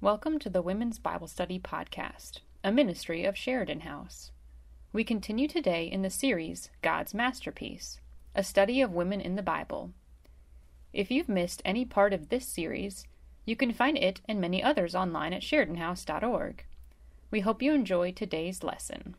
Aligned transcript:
Welcome 0.00 0.38
to 0.38 0.48
the 0.48 0.62
Women's 0.62 1.00
Bible 1.00 1.26
Study 1.26 1.58
Podcast, 1.58 2.38
a 2.62 2.70
ministry 2.70 3.24
of 3.24 3.36
Sheridan 3.36 3.80
House. 3.80 4.30
We 4.92 5.02
continue 5.02 5.48
today 5.48 5.86
in 5.86 6.02
the 6.02 6.08
series 6.08 6.70
God's 6.82 7.14
Masterpiece, 7.14 7.98
a 8.32 8.44
study 8.44 8.80
of 8.80 8.92
women 8.92 9.20
in 9.20 9.34
the 9.34 9.42
Bible. 9.42 9.90
If 10.92 11.10
you've 11.10 11.28
missed 11.28 11.62
any 11.64 11.84
part 11.84 12.12
of 12.12 12.28
this 12.28 12.46
series, 12.46 13.08
you 13.44 13.56
can 13.56 13.72
find 13.72 13.98
it 13.98 14.20
and 14.28 14.40
many 14.40 14.62
others 14.62 14.94
online 14.94 15.32
at 15.32 15.42
SheridanHouse.org. 15.42 16.64
We 17.32 17.40
hope 17.40 17.60
you 17.60 17.74
enjoy 17.74 18.12
today's 18.12 18.62
lesson. 18.62 19.16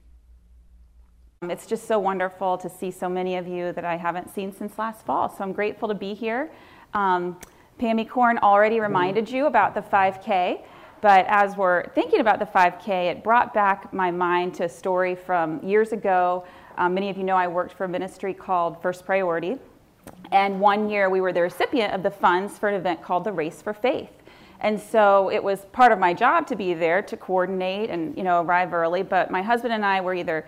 It's 1.41 1.68
just 1.68 1.89
so 1.89 2.00
wonderful 2.00 2.57
to 2.57 2.70
see 2.70 2.91
so 2.91 3.09
many 3.09 3.36
of 3.36 3.50
you 3.50 3.73
that 3.73 3.84
I 3.84 3.98
haven't 3.98 4.34
seen 4.34 4.54
since 4.54 4.80
last 4.80 5.05
fall. 5.05 5.27
So 5.27 5.43
I'm 5.43 5.52
grateful 5.52 5.89
to 5.89 5.93
be 5.93 6.14
here. 6.14 6.54
Um, 6.93 7.38
Pammy 7.80 8.07
Corn 8.07 8.38
already 8.39 8.82
reminded 8.82 9.32
you 9.32 9.46
about 9.46 9.73
the 9.73 9.82
5K, 9.82 10.61
but 11.00 11.25
as 11.29 11.55
we're 11.55 11.88
thinking 11.91 12.20
about 12.20 12.39
the 12.39 12.46
5K, 12.46 13.10
it 13.10 13.24
brought 13.24 13.54
back 13.54 13.93
my 13.93 14.11
mind 14.11 14.54
to 14.56 14.65
a 14.65 14.70
story 14.70 15.15
from 15.15 15.64
years 15.65 15.93
ago. 15.93 16.46
Um, 16.78 16.93
many 16.93 17.10
of 17.10 17.18
you 17.18 17.23
know 17.23 17.37
I 17.37 17.47
worked 17.47 17.71
for 17.71 17.86
a 17.86 17.87
ministry 17.87 18.34
called 18.34 18.82
First 18.82 19.06
Priority, 19.06 19.57
and 20.34 20.60
one 20.60 20.89
year 20.89 21.10
we 21.10 21.21
were 21.21 21.32
the 21.32 21.42
recipient 21.42 21.93
of 21.93 22.04
the 22.04 22.11
funds 22.11 22.57
for 22.57 22.68
an 22.68 22.75
event 22.75 23.01
called 23.01 23.23
the 23.23 23.32
Race 23.32 23.61
for 23.61 23.73
Faith. 23.73 24.11
And 24.59 24.78
so 24.78 25.32
it 25.32 25.42
was 25.42 25.64
part 25.71 25.93
of 25.93 26.00
my 26.00 26.14
job 26.14 26.48
to 26.48 26.57
be 26.57 26.73
there 26.73 27.01
to 27.04 27.15
coordinate 27.15 27.89
and 27.89 28.15
you 28.18 28.23
know 28.23 28.42
arrive 28.42 28.73
early. 28.73 29.04
But 29.04 29.32
my 29.32 29.42
husband 29.42 29.73
and 29.73 29.86
I 29.86 30.01
were 30.01 30.14
either 30.14 30.46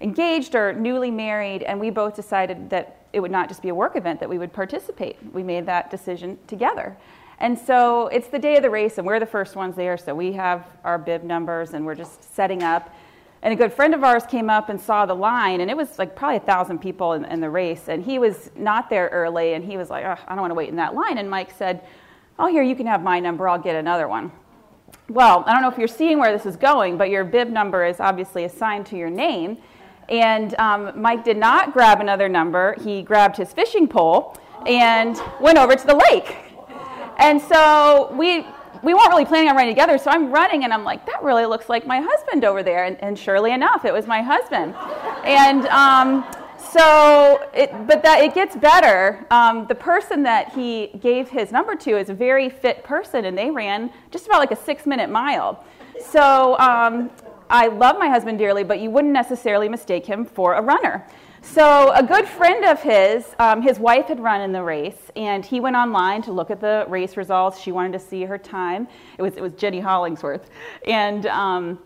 engaged 0.00 0.56
or 0.56 0.72
newly 0.72 1.12
married, 1.12 1.62
and 1.62 1.78
we 1.78 1.90
both 1.90 2.16
decided 2.16 2.70
that 2.70 3.01
it 3.12 3.20
would 3.20 3.30
not 3.30 3.48
just 3.48 3.62
be 3.62 3.68
a 3.68 3.74
work 3.74 3.96
event 3.96 4.20
that 4.20 4.28
we 4.28 4.38
would 4.38 4.52
participate. 4.52 5.16
We 5.32 5.42
made 5.42 5.66
that 5.66 5.90
decision 5.90 6.38
together. 6.46 6.96
And 7.38 7.58
so 7.58 8.06
it's 8.08 8.28
the 8.28 8.38
day 8.38 8.56
of 8.56 8.62
the 8.62 8.70
race, 8.70 8.98
and 8.98 9.06
we're 9.06 9.18
the 9.18 9.26
first 9.26 9.56
ones 9.56 9.74
there. 9.74 9.96
So 9.96 10.14
we 10.14 10.32
have 10.32 10.66
our 10.84 10.98
bib 10.98 11.24
numbers, 11.24 11.74
and 11.74 11.84
we're 11.84 11.96
just 11.96 12.34
setting 12.34 12.62
up. 12.62 12.94
And 13.42 13.52
a 13.52 13.56
good 13.56 13.72
friend 13.72 13.94
of 13.94 14.04
ours 14.04 14.24
came 14.24 14.48
up 14.48 14.68
and 14.68 14.80
saw 14.80 15.04
the 15.04 15.14
line, 15.14 15.60
and 15.60 15.68
it 15.68 15.76
was 15.76 15.98
like 15.98 16.14
probably 16.14 16.36
a 16.36 16.40
thousand 16.40 16.78
people 16.78 17.14
in, 17.14 17.24
in 17.24 17.40
the 17.40 17.50
race. 17.50 17.88
And 17.88 18.04
he 18.04 18.20
was 18.20 18.50
not 18.54 18.88
there 18.88 19.08
early, 19.08 19.54
and 19.54 19.64
he 19.64 19.76
was 19.76 19.90
like, 19.90 20.04
I 20.04 20.16
don't 20.28 20.40
want 20.40 20.52
to 20.52 20.54
wait 20.54 20.68
in 20.68 20.76
that 20.76 20.94
line. 20.94 21.18
And 21.18 21.28
Mike 21.28 21.50
said, 21.50 21.82
Oh, 22.38 22.46
here, 22.46 22.62
you 22.62 22.76
can 22.76 22.86
have 22.86 23.02
my 23.02 23.20
number, 23.20 23.48
I'll 23.48 23.58
get 23.58 23.76
another 23.76 24.08
one. 24.08 24.32
Well, 25.08 25.42
I 25.46 25.52
don't 25.52 25.62
know 25.62 25.68
if 25.68 25.76
you're 25.76 25.88
seeing 25.88 26.18
where 26.18 26.32
this 26.32 26.46
is 26.46 26.56
going, 26.56 26.96
but 26.96 27.10
your 27.10 27.24
bib 27.24 27.50
number 27.50 27.84
is 27.84 28.00
obviously 28.00 28.44
assigned 28.44 28.86
to 28.86 28.96
your 28.96 29.10
name. 29.10 29.58
And 30.08 30.54
um, 30.58 31.00
Mike 31.00 31.24
did 31.24 31.36
not 31.36 31.72
grab 31.72 32.00
another 32.00 32.28
number. 32.28 32.76
He 32.82 33.02
grabbed 33.02 33.36
his 33.36 33.52
fishing 33.52 33.88
pole 33.88 34.36
and 34.66 35.20
went 35.40 35.58
over 35.58 35.74
to 35.74 35.86
the 35.86 35.96
lake. 36.10 36.36
And 37.18 37.40
so 37.40 38.12
we 38.16 38.46
we 38.82 38.94
weren't 38.94 39.10
really 39.10 39.24
planning 39.24 39.48
on 39.48 39.54
running 39.54 39.72
together, 39.72 39.96
so 39.96 40.10
I'm 40.10 40.32
running 40.32 40.64
and 40.64 40.72
I'm 40.72 40.82
like, 40.82 41.06
that 41.06 41.22
really 41.22 41.46
looks 41.46 41.68
like 41.68 41.86
my 41.86 42.00
husband 42.00 42.44
over 42.44 42.64
there. 42.64 42.84
And, 42.84 43.00
and 43.00 43.16
surely 43.16 43.52
enough, 43.52 43.84
it 43.84 43.92
was 43.92 44.08
my 44.08 44.22
husband. 44.22 44.74
And 45.24 45.66
um, 45.66 46.24
so, 46.58 47.48
it, 47.54 47.70
but 47.86 48.02
that 48.02 48.24
it 48.24 48.34
gets 48.34 48.56
better. 48.56 49.24
Um, 49.30 49.66
the 49.66 49.74
person 49.74 50.22
that 50.24 50.52
he 50.52 50.88
gave 51.00 51.28
his 51.28 51.52
number 51.52 51.76
to 51.76 51.96
is 51.96 52.08
a 52.08 52.14
very 52.14 52.50
fit 52.50 52.82
person, 52.82 53.26
and 53.26 53.38
they 53.38 53.50
ran 53.50 53.90
just 54.10 54.26
about 54.26 54.38
like 54.38 54.50
a 54.50 54.56
six 54.56 54.84
minute 54.84 55.10
mile. 55.10 55.64
So 56.00 56.58
um, 56.58 57.10
I 57.52 57.66
love 57.66 57.98
my 57.98 58.08
husband 58.08 58.38
dearly, 58.38 58.64
but 58.64 58.80
you 58.80 58.90
wouldn't 58.90 59.12
necessarily 59.12 59.68
mistake 59.68 60.06
him 60.06 60.24
for 60.24 60.54
a 60.54 60.62
runner. 60.62 61.06
So, 61.42 61.92
a 61.92 62.02
good 62.02 62.26
friend 62.26 62.64
of 62.64 62.80
his, 62.80 63.26
um, 63.38 63.60
his 63.60 63.78
wife 63.78 64.06
had 64.06 64.20
run 64.20 64.40
in 64.40 64.52
the 64.52 64.62
race, 64.62 65.10
and 65.16 65.44
he 65.44 65.60
went 65.60 65.76
online 65.76 66.22
to 66.22 66.32
look 66.32 66.50
at 66.50 66.62
the 66.62 66.86
race 66.88 67.16
results. 67.16 67.60
She 67.60 67.70
wanted 67.70 67.92
to 67.92 67.98
see 67.98 68.22
her 68.24 68.38
time. 68.38 68.88
It 69.18 69.22
was, 69.22 69.36
it 69.36 69.42
was 69.42 69.52
Jenny 69.52 69.80
Hollingsworth. 69.80 70.48
And 70.86 71.26
um, 71.26 71.78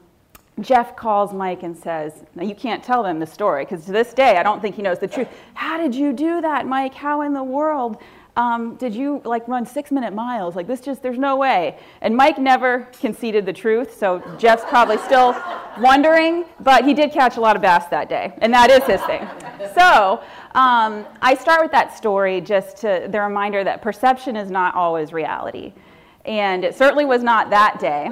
Jeff 0.61 0.95
calls 0.95 1.33
Mike 1.33 1.65
and 1.65 1.77
says, 1.77 2.23
Now, 2.37 2.45
you 2.45 2.55
can't 2.55 2.85
tell 2.85 3.03
them 3.03 3.19
the 3.19 3.27
story, 3.27 3.65
because 3.65 3.87
to 3.87 3.93
this 3.93 4.15
day, 4.15 4.37
I 4.37 4.45
don't 4.45 4.63
think 4.63 4.77
he 4.77 4.83
knows 4.83 5.01
the 5.01 5.09
truth. 5.09 5.29
How 5.55 5.79
did 5.79 5.97
you 5.97 6.13
do 6.13 6.41
that, 6.43 6.69
Mike? 6.69 6.95
How 6.95 7.23
in 7.23 7.33
the 7.33 7.43
world? 7.43 7.97
Um, 8.37 8.77
did 8.77 8.95
you 8.95 9.23
like 9.25 9.49
run 9.49 9.65
six 9.65 9.91
minute 9.91 10.13
miles? 10.13 10.55
Like 10.57 10.67
this 10.67 10.81
just, 10.81 11.03
there's 11.03 11.19
no 11.19 11.37
way. 11.37 11.79
And 12.03 12.15
Mike 12.15 12.39
never 12.39 12.89
conceded 13.01 13.47
the 13.47 13.53
truth, 13.53 13.97
so 13.99 14.23
Jeff's 14.39 14.65
probably 14.69 14.99
still 14.99 15.35
wondering, 15.81 16.45
but 16.61 16.85
he 16.85 16.93
did 16.93 17.13
catch 17.13 17.37
a 17.39 17.41
lot 17.41 17.57
of 17.57 17.63
bass 17.63 17.87
that 17.87 18.09
day, 18.09 18.35
and 18.39 18.53
that 18.53 18.71
is 18.71 18.85
his 18.85 19.01
thing. 19.03 19.27
So 19.75 20.23
um, 20.55 21.07
I 21.23 21.35
start 21.35 21.63
with 21.63 21.73
that 21.73 21.97
story 21.97 22.41
just 22.41 22.77
to 22.79 23.09
the 23.11 23.21
reminder 23.21 23.65
that 23.65 23.83
perception 23.83 24.37
is 24.37 24.51
not 24.51 24.75
always 24.75 25.13
reality. 25.13 25.73
And 26.27 26.65
it 26.65 26.75
certainly 26.75 27.05
was 27.05 27.23
not 27.23 27.51
that 27.51 27.79
day. 27.79 28.11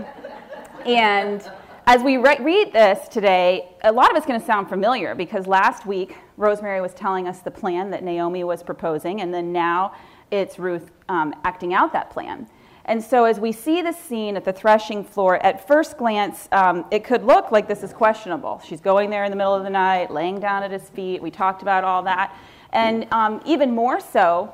And 0.87 1.51
as 1.87 2.03
we 2.03 2.17
re- 2.17 2.39
read 2.41 2.73
this 2.73 3.09
today, 3.09 3.69
a 3.83 3.93
lot 3.93 4.11
of 4.11 4.17
it's 4.17 4.27
going 4.27 4.41
to 4.41 4.47
sound 4.47 4.69
familiar 4.69 5.15
because 5.15 5.47
last 5.47 5.85
week 5.85 6.17
Rosemary 6.37 6.81
was 6.81 6.95
telling 6.95 7.29
us 7.29 7.41
the 7.41 7.51
plan 7.51 7.91
that 7.91 8.03
Naomi 8.03 8.43
was 8.45 8.63
proposing, 8.63 9.21
and 9.21 9.35
then 9.35 9.53
now 9.53 9.95
it's 10.41 10.59
Ruth 10.59 10.91
um, 11.09 11.35
acting 11.45 11.75
out 11.75 11.93
that 11.93 12.11
plan. 12.11 12.47
And 12.87 13.03
so, 13.03 13.25
as 13.25 13.41
we 13.41 13.51
see 13.51 13.81
the 13.81 13.93
scene 13.93 14.37
at 14.37 14.45
the 14.45 14.53
threshing 14.53 15.05
floor, 15.05 15.45
at 15.45 15.67
first 15.67 15.97
glance, 15.97 16.49
um, 16.53 16.85
it 16.91 17.03
could 17.03 17.25
look 17.25 17.51
like 17.51 17.67
this 17.67 17.83
is 17.83 17.95
questionable. 17.95 18.61
She's 18.63 18.81
going 18.81 19.09
there 19.09 19.25
in 19.25 19.31
the 19.31 19.37
middle 19.37 19.55
of 19.55 19.65
the 19.65 19.71
night, 19.71 20.11
laying 20.11 20.39
down 20.39 20.63
at 20.63 20.71
his 20.71 20.91
feet. 20.91 21.23
We 21.23 21.31
talked 21.31 21.63
about 21.63 21.83
all 21.83 22.03
that. 22.03 22.37
And 22.73 23.07
um, 23.11 23.41
even 23.47 23.75
more 23.75 24.01
so, 24.01 24.53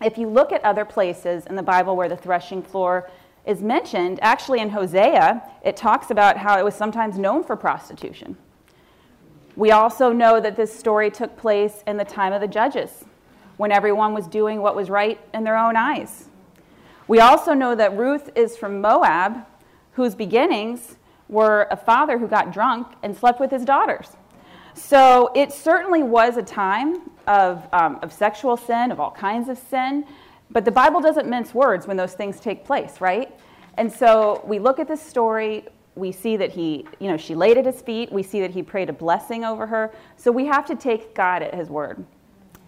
if 0.00 0.18
you 0.18 0.28
look 0.28 0.50
at 0.50 0.64
other 0.64 0.84
places 0.84 1.46
in 1.46 1.54
the 1.54 1.62
Bible 1.62 1.94
where 1.94 2.08
the 2.08 2.16
threshing 2.16 2.62
floor 2.62 3.08
is 3.46 3.62
mentioned, 3.62 4.18
actually 4.22 4.60
in 4.60 4.70
Hosea, 4.70 5.42
it 5.64 5.76
talks 5.76 6.10
about 6.10 6.36
how 6.36 6.58
it 6.58 6.64
was 6.64 6.74
sometimes 6.74 7.16
known 7.16 7.44
for 7.44 7.54
prostitution. 7.54 8.36
We 9.54 9.70
also 9.70 10.12
know 10.12 10.40
that 10.40 10.56
this 10.56 10.76
story 10.76 11.10
took 11.10 11.36
place 11.36 11.84
in 11.86 11.96
the 11.96 12.04
time 12.04 12.32
of 12.32 12.40
the 12.40 12.48
judges 12.48 13.04
when 13.56 13.72
everyone 13.72 14.14
was 14.14 14.26
doing 14.26 14.60
what 14.60 14.74
was 14.74 14.90
right 14.90 15.20
in 15.34 15.44
their 15.44 15.56
own 15.56 15.76
eyes. 15.76 16.28
We 17.08 17.20
also 17.20 17.52
know 17.52 17.74
that 17.74 17.96
Ruth 17.96 18.30
is 18.34 18.56
from 18.56 18.80
Moab, 18.80 19.44
whose 19.92 20.14
beginnings 20.14 20.96
were 21.28 21.66
a 21.70 21.76
father 21.76 22.18
who 22.18 22.28
got 22.28 22.52
drunk 22.52 22.88
and 23.02 23.16
slept 23.16 23.40
with 23.40 23.50
his 23.50 23.64
daughters. 23.64 24.16
So 24.74 25.30
it 25.34 25.52
certainly 25.52 26.02
was 26.02 26.36
a 26.36 26.42
time 26.42 27.10
of, 27.26 27.66
um, 27.72 27.98
of 28.02 28.12
sexual 28.12 28.56
sin, 28.56 28.90
of 28.90 29.00
all 29.00 29.10
kinds 29.10 29.48
of 29.48 29.58
sin, 29.58 30.06
but 30.50 30.64
the 30.64 30.70
Bible 30.70 31.00
doesn't 31.00 31.28
mince 31.28 31.54
words 31.54 31.86
when 31.86 31.96
those 31.96 32.12
things 32.12 32.38
take 32.38 32.64
place, 32.64 33.00
right? 33.00 33.38
And 33.78 33.90
so 33.90 34.42
we 34.46 34.58
look 34.58 34.78
at 34.78 34.86
this 34.86 35.00
story, 35.00 35.66
we 35.94 36.12
see 36.12 36.36
that 36.36 36.52
he, 36.52 36.86
you 36.98 37.08
know, 37.08 37.16
she 37.16 37.34
laid 37.34 37.56
at 37.56 37.64
his 37.64 37.80
feet, 37.80 38.12
we 38.12 38.22
see 38.22 38.40
that 38.40 38.50
he 38.50 38.62
prayed 38.62 38.90
a 38.90 38.92
blessing 38.92 39.44
over 39.44 39.66
her. 39.66 39.92
So 40.16 40.30
we 40.30 40.46
have 40.46 40.66
to 40.66 40.76
take 40.76 41.14
God 41.14 41.42
at 41.42 41.54
his 41.54 41.68
word. 41.68 42.04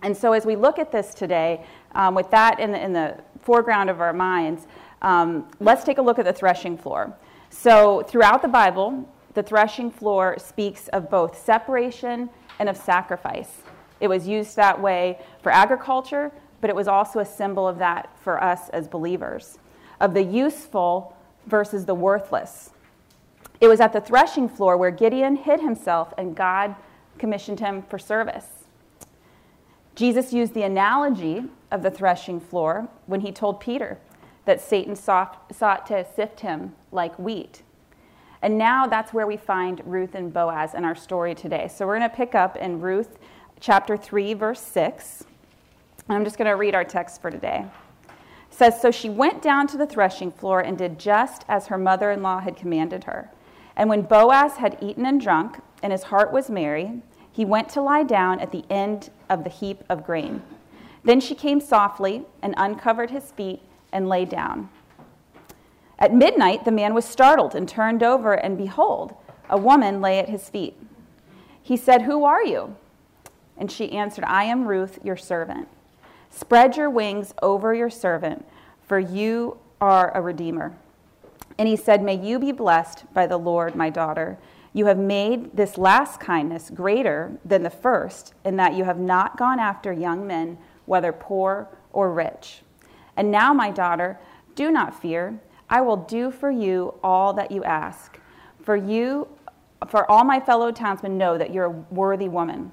And 0.04 0.14
so, 0.14 0.34
as 0.34 0.44
we 0.44 0.54
look 0.54 0.78
at 0.78 0.92
this 0.92 1.14
today, 1.14 1.64
um, 1.94 2.14
with 2.14 2.30
that 2.30 2.60
in 2.60 2.72
the, 2.72 2.80
in 2.80 2.92
the, 2.92 3.16
foreground 3.40 3.90
of 3.90 4.00
our 4.00 4.12
minds, 4.12 4.66
um, 5.02 5.50
let's 5.60 5.84
take 5.84 5.98
a 5.98 6.02
look 6.02 6.18
at 6.18 6.24
the 6.24 6.32
threshing 6.32 6.78
floor. 6.78 7.14
So, 7.48 8.02
throughout 8.02 8.42
the 8.42 8.48
Bible, 8.48 9.08
the 9.32 9.42
threshing 9.42 9.90
floor 9.90 10.36
speaks 10.38 10.88
of 10.88 11.10
both 11.10 11.42
separation 11.42 12.28
and 12.58 12.68
of 12.68 12.76
sacrifice. 12.76 13.62
It 14.00 14.08
was 14.08 14.28
used 14.28 14.56
that 14.56 14.78
way 14.78 15.18
for 15.42 15.50
agriculture, 15.50 16.30
but 16.60 16.68
it 16.68 16.76
was 16.76 16.86
also 16.86 17.20
a 17.20 17.24
symbol 17.24 17.66
of 17.66 17.78
that 17.78 18.10
for 18.18 18.42
us 18.42 18.68
as 18.70 18.86
believers, 18.86 19.58
of 20.00 20.12
the 20.12 20.22
useful 20.22 21.16
versus 21.46 21.86
the 21.86 21.94
worthless. 21.94 22.70
It 23.58 23.68
was 23.68 23.80
at 23.80 23.94
the 23.94 24.02
threshing 24.02 24.50
floor 24.50 24.76
where 24.76 24.90
Gideon 24.90 25.36
hid 25.36 25.60
himself 25.60 26.12
and 26.18 26.36
God 26.36 26.76
commissioned 27.16 27.60
him 27.60 27.82
for 27.82 27.98
service. 27.98 28.53
Jesus 29.94 30.32
used 30.32 30.54
the 30.54 30.62
analogy 30.62 31.44
of 31.70 31.82
the 31.82 31.90
threshing 31.90 32.40
floor 32.40 32.88
when 33.06 33.20
he 33.20 33.30
told 33.30 33.60
Peter 33.60 33.98
that 34.44 34.60
Satan 34.60 34.96
sought, 34.96 35.48
to 35.86 36.06
sift 36.14 36.40
him 36.40 36.74
like 36.92 37.18
wheat. 37.18 37.62
And 38.42 38.58
now 38.58 38.86
that's 38.86 39.14
where 39.14 39.26
we 39.26 39.36
find 39.36 39.80
Ruth 39.86 40.14
and 40.14 40.32
Boaz 40.32 40.74
in 40.74 40.84
our 40.84 40.94
story 40.94 41.34
today. 41.34 41.68
So 41.68 41.86
we're 41.86 41.98
going 41.98 42.10
to 42.10 42.14
pick 42.14 42.34
up 42.34 42.56
in 42.56 42.80
Ruth 42.80 43.18
chapter 43.58 43.96
3, 43.96 44.34
verse 44.34 44.60
6. 44.60 45.24
I'm 46.10 46.24
just 46.24 46.36
going 46.36 46.50
to 46.50 46.56
read 46.56 46.74
our 46.74 46.84
text 46.84 47.22
for 47.22 47.30
today. 47.30 47.64
It 48.06 48.14
says, 48.50 48.82
So 48.82 48.90
she 48.90 49.08
went 49.08 49.40
down 49.40 49.66
to 49.68 49.78
the 49.78 49.86
threshing 49.86 50.30
floor 50.30 50.60
and 50.60 50.76
did 50.76 50.98
just 50.98 51.44
as 51.48 51.68
her 51.68 51.78
mother 51.78 52.10
in 52.10 52.22
law 52.22 52.40
had 52.40 52.56
commanded 52.56 53.04
her. 53.04 53.30
And 53.76 53.88
when 53.88 54.02
Boaz 54.02 54.56
had 54.56 54.76
eaten 54.82 55.06
and 55.06 55.20
drunk, 55.20 55.60
and 55.82 55.92
his 55.92 56.04
heart 56.04 56.32
was 56.32 56.50
merry, 56.50 57.02
he 57.32 57.44
went 57.44 57.68
to 57.70 57.82
lie 57.82 58.04
down 58.04 58.40
at 58.40 58.52
the 58.52 58.64
end 58.70 59.10
of 59.34 59.44
the 59.44 59.50
heap 59.50 59.84
of 59.90 60.06
grain. 60.06 60.42
Then 61.02 61.20
she 61.20 61.34
came 61.34 61.60
softly 61.60 62.24
and 62.40 62.54
uncovered 62.56 63.10
his 63.10 63.32
feet 63.32 63.60
and 63.92 64.08
lay 64.08 64.24
down. 64.24 64.70
At 65.98 66.14
midnight, 66.14 66.64
the 66.64 66.72
man 66.72 66.94
was 66.94 67.04
startled 67.04 67.54
and 67.54 67.68
turned 67.68 68.02
over, 68.02 68.32
and 68.32 68.56
behold, 68.56 69.14
a 69.50 69.58
woman 69.58 70.00
lay 70.00 70.18
at 70.18 70.28
his 70.28 70.48
feet. 70.48 70.76
He 71.62 71.76
said, 71.76 72.02
Who 72.02 72.24
are 72.24 72.42
you? 72.42 72.76
And 73.56 73.70
she 73.70 73.92
answered, 73.92 74.24
I 74.24 74.44
am 74.44 74.66
Ruth, 74.66 74.98
your 75.04 75.16
servant. 75.16 75.68
Spread 76.30 76.76
your 76.76 76.90
wings 76.90 77.32
over 77.42 77.74
your 77.74 77.90
servant, 77.90 78.44
for 78.82 78.98
you 78.98 79.58
are 79.80 80.10
a 80.16 80.20
redeemer. 80.20 80.76
And 81.58 81.68
he 81.68 81.76
said, 81.76 82.02
May 82.02 82.16
you 82.16 82.38
be 82.38 82.52
blessed 82.52 83.12
by 83.14 83.26
the 83.26 83.36
Lord, 83.36 83.76
my 83.76 83.90
daughter. 83.90 84.38
You 84.74 84.86
have 84.86 84.98
made 84.98 85.56
this 85.56 85.78
last 85.78 86.18
kindness 86.18 86.68
greater 86.68 87.38
than 87.44 87.62
the 87.62 87.70
first, 87.70 88.34
in 88.44 88.56
that 88.56 88.74
you 88.74 88.82
have 88.82 88.98
not 88.98 89.38
gone 89.38 89.60
after 89.60 89.92
young 89.92 90.26
men, 90.26 90.58
whether 90.84 91.12
poor 91.12 91.68
or 91.92 92.12
rich. 92.12 92.62
And 93.16 93.30
now, 93.30 93.54
my 93.54 93.70
daughter, 93.70 94.18
do 94.56 94.72
not 94.72 95.00
fear. 95.00 95.38
I 95.70 95.80
will 95.80 95.96
do 95.96 96.32
for 96.32 96.50
you 96.50 96.94
all 97.04 97.32
that 97.34 97.52
you 97.52 97.62
ask. 97.62 98.18
For 98.62 98.74
you, 98.74 99.28
for 99.88 100.10
all 100.10 100.24
my 100.24 100.40
fellow 100.40 100.72
townsmen 100.72 101.16
know 101.16 101.38
that 101.38 101.54
you're 101.54 101.66
a 101.66 101.70
worthy 101.70 102.28
woman. 102.28 102.72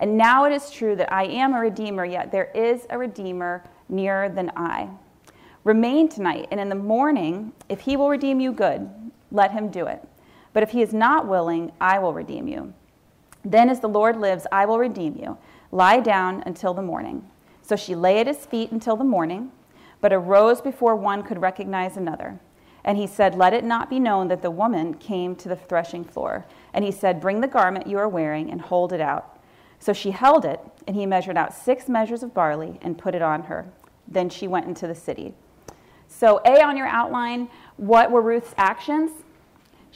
And 0.00 0.16
now 0.16 0.46
it 0.46 0.52
is 0.52 0.68
true 0.68 0.96
that 0.96 1.12
I 1.12 1.26
am 1.26 1.54
a 1.54 1.60
redeemer, 1.60 2.04
yet 2.04 2.32
there 2.32 2.50
is 2.56 2.86
a 2.90 2.98
redeemer 2.98 3.64
nearer 3.88 4.28
than 4.28 4.50
I. 4.56 4.88
Remain 5.62 6.08
tonight, 6.08 6.48
and 6.50 6.58
in 6.58 6.68
the 6.68 6.74
morning, 6.74 7.52
if 7.68 7.80
he 7.80 7.96
will 7.96 8.08
redeem 8.08 8.40
you, 8.40 8.52
good, 8.52 8.90
let 9.30 9.52
him 9.52 9.70
do 9.70 9.86
it. 9.86 10.06
But 10.56 10.62
if 10.62 10.70
he 10.70 10.80
is 10.80 10.94
not 10.94 11.28
willing, 11.28 11.70
I 11.82 11.98
will 11.98 12.14
redeem 12.14 12.48
you. 12.48 12.72
Then, 13.44 13.68
as 13.68 13.80
the 13.80 13.90
Lord 13.90 14.16
lives, 14.16 14.46
I 14.50 14.64
will 14.64 14.78
redeem 14.78 15.14
you. 15.14 15.36
Lie 15.70 16.00
down 16.00 16.42
until 16.46 16.72
the 16.72 16.80
morning. 16.80 17.28
So 17.60 17.76
she 17.76 17.94
lay 17.94 18.20
at 18.20 18.26
his 18.26 18.46
feet 18.46 18.70
until 18.70 18.96
the 18.96 19.04
morning, 19.04 19.52
but 20.00 20.14
arose 20.14 20.62
before 20.62 20.96
one 20.96 21.22
could 21.22 21.42
recognize 21.42 21.98
another. 21.98 22.40
And 22.84 22.96
he 22.96 23.06
said, 23.06 23.34
Let 23.34 23.52
it 23.52 23.64
not 23.64 23.90
be 23.90 24.00
known 24.00 24.28
that 24.28 24.40
the 24.40 24.50
woman 24.50 24.94
came 24.94 25.36
to 25.36 25.48
the 25.50 25.56
threshing 25.56 26.04
floor. 26.04 26.46
And 26.72 26.86
he 26.86 26.90
said, 26.90 27.20
Bring 27.20 27.42
the 27.42 27.48
garment 27.48 27.86
you 27.86 27.98
are 27.98 28.08
wearing 28.08 28.50
and 28.50 28.62
hold 28.62 28.94
it 28.94 29.00
out. 29.02 29.38
So 29.78 29.92
she 29.92 30.10
held 30.12 30.46
it, 30.46 30.60
and 30.86 30.96
he 30.96 31.04
measured 31.04 31.36
out 31.36 31.52
six 31.52 31.86
measures 31.86 32.22
of 32.22 32.32
barley 32.32 32.78
and 32.80 32.96
put 32.96 33.14
it 33.14 33.20
on 33.20 33.42
her. 33.42 33.66
Then 34.08 34.30
she 34.30 34.48
went 34.48 34.68
into 34.68 34.86
the 34.86 34.94
city. 34.94 35.34
So, 36.08 36.40
A 36.46 36.62
on 36.62 36.78
your 36.78 36.86
outline, 36.86 37.50
what 37.76 38.10
were 38.10 38.22
Ruth's 38.22 38.54
actions? 38.56 39.10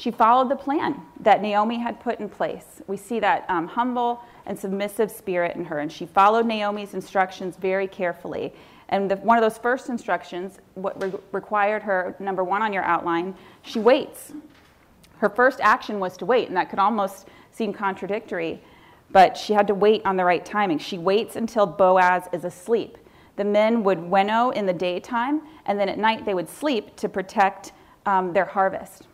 She 0.00 0.10
followed 0.10 0.48
the 0.48 0.56
plan 0.56 1.02
that 1.20 1.42
Naomi 1.42 1.78
had 1.78 2.00
put 2.00 2.20
in 2.20 2.30
place. 2.30 2.80
We 2.86 2.96
see 2.96 3.20
that 3.20 3.44
um, 3.50 3.66
humble 3.66 4.22
and 4.46 4.58
submissive 4.58 5.10
spirit 5.10 5.56
in 5.56 5.66
her, 5.66 5.80
and 5.80 5.92
she 5.92 6.06
followed 6.06 6.46
Naomi's 6.46 6.94
instructions 6.94 7.56
very 7.56 7.86
carefully. 7.86 8.54
And 8.88 9.10
the, 9.10 9.16
one 9.16 9.36
of 9.36 9.42
those 9.42 9.58
first 9.58 9.90
instructions, 9.90 10.58
what 10.74 11.00
re- 11.02 11.12
required 11.32 11.82
her, 11.82 12.16
number 12.18 12.42
one 12.42 12.62
on 12.62 12.72
your 12.72 12.82
outline, 12.84 13.34
she 13.60 13.78
waits. 13.78 14.32
Her 15.18 15.28
first 15.28 15.60
action 15.60 16.00
was 16.00 16.16
to 16.16 16.24
wait, 16.24 16.48
and 16.48 16.56
that 16.56 16.70
could 16.70 16.78
almost 16.78 17.28
seem 17.52 17.74
contradictory 17.74 18.62
but 19.12 19.36
she 19.36 19.52
had 19.52 19.66
to 19.66 19.74
wait 19.74 20.02
on 20.04 20.16
the 20.16 20.24
right 20.24 20.44
timing. 20.44 20.78
She 20.78 20.96
waits 20.96 21.34
until 21.34 21.66
Boaz 21.66 22.28
is 22.32 22.44
asleep. 22.44 22.96
The 23.34 23.44
men 23.44 23.82
would 23.82 23.98
winnow 23.98 24.50
in 24.50 24.66
the 24.66 24.72
daytime, 24.72 25.42
and 25.66 25.78
then 25.78 25.88
at 25.88 25.98
night 25.98 26.24
they 26.24 26.34
would 26.34 26.48
sleep 26.48 26.94
to 26.96 27.08
protect 27.08 27.72
um, 28.06 28.32
their 28.32 28.44
harvest. 28.44 29.08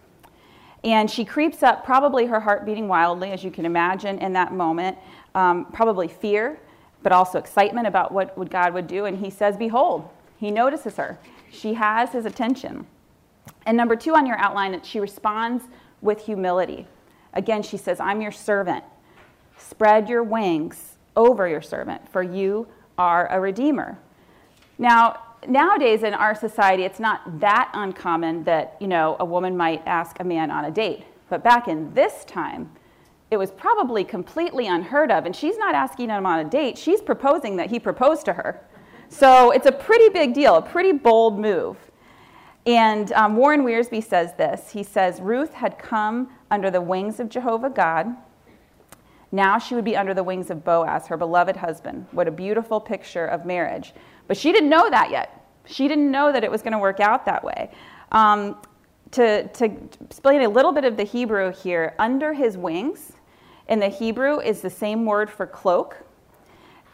And 0.86 1.10
she 1.10 1.24
creeps 1.24 1.64
up, 1.64 1.84
probably 1.84 2.26
her 2.26 2.38
heart 2.38 2.64
beating 2.64 2.86
wildly, 2.86 3.32
as 3.32 3.42
you 3.42 3.50
can 3.50 3.66
imagine 3.66 4.20
in 4.20 4.32
that 4.34 4.52
moment, 4.52 4.96
um, 5.34 5.64
probably 5.72 6.06
fear, 6.06 6.60
but 7.02 7.10
also 7.10 7.40
excitement 7.40 7.88
about 7.88 8.12
what, 8.12 8.38
what 8.38 8.50
God 8.50 8.72
would 8.72 8.86
do. 8.86 9.04
And 9.04 9.18
he 9.18 9.28
says, 9.28 9.56
Behold, 9.56 10.08
he 10.38 10.52
notices 10.52 10.94
her. 10.96 11.18
She 11.50 11.74
has 11.74 12.12
his 12.12 12.24
attention. 12.24 12.86
And 13.66 13.76
number 13.76 13.96
two 13.96 14.14
on 14.14 14.26
your 14.26 14.38
outline, 14.38 14.70
that 14.70 14.86
she 14.86 15.00
responds 15.00 15.64
with 16.02 16.24
humility. 16.24 16.86
Again, 17.34 17.64
she 17.64 17.76
says, 17.76 17.98
I'm 17.98 18.20
your 18.20 18.30
servant. 18.30 18.84
Spread 19.58 20.08
your 20.08 20.22
wings 20.22 20.98
over 21.16 21.48
your 21.48 21.62
servant, 21.62 22.08
for 22.12 22.22
you 22.22 22.68
are 22.96 23.26
a 23.32 23.40
redeemer. 23.40 23.98
Now, 24.78 25.20
nowadays 25.46 26.02
in 26.02 26.14
our 26.14 26.34
society, 26.34 26.84
it's 26.84 27.00
not 27.00 27.40
that 27.40 27.70
uncommon 27.74 28.44
that, 28.44 28.76
you 28.80 28.88
know, 28.88 29.16
a 29.20 29.24
woman 29.24 29.56
might 29.56 29.82
ask 29.86 30.20
a 30.20 30.24
man 30.24 30.50
on 30.50 30.64
a 30.64 30.70
date. 30.70 31.04
But 31.28 31.42
back 31.42 31.68
in 31.68 31.92
this 31.94 32.24
time, 32.24 32.70
it 33.30 33.36
was 33.36 33.50
probably 33.50 34.04
completely 34.04 34.66
unheard 34.66 35.10
of. 35.10 35.26
And 35.26 35.34
she's 35.34 35.58
not 35.58 35.74
asking 35.74 36.10
him 36.10 36.26
on 36.26 36.40
a 36.40 36.44
date, 36.44 36.78
she's 36.78 37.00
proposing 37.00 37.56
that 37.56 37.70
he 37.70 37.78
propose 37.78 38.22
to 38.24 38.32
her. 38.32 38.62
So 39.08 39.50
it's 39.50 39.66
a 39.66 39.72
pretty 39.72 40.08
big 40.08 40.34
deal, 40.34 40.56
a 40.56 40.62
pretty 40.62 40.92
bold 40.92 41.38
move. 41.38 41.76
And 42.66 43.12
um, 43.12 43.36
Warren 43.36 43.62
Wiersbe 43.62 44.02
says 44.02 44.34
this. 44.34 44.70
He 44.72 44.82
says, 44.82 45.20
Ruth 45.20 45.54
had 45.54 45.78
come 45.78 46.30
under 46.50 46.70
the 46.70 46.80
wings 46.80 47.20
of 47.20 47.28
Jehovah 47.28 47.70
God. 47.70 48.16
Now 49.30 49.58
she 49.58 49.74
would 49.74 49.84
be 49.84 49.96
under 49.96 50.14
the 50.14 50.24
wings 50.24 50.50
of 50.50 50.64
Boaz, 50.64 51.06
her 51.06 51.16
beloved 51.16 51.56
husband. 51.56 52.06
What 52.10 52.26
a 52.26 52.32
beautiful 52.32 52.80
picture 52.80 53.26
of 53.26 53.44
marriage. 53.44 53.92
But 54.26 54.36
she 54.36 54.52
didn't 54.52 54.68
know 54.68 54.88
that 54.90 55.10
yet. 55.10 55.46
She 55.66 55.88
didn't 55.88 56.10
know 56.10 56.32
that 56.32 56.44
it 56.44 56.50
was 56.50 56.62
going 56.62 56.72
to 56.72 56.78
work 56.78 57.00
out 57.00 57.26
that 57.26 57.42
way. 57.42 57.70
Um, 58.12 58.56
to, 59.12 59.46
to 59.48 59.64
explain 60.04 60.42
a 60.42 60.48
little 60.48 60.72
bit 60.72 60.84
of 60.84 60.96
the 60.96 61.04
Hebrew 61.04 61.52
here, 61.52 61.94
under 61.98 62.32
his 62.32 62.56
wings 62.56 63.12
in 63.68 63.78
the 63.78 63.88
Hebrew 63.88 64.40
is 64.40 64.60
the 64.60 64.70
same 64.70 65.04
word 65.04 65.30
for 65.30 65.46
cloak. 65.46 65.96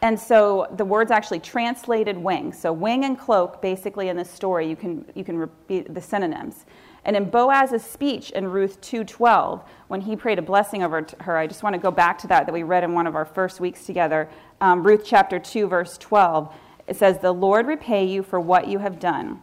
And 0.01 0.19
so 0.19 0.67
the 0.75 0.83
word's 0.83 1.11
actually 1.11 1.39
translated 1.39 2.17
wing. 2.17 2.51
So 2.51 2.73
wing 2.73 3.05
and 3.05 3.17
cloak, 3.17 3.61
basically 3.61 4.09
in 4.09 4.17
this 4.17 4.29
story, 4.29 4.67
you 4.67 4.75
can, 4.75 5.05
you 5.15 5.23
can 5.23 5.37
repeat 5.37 5.93
the 5.93 6.01
synonyms. 6.01 6.65
And 7.05 7.15
in 7.15 7.29
Boaz's 7.29 7.83
speech 7.83 8.31
in 8.31 8.47
Ruth 8.47 8.79
2:12, 8.81 9.61
when 9.87 10.01
he 10.01 10.15
prayed 10.15 10.39
a 10.39 10.41
blessing 10.41 10.83
over 10.83 11.05
her, 11.21 11.37
I 11.37 11.47
just 11.47 11.63
want 11.63 11.73
to 11.73 11.79
go 11.79 11.91
back 11.91 12.17
to 12.19 12.27
that 12.27 12.45
that 12.45 12.53
we 12.53 12.63
read 12.63 12.83
in 12.83 12.93
one 12.93 13.07
of 13.07 13.15
our 13.15 13.25
first 13.25 13.59
weeks 13.59 13.85
together. 13.85 14.29
Um, 14.61 14.85
Ruth 14.85 15.03
chapter 15.05 15.39
2, 15.39 15.67
verse 15.67 15.97
12. 15.97 16.53
It 16.93 16.97
says, 16.97 17.17
"The 17.17 17.33
Lord 17.33 17.65
repay 17.65 18.05
you 18.05 18.21
for 18.21 18.39
what 18.39 18.67
you 18.67 18.77
have 18.77 18.99
done, 18.99 19.41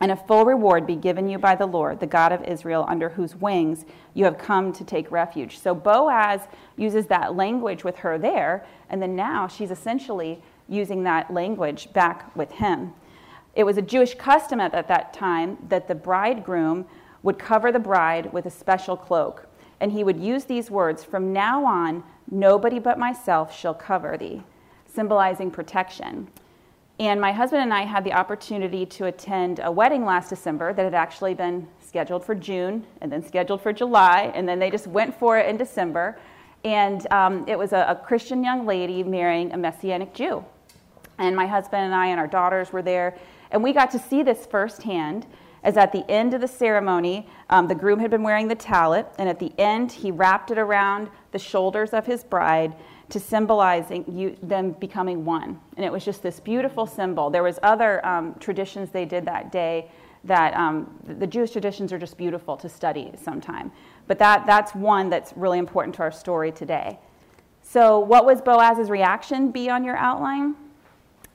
and 0.00 0.10
a 0.10 0.16
full 0.16 0.44
reward 0.44 0.88
be 0.88 0.96
given 0.96 1.28
you 1.28 1.38
by 1.38 1.54
the 1.54 1.64
Lord, 1.66 2.00
the 2.00 2.06
God 2.08 2.32
of 2.32 2.42
Israel, 2.42 2.84
under 2.88 3.10
whose 3.10 3.36
wings 3.36 3.86
you 4.12 4.24
have 4.24 4.38
come 4.38 4.72
to 4.72 4.82
take 4.82 5.08
refuge." 5.12 5.60
So 5.60 5.72
Boaz 5.72 6.48
uses 6.76 7.06
that 7.06 7.36
language 7.36 7.84
with 7.84 7.98
her 7.98 8.18
there, 8.18 8.64
and 8.88 9.00
then 9.00 9.14
now 9.14 9.46
she's 9.46 9.70
essentially 9.70 10.42
using 10.68 11.04
that 11.04 11.32
language 11.32 11.92
back 11.92 12.34
with 12.34 12.50
him. 12.50 12.92
It 13.54 13.62
was 13.62 13.78
a 13.78 13.82
Jewish 13.82 14.16
custom 14.16 14.58
at 14.60 14.72
that 14.72 15.12
time 15.12 15.58
that 15.68 15.86
the 15.86 15.94
bridegroom 15.94 16.86
would 17.22 17.38
cover 17.38 17.70
the 17.70 17.78
bride 17.78 18.32
with 18.32 18.46
a 18.46 18.50
special 18.50 18.96
cloak. 18.96 19.46
And 19.78 19.92
he 19.92 20.02
would 20.02 20.18
use 20.18 20.42
these 20.42 20.72
words 20.72 21.04
From 21.04 21.32
now 21.32 21.64
on, 21.64 22.02
nobody 22.28 22.80
but 22.80 22.98
myself 22.98 23.56
shall 23.56 23.74
cover 23.74 24.16
thee, 24.16 24.42
symbolizing 24.86 25.52
protection. 25.52 26.26
And 27.00 27.18
my 27.18 27.32
husband 27.32 27.62
and 27.62 27.72
I 27.72 27.86
had 27.86 28.04
the 28.04 28.12
opportunity 28.12 28.84
to 28.84 29.06
attend 29.06 29.58
a 29.64 29.72
wedding 29.72 30.04
last 30.04 30.28
December 30.28 30.74
that 30.74 30.82
had 30.84 30.92
actually 30.92 31.32
been 31.32 31.66
scheduled 31.80 32.22
for 32.22 32.34
June 32.34 32.86
and 33.00 33.10
then 33.10 33.26
scheduled 33.26 33.62
for 33.62 33.72
July, 33.72 34.30
and 34.34 34.46
then 34.46 34.58
they 34.58 34.70
just 34.70 34.86
went 34.86 35.18
for 35.18 35.38
it 35.38 35.48
in 35.48 35.56
December. 35.56 36.18
And 36.62 37.10
um, 37.10 37.46
it 37.48 37.58
was 37.58 37.72
a, 37.72 37.86
a 37.88 37.96
Christian 37.96 38.44
young 38.44 38.66
lady 38.66 39.02
marrying 39.02 39.50
a 39.54 39.56
Messianic 39.56 40.12
Jew. 40.12 40.44
And 41.16 41.34
my 41.34 41.46
husband 41.46 41.84
and 41.84 41.94
I 41.94 42.08
and 42.08 42.20
our 42.20 42.26
daughters 42.26 42.70
were 42.70 42.82
there, 42.82 43.16
and 43.50 43.62
we 43.62 43.72
got 43.72 43.90
to 43.92 43.98
see 43.98 44.22
this 44.22 44.44
firsthand 44.44 45.26
as 45.62 45.78
at 45.78 45.92
the 45.92 46.08
end 46.10 46.34
of 46.34 46.42
the 46.42 46.48
ceremony, 46.48 47.26
um, 47.48 47.66
the 47.66 47.74
groom 47.74 47.98
had 47.98 48.10
been 48.10 48.22
wearing 48.22 48.48
the 48.48 48.56
tallit, 48.56 49.06
and 49.18 49.26
at 49.26 49.38
the 49.38 49.52
end, 49.58 49.90
he 49.90 50.10
wrapped 50.10 50.50
it 50.50 50.58
around 50.58 51.08
the 51.32 51.38
shoulders 51.38 51.94
of 51.94 52.04
his 52.04 52.24
bride 52.24 52.74
to 53.10 53.20
symbolizing 53.20 54.04
you, 54.08 54.36
them 54.42 54.72
becoming 54.72 55.24
one. 55.24 55.60
And 55.76 55.84
it 55.84 55.92
was 55.92 56.04
just 56.04 56.22
this 56.22 56.40
beautiful 56.40 56.86
symbol. 56.86 57.30
There 57.30 57.42
was 57.42 57.58
other 57.62 58.04
um, 58.06 58.34
traditions 58.40 58.90
they 58.90 59.04
did 59.04 59.24
that 59.26 59.52
day 59.52 59.90
that 60.24 60.54
um, 60.54 60.98
the 61.18 61.26
Jewish 61.26 61.50
traditions 61.50 61.92
are 61.92 61.98
just 61.98 62.16
beautiful 62.18 62.56
to 62.58 62.68
study 62.68 63.10
sometime. 63.22 63.72
But 64.06 64.18
that, 64.18 64.46
that's 64.46 64.74
one 64.74 65.08
that's 65.08 65.32
really 65.36 65.58
important 65.58 65.94
to 65.96 66.02
our 66.02 66.12
story 66.12 66.52
today. 66.52 66.98
So, 67.62 67.98
what 67.98 68.24
was 68.24 68.40
Boaz's 68.40 68.90
reaction 68.90 69.50
be 69.50 69.70
on 69.70 69.84
your 69.84 69.96
outline? 69.96 70.56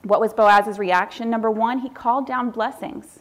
What 0.04 0.20
was 0.20 0.34
Boaz's 0.34 0.78
reaction? 0.78 1.30
Number 1.30 1.50
one, 1.50 1.80
he 1.80 1.90
called 1.90 2.28
down 2.28 2.52
blessings. 2.52 3.20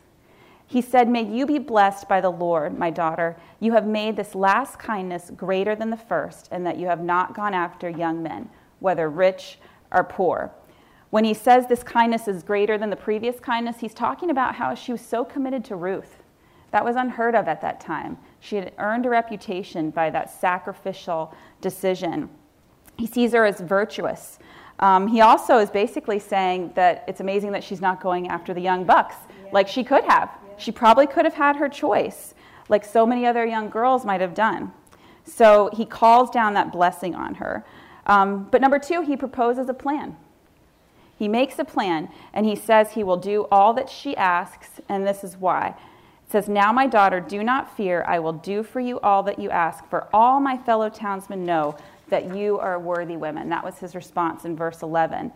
He 0.67 0.81
said, 0.81 1.09
May 1.09 1.25
you 1.25 1.47
be 1.47 1.59
blessed 1.59 2.09
by 2.09 2.21
the 2.21 2.31
Lord, 2.31 2.79
my 2.79 2.91
daughter. 2.91 3.37
You 3.61 3.73
have 3.73 3.87
made 3.87 4.17
this 4.17 4.35
last 4.35 4.79
kindness 4.79 5.31
greater 5.37 5.77
than 5.77 5.91
the 5.91 5.97
first, 5.97 6.49
and 6.51 6.67
that 6.67 6.79
you 6.79 6.87
have 6.87 7.03
not 7.03 7.35
gone 7.35 7.55
after 7.55 7.89
young 7.89 8.23
men, 8.23 8.49
whether 8.81 9.09
rich 9.09 9.59
or 9.93 10.05
poor. 10.05 10.53
When 11.11 11.25
he 11.25 11.35
says 11.35 11.69
this 11.69 11.85
kindness 11.85 12.27
is 12.27 12.43
greater 12.43 12.77
than 12.77 12.91
the 12.91 12.97
previous 12.97 13.39
kindness, 13.39 13.77
he's 13.79 13.95
talking 13.95 14.31
about 14.31 14.57
how 14.57 14.75
she 14.75 14.91
was 14.91 15.01
so 15.01 15.25
committed 15.25 15.65
to 15.67 15.77
Ruth. 15.77 16.17
That 16.73 16.85
was 16.85 16.97
unheard 16.97 17.37
of 17.37 17.47
at 17.47 17.61
that 17.61 17.81
time. 17.81 18.19
She 18.41 18.57
had 18.57 18.73
earned 18.79 19.07
a 19.07 19.11
reputation 19.11 19.91
by 19.91 20.11
that 20.11 20.29
sacrificial 20.29 21.33
decision. 21.61 22.29
He 22.97 23.07
sees 23.07 23.33
her 23.33 23.45
as 23.45 23.61
virtuous. 23.61 24.41
Um, 24.81 25.07
he 25.07 25.21
also 25.21 25.59
is 25.59 25.71
basically 25.71 26.19
saying 26.19 26.73
that 26.75 27.05
it's 27.07 27.21
amazing 27.21 27.53
that 27.53 27.63
she's 27.63 27.81
not 27.81 28.03
going 28.03 28.27
after 28.27 28.53
the 28.53 28.61
young 28.61 28.83
bucks 28.83 29.15
yeah. 29.29 29.51
like 29.53 29.69
she 29.69 29.85
could 29.85 30.03
have. 30.03 30.31
She 30.59 30.73
probably 30.73 31.07
could 31.07 31.25
have 31.25 31.35
had 31.35 31.57
her 31.57 31.69
choice, 31.69 32.35
like 32.69 32.85
so 32.85 33.07
many 33.07 33.27
other 33.27 33.45
young 33.45 33.69
girls 33.69 34.05
might 34.05 34.21
have 34.21 34.35
done. 34.35 34.73
So 35.25 35.71
he 35.73 35.85
calls 35.85 36.31
down 36.31 36.55
that 36.55 36.73
blessing 36.73 37.15
on 37.15 37.37
her. 37.37 37.65
Um, 38.07 38.49
but 38.51 38.61
number 38.61 38.79
two, 38.79 39.01
he 39.03 39.17
proposes 39.17 39.69
a 39.69 39.75
plan. 39.75 40.17
He 41.17 41.29
makes 41.29 41.59
a 41.59 41.65
plan 41.65 42.09
and 42.33 42.45
he 42.45 42.57
says 42.57 42.93
he 42.93 43.05
will 43.05 43.17
do 43.17 43.47
all 43.51 43.73
that 43.75 43.89
she 43.89 44.17
asks, 44.17 44.81
and 44.89 45.07
this 45.07 45.25
is 45.25 45.37
why. 45.37 45.69
It 46.27 46.33
says, 46.33 46.49
Now, 46.49 46.73
my 46.73 46.87
daughter, 46.87 47.21
do 47.21 47.43
not 47.43 47.77
fear. 47.77 48.05
I 48.07 48.19
will 48.19 48.33
do 48.33 48.63
for 48.63 48.81
you 48.81 49.01
all 49.01 49.23
that 49.23 49.39
you 49.39 49.51
ask, 49.51 49.89
for 49.89 50.09
all 50.13 50.41
my 50.41 50.57
fellow 50.59 50.89
townsmen 50.89 51.45
know 51.45 51.77
that 52.09 52.35
you 52.35 52.59
are 52.59 52.79
worthy 52.79 53.17
women. 53.17 53.49
That 53.49 53.65
was 53.65 53.79
his 53.79 53.95
response 53.95 54.45
in 54.45 54.57
verse 54.57 54.83
11. 54.83 55.33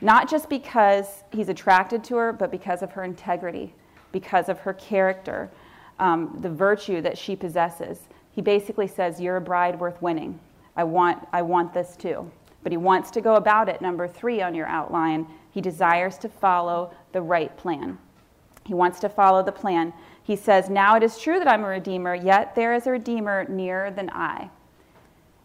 Not 0.00 0.28
just 0.28 0.48
because 0.48 1.24
he's 1.30 1.48
attracted 1.48 2.04
to 2.04 2.16
her, 2.16 2.32
but 2.32 2.50
because 2.50 2.82
of 2.82 2.92
her 2.92 3.04
integrity, 3.04 3.74
because 4.12 4.48
of 4.48 4.60
her 4.60 4.74
character, 4.74 5.50
um, 5.98 6.38
the 6.40 6.50
virtue 6.50 7.00
that 7.00 7.18
she 7.18 7.34
possesses. 7.34 8.00
He 8.32 8.42
basically 8.42 8.86
says, 8.86 9.20
You're 9.20 9.36
a 9.36 9.40
bride 9.40 9.78
worth 9.78 10.00
winning. 10.00 10.38
I 10.76 10.84
want, 10.84 11.26
I 11.32 11.42
want 11.42 11.74
this 11.74 11.96
too. 11.96 12.30
But 12.62 12.72
he 12.72 12.78
wants 12.78 13.10
to 13.12 13.20
go 13.20 13.34
about 13.34 13.68
it, 13.68 13.82
number 13.82 14.06
three 14.06 14.40
on 14.40 14.54
your 14.54 14.66
outline. 14.66 15.26
He 15.50 15.60
desires 15.60 16.16
to 16.18 16.28
follow 16.28 16.94
the 17.12 17.20
right 17.20 17.54
plan. 17.56 17.98
He 18.64 18.74
wants 18.74 19.00
to 19.00 19.08
follow 19.08 19.42
the 19.42 19.52
plan. 19.52 19.92
He 20.22 20.36
says, 20.36 20.70
Now 20.70 20.96
it 20.96 21.02
is 21.02 21.18
true 21.18 21.38
that 21.38 21.48
I'm 21.48 21.64
a 21.64 21.68
redeemer, 21.68 22.14
yet 22.14 22.54
there 22.54 22.74
is 22.74 22.86
a 22.86 22.92
redeemer 22.92 23.44
nearer 23.48 23.90
than 23.90 24.10
I. 24.10 24.48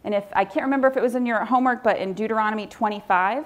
And 0.03 0.13
if 0.13 0.25
I 0.33 0.45
can't 0.45 0.63
remember 0.63 0.87
if 0.87 0.95
it 0.95 1.01
was 1.01 1.15
in 1.15 1.25
your 1.25 1.43
homework, 1.43 1.83
but 1.83 1.97
in 1.97 2.13
Deuteronomy 2.13 2.67
25, 2.67 3.45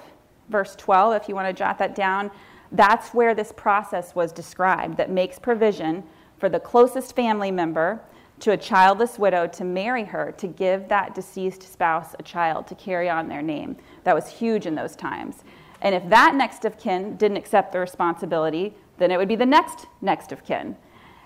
verse 0.50 0.76
12, 0.76 1.16
if 1.16 1.30
you 1.30 1.34
want 1.34 1.48
to 1.48 1.54
jot 1.54 1.80
that 1.80 1.96
down, 1.96 2.30
that's 2.72 3.14
where 3.14 3.36
this 3.36 3.52
process 3.52 4.16
was 4.16 4.32
described 4.32 4.98
that 4.98 5.10
makes 5.10 5.38
provision 5.38 6.04
for 6.38 6.50
the 6.50 6.60
closest 6.60 7.16
family 7.16 7.52
member 7.52 8.02
to 8.40 8.52
a 8.52 8.58
childless 8.58 9.20
widow 9.20 9.46
to 9.46 9.64
marry 9.64 10.04
her 10.04 10.32
to 10.38 10.48
give 10.48 10.88
that 10.88 11.14
deceased 11.14 11.62
spouse 11.62 12.16
a 12.18 12.24
child 12.24 12.66
to 12.68 12.76
carry 12.76 13.10
on 13.10 13.28
their 13.28 13.42
name. 13.42 13.78
That 14.04 14.16
was 14.16 14.28
huge 14.28 14.66
in 14.66 14.74
those 14.74 14.96
times. 14.96 15.44
And 15.82 15.94
if 15.94 16.08
that 16.10 16.36
next 16.36 16.66
of 16.66 16.78
kin 16.78 17.18
didn't 17.18 17.38
accept 17.38 17.72
the 17.72 17.80
responsibility, 17.80 18.74
then 18.98 19.12
it 19.12 19.18
would 19.18 19.28
be 19.28 19.36
the 19.36 19.46
next 19.46 19.86
next 20.02 20.32
of 20.32 20.44
kin. 20.44 20.76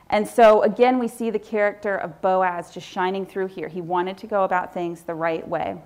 And 0.09 0.27
so 0.27 0.61
again, 0.63 0.99
we 0.99 1.07
see 1.07 1.29
the 1.29 1.39
character 1.39 1.95
of 1.95 2.21
Boaz 2.21 2.71
just 2.71 2.87
shining 2.87 3.25
through 3.25 3.47
here. 3.47 3.67
He 3.67 3.81
wanted 3.81 4.17
to 4.17 4.27
go 4.27 4.43
about 4.43 4.73
things 4.73 5.01
the 5.01 5.15
right 5.15 5.47
way. 5.47 5.77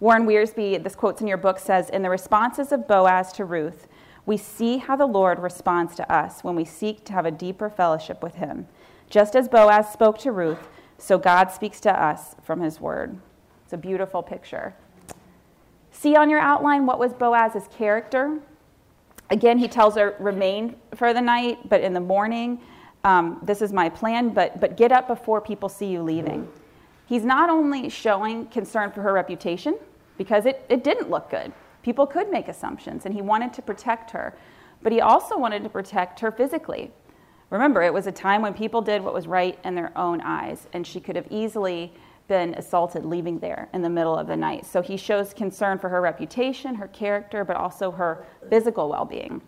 Warren 0.00 0.26
Wiersbe, 0.26 0.82
this 0.82 0.94
quote's 0.94 1.22
in 1.22 1.26
your 1.26 1.38
book, 1.38 1.58
says 1.58 1.88
In 1.88 2.02
the 2.02 2.10
responses 2.10 2.72
of 2.72 2.86
Boaz 2.86 3.32
to 3.34 3.44
Ruth, 3.44 3.88
we 4.26 4.36
see 4.36 4.78
how 4.78 4.96
the 4.96 5.06
Lord 5.06 5.38
responds 5.38 5.94
to 5.94 6.12
us 6.12 6.42
when 6.42 6.56
we 6.56 6.64
seek 6.64 7.04
to 7.04 7.12
have 7.12 7.24
a 7.24 7.30
deeper 7.30 7.70
fellowship 7.70 8.22
with 8.22 8.34
him. 8.34 8.66
Just 9.08 9.36
as 9.36 9.48
Boaz 9.48 9.92
spoke 9.92 10.18
to 10.18 10.32
Ruth, 10.32 10.68
so 10.98 11.16
God 11.16 11.50
speaks 11.52 11.80
to 11.80 12.02
us 12.02 12.34
from 12.42 12.60
his 12.60 12.80
word. 12.80 13.18
It's 13.64 13.72
a 13.72 13.76
beautiful 13.78 14.22
picture. 14.22 14.74
See 15.92 16.16
on 16.16 16.28
your 16.28 16.40
outline 16.40 16.86
what 16.86 16.98
was 16.98 17.12
Boaz's 17.12 17.68
character? 17.68 18.40
Again, 19.30 19.58
he 19.58 19.68
tells 19.68 19.94
her, 19.96 20.16
remain 20.18 20.76
for 20.94 21.12
the 21.14 21.20
night, 21.20 21.68
but 21.68 21.80
in 21.80 21.92
the 21.92 22.00
morning, 22.00 22.60
um, 23.04 23.40
this 23.42 23.62
is 23.62 23.72
my 23.72 23.88
plan, 23.88 24.30
but, 24.30 24.60
but 24.60 24.76
get 24.76 24.90
up 24.90 25.06
before 25.06 25.40
people 25.40 25.68
see 25.68 25.86
you 25.86 26.02
leaving. 26.02 26.48
He's 27.06 27.24
not 27.24 27.48
only 27.48 27.88
showing 27.88 28.46
concern 28.46 28.90
for 28.90 29.02
her 29.02 29.12
reputation, 29.12 29.76
because 30.18 30.46
it, 30.46 30.64
it 30.68 30.82
didn't 30.82 31.10
look 31.10 31.30
good. 31.30 31.52
People 31.86 32.04
could 32.04 32.32
make 32.32 32.48
assumptions, 32.48 33.06
and 33.06 33.14
he 33.14 33.22
wanted 33.22 33.52
to 33.52 33.62
protect 33.62 34.10
her, 34.10 34.36
but 34.82 34.90
he 34.90 35.00
also 35.00 35.38
wanted 35.38 35.62
to 35.62 35.68
protect 35.68 36.18
her 36.18 36.32
physically. 36.32 36.90
Remember, 37.50 37.80
it 37.80 37.94
was 37.94 38.08
a 38.08 38.12
time 38.12 38.42
when 38.42 38.54
people 38.54 38.82
did 38.82 39.04
what 39.04 39.14
was 39.14 39.28
right 39.28 39.56
in 39.62 39.76
their 39.76 39.96
own 39.96 40.20
eyes, 40.22 40.66
and 40.72 40.84
she 40.84 40.98
could 40.98 41.14
have 41.14 41.28
easily 41.30 41.94
been 42.26 42.54
assaulted 42.54 43.04
leaving 43.04 43.38
there 43.38 43.68
in 43.72 43.82
the 43.82 43.88
middle 43.88 44.16
of 44.16 44.26
the 44.26 44.36
night. 44.36 44.66
So 44.66 44.82
he 44.82 44.96
shows 44.96 45.32
concern 45.32 45.78
for 45.78 45.88
her 45.88 46.00
reputation, 46.00 46.74
her 46.74 46.88
character, 46.88 47.44
but 47.44 47.54
also 47.54 47.92
her 47.92 48.26
physical 48.50 48.88
well 48.88 49.04
being. 49.04 49.40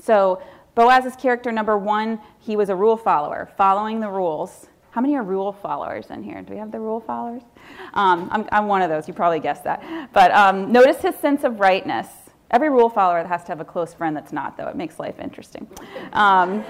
So 0.00 0.40
Boaz's 0.76 1.16
character 1.16 1.50
number 1.50 1.76
one, 1.76 2.20
he 2.38 2.54
was 2.54 2.68
a 2.68 2.76
rule 2.76 2.96
follower, 2.96 3.50
following 3.56 3.98
the 3.98 4.10
rules. 4.10 4.68
How 4.90 5.00
many 5.00 5.16
are 5.16 5.22
rule 5.22 5.52
followers 5.52 6.06
in 6.10 6.22
here? 6.22 6.40
Do 6.42 6.52
we 6.52 6.58
have 6.58 6.72
the 6.72 6.80
rule 6.80 7.00
followers? 7.00 7.42
Um, 7.94 8.28
I'm, 8.32 8.48
I'm, 8.50 8.66
one 8.68 8.82
of 8.82 8.88
those. 8.88 9.06
You 9.06 9.14
probably 9.14 9.40
guessed 9.40 9.64
that. 9.64 10.10
But 10.12 10.30
um, 10.32 10.72
notice 10.72 11.02
his 11.02 11.14
sense 11.16 11.44
of 11.44 11.60
rightness. 11.60 12.08
Every 12.50 12.70
rule 12.70 12.88
follower 12.88 13.22
has 13.26 13.42
to 13.44 13.48
have 13.48 13.60
a 13.60 13.64
close 13.64 13.92
friend 13.92 14.16
that's 14.16 14.32
not, 14.32 14.56
though. 14.56 14.68
It 14.68 14.76
makes 14.76 14.98
life 14.98 15.18
interesting. 15.20 15.68
Um, 16.14 16.64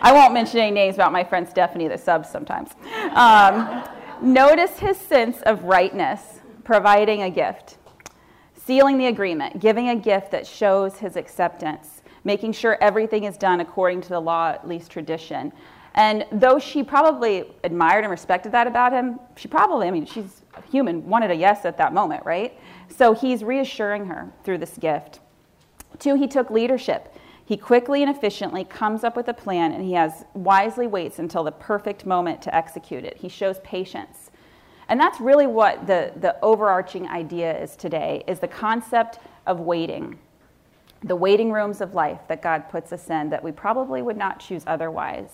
I 0.00 0.12
won't 0.12 0.34
mention 0.34 0.58
any 0.58 0.72
names 0.72 0.96
about 0.96 1.12
my 1.12 1.22
friend 1.22 1.48
Stephanie 1.48 1.86
that 1.86 2.00
subs 2.00 2.28
sometimes. 2.28 2.70
Um, 3.12 3.84
notice 4.20 4.80
his 4.80 4.98
sense 4.98 5.40
of 5.42 5.62
rightness, 5.62 6.40
providing 6.64 7.22
a 7.22 7.30
gift, 7.30 7.78
sealing 8.66 8.98
the 8.98 9.06
agreement, 9.06 9.60
giving 9.60 9.90
a 9.90 9.96
gift 9.96 10.32
that 10.32 10.44
shows 10.44 10.96
his 10.96 11.14
acceptance, 11.14 12.02
making 12.24 12.52
sure 12.52 12.76
everything 12.80 13.24
is 13.24 13.36
done 13.36 13.60
according 13.60 14.00
to 14.00 14.08
the 14.08 14.20
law, 14.20 14.50
at 14.50 14.66
least 14.66 14.90
tradition. 14.90 15.52
And 15.94 16.24
though 16.32 16.58
she 16.58 16.82
probably 16.82 17.44
admired 17.64 18.04
and 18.04 18.10
respected 18.10 18.52
that 18.52 18.66
about 18.66 18.92
him, 18.92 19.20
she 19.36 19.48
probably, 19.48 19.88
I 19.88 19.90
mean, 19.90 20.06
she's 20.06 20.42
human, 20.70 21.06
wanted 21.06 21.30
a 21.30 21.34
yes 21.34 21.64
at 21.64 21.76
that 21.78 21.92
moment, 21.92 22.24
right? 22.24 22.58
So 22.88 23.12
he's 23.12 23.44
reassuring 23.44 24.06
her 24.06 24.32
through 24.44 24.58
this 24.58 24.78
gift. 24.78 25.20
Two, 25.98 26.14
he 26.14 26.26
took 26.26 26.50
leadership. 26.50 27.14
He 27.44 27.56
quickly 27.56 28.02
and 28.02 28.14
efficiently 28.14 28.64
comes 28.64 29.04
up 29.04 29.16
with 29.16 29.28
a 29.28 29.34
plan 29.34 29.72
and 29.72 29.84
he 29.84 29.92
has 29.92 30.24
wisely 30.32 30.86
waits 30.86 31.18
until 31.18 31.44
the 31.44 31.52
perfect 31.52 32.06
moment 32.06 32.40
to 32.42 32.54
execute 32.54 33.04
it. 33.04 33.18
He 33.18 33.28
shows 33.28 33.58
patience. 33.60 34.30
And 34.88 34.98
that's 34.98 35.20
really 35.20 35.46
what 35.46 35.86
the, 35.86 36.12
the 36.16 36.36
overarching 36.42 37.08
idea 37.08 37.58
is 37.60 37.76
today 37.76 38.24
is 38.26 38.38
the 38.38 38.48
concept 38.48 39.18
of 39.46 39.60
waiting. 39.60 40.18
The 41.02 41.16
waiting 41.16 41.52
rooms 41.52 41.80
of 41.80 41.94
life 41.94 42.20
that 42.28 42.42
God 42.42 42.68
puts 42.70 42.92
us 42.92 43.10
in 43.10 43.28
that 43.30 43.42
we 43.42 43.52
probably 43.52 44.02
would 44.02 44.16
not 44.16 44.38
choose 44.38 44.62
otherwise. 44.66 45.30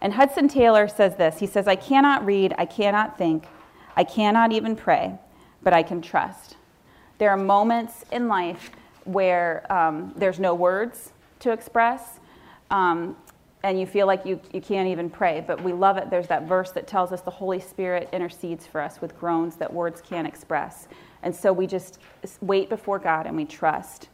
And 0.00 0.12
Hudson 0.12 0.48
Taylor 0.48 0.88
says 0.88 1.16
this. 1.16 1.38
He 1.38 1.46
says, 1.46 1.66
I 1.66 1.76
cannot 1.76 2.24
read, 2.24 2.54
I 2.56 2.66
cannot 2.66 3.18
think, 3.18 3.46
I 3.96 4.04
cannot 4.04 4.52
even 4.52 4.76
pray, 4.76 5.18
but 5.62 5.72
I 5.72 5.82
can 5.82 6.00
trust. 6.00 6.56
There 7.18 7.30
are 7.30 7.36
moments 7.36 8.04
in 8.12 8.28
life 8.28 8.70
where 9.04 9.70
um, 9.72 10.12
there's 10.16 10.38
no 10.38 10.54
words 10.54 11.12
to 11.40 11.50
express, 11.50 12.20
um, 12.70 13.16
and 13.64 13.80
you 13.80 13.86
feel 13.86 14.06
like 14.06 14.24
you, 14.24 14.40
you 14.52 14.60
can't 14.60 14.88
even 14.88 15.10
pray. 15.10 15.42
But 15.44 15.62
we 15.64 15.72
love 15.72 15.96
it. 15.96 16.10
There's 16.10 16.28
that 16.28 16.44
verse 16.44 16.70
that 16.72 16.86
tells 16.86 17.10
us 17.10 17.22
the 17.22 17.30
Holy 17.30 17.58
Spirit 17.58 18.08
intercedes 18.12 18.66
for 18.66 18.80
us 18.80 19.00
with 19.00 19.18
groans 19.18 19.56
that 19.56 19.72
words 19.72 20.00
can't 20.00 20.28
express. 20.28 20.86
And 21.24 21.34
so 21.34 21.52
we 21.52 21.66
just 21.66 21.98
wait 22.40 22.68
before 22.68 23.00
God 23.00 23.26
and 23.26 23.36
we 23.36 23.44
trust. 23.44 24.08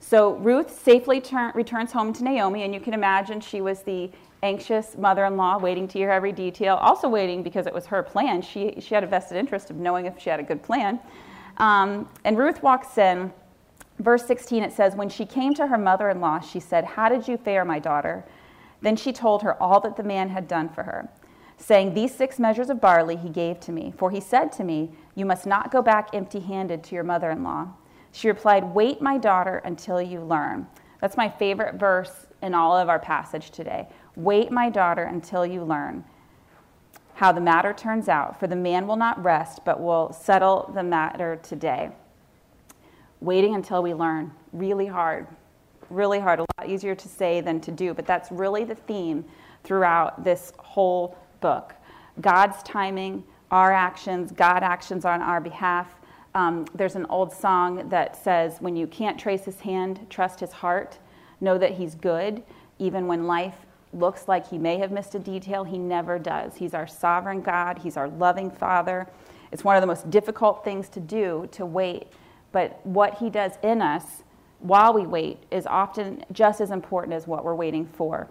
So 0.00 0.34
Ruth 0.34 0.78
safely 0.82 1.18
turn, 1.18 1.52
returns 1.54 1.92
home 1.92 2.12
to 2.12 2.24
Naomi, 2.24 2.64
and 2.64 2.74
you 2.74 2.80
can 2.80 2.92
imagine 2.92 3.40
she 3.40 3.62
was 3.62 3.80
the 3.80 4.10
anxious 4.44 4.96
mother-in-law 4.96 5.58
waiting 5.58 5.88
to 5.88 5.98
hear 5.98 6.10
every 6.10 6.32
detail 6.32 6.76
also 6.76 7.08
waiting 7.08 7.42
because 7.42 7.66
it 7.66 7.74
was 7.74 7.86
her 7.86 8.02
plan 8.02 8.40
she, 8.40 8.74
she 8.78 8.94
had 8.94 9.02
a 9.02 9.06
vested 9.06 9.36
interest 9.36 9.70
of 9.70 9.76
knowing 9.76 10.06
if 10.06 10.20
she 10.20 10.30
had 10.30 10.38
a 10.38 10.42
good 10.42 10.62
plan 10.62 11.00
um, 11.58 12.08
and 12.24 12.38
Ruth 12.38 12.62
walks 12.62 12.98
in. 12.98 13.32
Verse 14.00 14.26
16, 14.26 14.62
it 14.62 14.72
says, 14.72 14.96
When 14.96 15.08
she 15.08 15.24
came 15.24 15.54
to 15.54 15.68
her 15.68 15.78
mother 15.78 16.10
in 16.10 16.20
law, 16.20 16.40
she 16.40 16.60
said, 16.60 16.84
How 16.84 17.08
did 17.08 17.28
you 17.28 17.36
fare, 17.36 17.64
my 17.64 17.78
daughter? 17.78 18.24
Then 18.80 18.96
she 18.96 19.12
told 19.12 19.42
her 19.42 19.60
all 19.62 19.80
that 19.80 19.96
the 19.96 20.02
man 20.02 20.28
had 20.28 20.48
done 20.48 20.68
for 20.68 20.82
her, 20.82 21.08
saying, 21.56 21.94
These 21.94 22.14
six 22.14 22.38
measures 22.38 22.70
of 22.70 22.80
barley 22.80 23.16
he 23.16 23.28
gave 23.28 23.60
to 23.60 23.72
me. 23.72 23.94
For 23.96 24.10
he 24.10 24.20
said 24.20 24.50
to 24.52 24.64
me, 24.64 24.90
You 25.14 25.26
must 25.26 25.46
not 25.46 25.70
go 25.70 25.80
back 25.80 26.08
empty 26.12 26.40
handed 26.40 26.82
to 26.84 26.94
your 26.94 27.04
mother 27.04 27.30
in 27.30 27.44
law. 27.44 27.68
She 28.10 28.28
replied, 28.28 28.74
Wait, 28.74 29.00
my 29.00 29.16
daughter, 29.16 29.58
until 29.58 30.02
you 30.02 30.20
learn. 30.20 30.66
That's 31.00 31.16
my 31.16 31.28
favorite 31.28 31.76
verse 31.76 32.26
in 32.42 32.54
all 32.54 32.76
of 32.76 32.88
our 32.88 32.98
passage 32.98 33.50
today. 33.50 33.88
Wait, 34.16 34.50
my 34.50 34.70
daughter, 34.70 35.02
until 35.02 35.44
you 35.44 35.62
learn 35.64 36.04
how 37.14 37.30
the 37.30 37.40
matter 37.40 37.72
turns 37.72 38.08
out, 38.08 38.38
for 38.38 38.46
the 38.46 38.56
man 38.56 38.86
will 38.86 38.96
not 38.96 39.22
rest, 39.22 39.64
but 39.64 39.80
will 39.80 40.12
settle 40.12 40.70
the 40.74 40.82
matter 40.82 41.36
today. 41.42 41.90
Waiting 43.20 43.54
until 43.54 43.82
we 43.82 43.94
learn, 43.94 44.32
really 44.52 44.86
hard, 44.86 45.26
really 45.90 46.18
hard, 46.18 46.40
a 46.40 46.46
lot 46.58 46.68
easier 46.68 46.94
to 46.94 47.08
say 47.08 47.40
than 47.40 47.60
to 47.60 47.70
do, 47.70 47.94
but 47.94 48.06
that's 48.06 48.32
really 48.32 48.64
the 48.64 48.74
theme 48.74 49.24
throughout 49.62 50.24
this 50.24 50.52
whole 50.58 51.16
book. 51.40 51.74
God's 52.20 52.62
timing, 52.64 53.22
our 53.50 53.72
actions, 53.72 54.32
God 54.32 54.62
actions 54.62 55.04
on 55.04 55.22
our 55.22 55.40
behalf. 55.40 55.94
Um, 56.34 56.66
there's 56.74 56.96
an 56.96 57.06
old 57.06 57.32
song 57.32 57.88
that 57.88 58.16
says, 58.16 58.56
When 58.60 58.74
you 58.74 58.88
can't 58.88 59.18
trace 59.18 59.44
his 59.44 59.60
hand, 59.60 60.06
trust 60.10 60.40
his 60.40 60.50
heart. 60.50 60.98
Know 61.40 61.58
that 61.58 61.72
he's 61.72 61.94
good, 61.94 62.42
even 62.78 63.06
when 63.06 63.26
life 63.26 63.63
looks 63.94 64.28
like 64.28 64.48
he 64.48 64.58
may 64.58 64.78
have 64.78 64.90
missed 64.90 65.14
a 65.14 65.18
detail, 65.18 65.64
he 65.64 65.78
never 65.78 66.18
does. 66.18 66.56
He's 66.56 66.74
our 66.74 66.86
sovereign 66.86 67.40
God, 67.40 67.78
he's 67.78 67.96
our 67.96 68.08
loving 68.08 68.50
Father. 68.50 69.06
It's 69.52 69.64
one 69.64 69.76
of 69.76 69.82
the 69.82 69.86
most 69.86 70.10
difficult 70.10 70.64
things 70.64 70.88
to 70.90 71.00
do 71.00 71.48
to 71.52 71.64
wait, 71.64 72.08
but 72.52 72.80
what 72.84 73.18
he 73.18 73.30
does 73.30 73.52
in 73.62 73.80
us 73.80 74.24
while 74.58 74.94
we 74.94 75.06
wait 75.06 75.38
is 75.50 75.66
often 75.66 76.24
just 76.32 76.60
as 76.60 76.70
important 76.70 77.14
as 77.14 77.26
what 77.26 77.44
we're 77.44 77.54
waiting 77.54 77.86
for. 77.86 78.28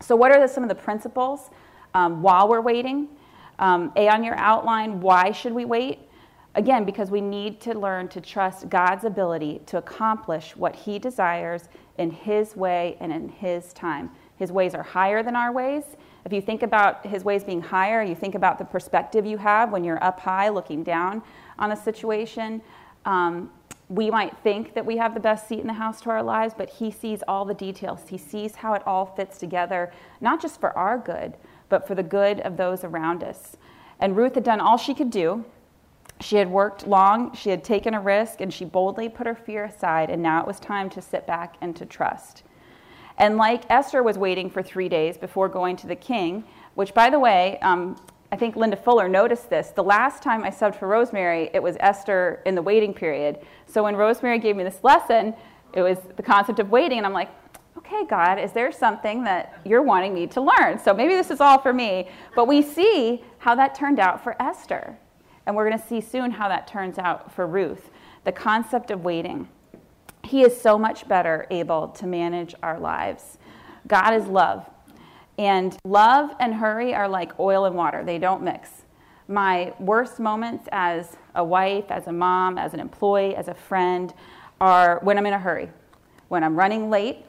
So, 0.00 0.16
what 0.16 0.32
are 0.32 0.40
the, 0.40 0.48
some 0.48 0.62
of 0.62 0.68
the 0.68 0.74
principles 0.74 1.50
um, 1.94 2.22
while 2.22 2.48
we're 2.48 2.60
waiting? 2.60 3.08
Um, 3.58 3.92
a 3.96 4.08
on 4.08 4.24
your 4.24 4.34
outline, 4.36 5.00
why 5.00 5.30
should 5.30 5.52
we 5.52 5.64
wait? 5.64 6.00
Again, 6.54 6.84
because 6.84 7.10
we 7.10 7.20
need 7.20 7.60
to 7.60 7.78
learn 7.78 8.08
to 8.08 8.20
trust 8.20 8.68
God's 8.68 9.04
ability 9.04 9.60
to 9.66 9.78
accomplish 9.78 10.56
what 10.56 10.74
He 10.74 10.98
desires 10.98 11.68
in 11.98 12.10
His 12.10 12.56
way 12.56 12.96
and 13.00 13.12
in 13.12 13.28
His 13.28 13.72
time. 13.72 14.10
His 14.42 14.50
ways 14.50 14.74
are 14.74 14.82
higher 14.82 15.22
than 15.22 15.36
our 15.36 15.52
ways. 15.52 15.84
If 16.24 16.32
you 16.32 16.40
think 16.40 16.64
about 16.64 17.06
his 17.06 17.22
ways 17.22 17.44
being 17.44 17.62
higher, 17.62 18.02
you 18.02 18.16
think 18.16 18.34
about 18.34 18.58
the 18.58 18.64
perspective 18.64 19.24
you 19.24 19.38
have 19.38 19.70
when 19.70 19.84
you're 19.84 20.02
up 20.02 20.18
high 20.18 20.48
looking 20.48 20.82
down 20.82 21.22
on 21.60 21.70
a 21.70 21.76
situation. 21.76 22.60
Um, 23.04 23.52
we 23.88 24.10
might 24.10 24.36
think 24.38 24.74
that 24.74 24.84
we 24.84 24.96
have 24.96 25.14
the 25.14 25.20
best 25.20 25.46
seat 25.46 25.60
in 25.60 25.68
the 25.68 25.72
house 25.74 26.00
to 26.00 26.10
our 26.10 26.24
lives, 26.24 26.54
but 26.58 26.68
he 26.68 26.90
sees 26.90 27.22
all 27.28 27.44
the 27.44 27.54
details. 27.54 28.00
He 28.08 28.18
sees 28.18 28.56
how 28.56 28.74
it 28.74 28.82
all 28.84 29.06
fits 29.06 29.38
together, 29.38 29.92
not 30.20 30.42
just 30.42 30.58
for 30.58 30.76
our 30.76 30.98
good, 30.98 31.34
but 31.68 31.86
for 31.86 31.94
the 31.94 32.02
good 32.02 32.40
of 32.40 32.56
those 32.56 32.82
around 32.82 33.22
us. 33.22 33.56
And 34.00 34.16
Ruth 34.16 34.34
had 34.34 34.42
done 34.42 34.58
all 34.58 34.76
she 34.76 34.92
could 34.92 35.12
do. 35.12 35.44
She 36.20 36.34
had 36.34 36.50
worked 36.50 36.88
long, 36.88 37.32
she 37.36 37.50
had 37.50 37.62
taken 37.62 37.94
a 37.94 38.00
risk, 38.00 38.40
and 38.40 38.52
she 38.52 38.64
boldly 38.64 39.08
put 39.08 39.28
her 39.28 39.36
fear 39.36 39.66
aside, 39.66 40.10
and 40.10 40.20
now 40.20 40.40
it 40.40 40.48
was 40.48 40.58
time 40.58 40.90
to 40.90 41.00
sit 41.00 41.28
back 41.28 41.54
and 41.60 41.76
to 41.76 41.86
trust. 41.86 42.42
And 43.18 43.36
like 43.36 43.62
Esther 43.70 44.02
was 44.02 44.18
waiting 44.18 44.50
for 44.50 44.62
three 44.62 44.88
days 44.88 45.16
before 45.16 45.48
going 45.48 45.76
to 45.76 45.86
the 45.86 45.96
king, 45.96 46.44
which, 46.74 46.94
by 46.94 47.10
the 47.10 47.18
way, 47.18 47.58
um, 47.60 47.96
I 48.32 48.36
think 48.36 48.56
Linda 48.56 48.76
Fuller 48.76 49.08
noticed 49.08 49.50
this. 49.50 49.68
The 49.68 49.84
last 49.84 50.22
time 50.22 50.42
I 50.42 50.50
subbed 50.50 50.76
for 50.76 50.88
Rosemary, 50.88 51.50
it 51.52 51.62
was 51.62 51.76
Esther 51.80 52.42
in 52.46 52.54
the 52.54 52.62
waiting 52.62 52.94
period. 52.94 53.38
So 53.66 53.82
when 53.82 53.94
Rosemary 53.94 54.38
gave 54.38 54.56
me 54.56 54.64
this 54.64 54.82
lesson, 54.82 55.34
it 55.74 55.82
was 55.82 55.98
the 56.16 56.22
concept 56.22 56.58
of 56.58 56.70
waiting, 56.70 56.98
and 56.98 57.06
I'm 57.06 57.12
like, 57.12 57.28
okay, 57.76 58.04
God, 58.06 58.38
is 58.38 58.52
there 58.52 58.72
something 58.72 59.24
that 59.24 59.60
you're 59.64 59.82
wanting 59.82 60.14
me 60.14 60.26
to 60.28 60.40
learn? 60.40 60.78
So 60.78 60.94
maybe 60.94 61.14
this 61.14 61.30
is 61.30 61.40
all 61.40 61.58
for 61.58 61.72
me. 61.72 62.08
But 62.34 62.46
we 62.46 62.62
see 62.62 63.22
how 63.38 63.54
that 63.56 63.74
turned 63.74 63.98
out 63.98 64.22
for 64.22 64.40
Esther. 64.40 64.96
And 65.46 65.56
we're 65.56 65.68
going 65.68 65.80
to 65.80 65.86
see 65.86 66.00
soon 66.00 66.30
how 66.30 66.48
that 66.48 66.66
turns 66.66 66.98
out 66.98 67.32
for 67.32 67.46
Ruth. 67.46 67.90
The 68.24 68.32
concept 68.32 68.90
of 68.90 69.04
waiting. 69.04 69.48
He 70.24 70.42
is 70.42 70.58
so 70.60 70.78
much 70.78 71.08
better 71.08 71.46
able 71.50 71.88
to 71.88 72.06
manage 72.06 72.54
our 72.62 72.78
lives. 72.78 73.38
God 73.86 74.14
is 74.14 74.26
love. 74.26 74.68
And 75.38 75.76
love 75.84 76.30
and 76.40 76.54
hurry 76.54 76.94
are 76.94 77.08
like 77.08 77.38
oil 77.40 77.64
and 77.64 77.74
water, 77.74 78.04
they 78.04 78.18
don't 78.18 78.42
mix. 78.42 78.70
My 79.28 79.72
worst 79.78 80.20
moments 80.20 80.68
as 80.72 81.16
a 81.34 81.42
wife, 81.42 81.90
as 81.90 82.06
a 82.06 82.12
mom, 82.12 82.58
as 82.58 82.74
an 82.74 82.80
employee, 82.80 83.34
as 83.34 83.48
a 83.48 83.54
friend 83.54 84.12
are 84.60 85.00
when 85.02 85.18
I'm 85.18 85.26
in 85.26 85.32
a 85.32 85.38
hurry, 85.38 85.70
when 86.28 86.44
I'm 86.44 86.54
running 86.54 86.90
late, 86.90 87.24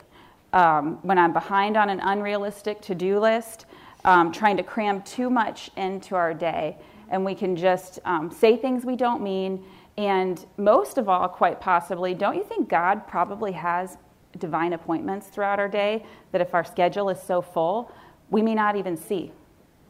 um, 0.52 1.00
when 1.02 1.18
I'm 1.18 1.34
behind 1.34 1.78
on 1.78 1.90
an 1.90 2.00
unrealistic 2.00 2.82
to 2.82 2.96
do 2.96 3.20
list, 3.20 3.66
um, 4.06 4.32
trying 4.32 4.58
to 4.58 4.64
cram 4.64 5.02
too 5.04 5.30
much 5.30 5.72
into 5.78 6.16
our 6.16 6.34
day. 6.34 6.78
And 7.10 7.24
we 7.24 7.36
can 7.36 7.56
just 7.56 8.00
um, 8.06 8.32
say 8.32 8.58
things 8.58 8.86
we 8.86 8.96
don't 8.96 9.22
mean. 9.22 9.64
And 9.98 10.44
most 10.58 10.98
of 10.98 11.08
all, 11.08 11.28
quite 11.28 11.62
possibly, 11.62 12.14
don't 12.14 12.36
you 12.36 12.44
think 12.44 12.68
God 12.68 13.08
probably 13.08 13.52
has 13.52 13.98
divine 14.40 14.74
appointments 14.74 15.28
throughout 15.28 15.60
our 15.60 15.68
day 15.68 16.04
that 16.32 16.42
if 16.42 16.54
our 16.56 16.64
schedule 16.64 17.10
is 17.10 17.22
so 17.22 17.42
full, 17.42 17.92
we 18.30 18.42
may 18.42 18.56
not 18.56 18.76
even 18.76 18.98
see. 18.98 19.32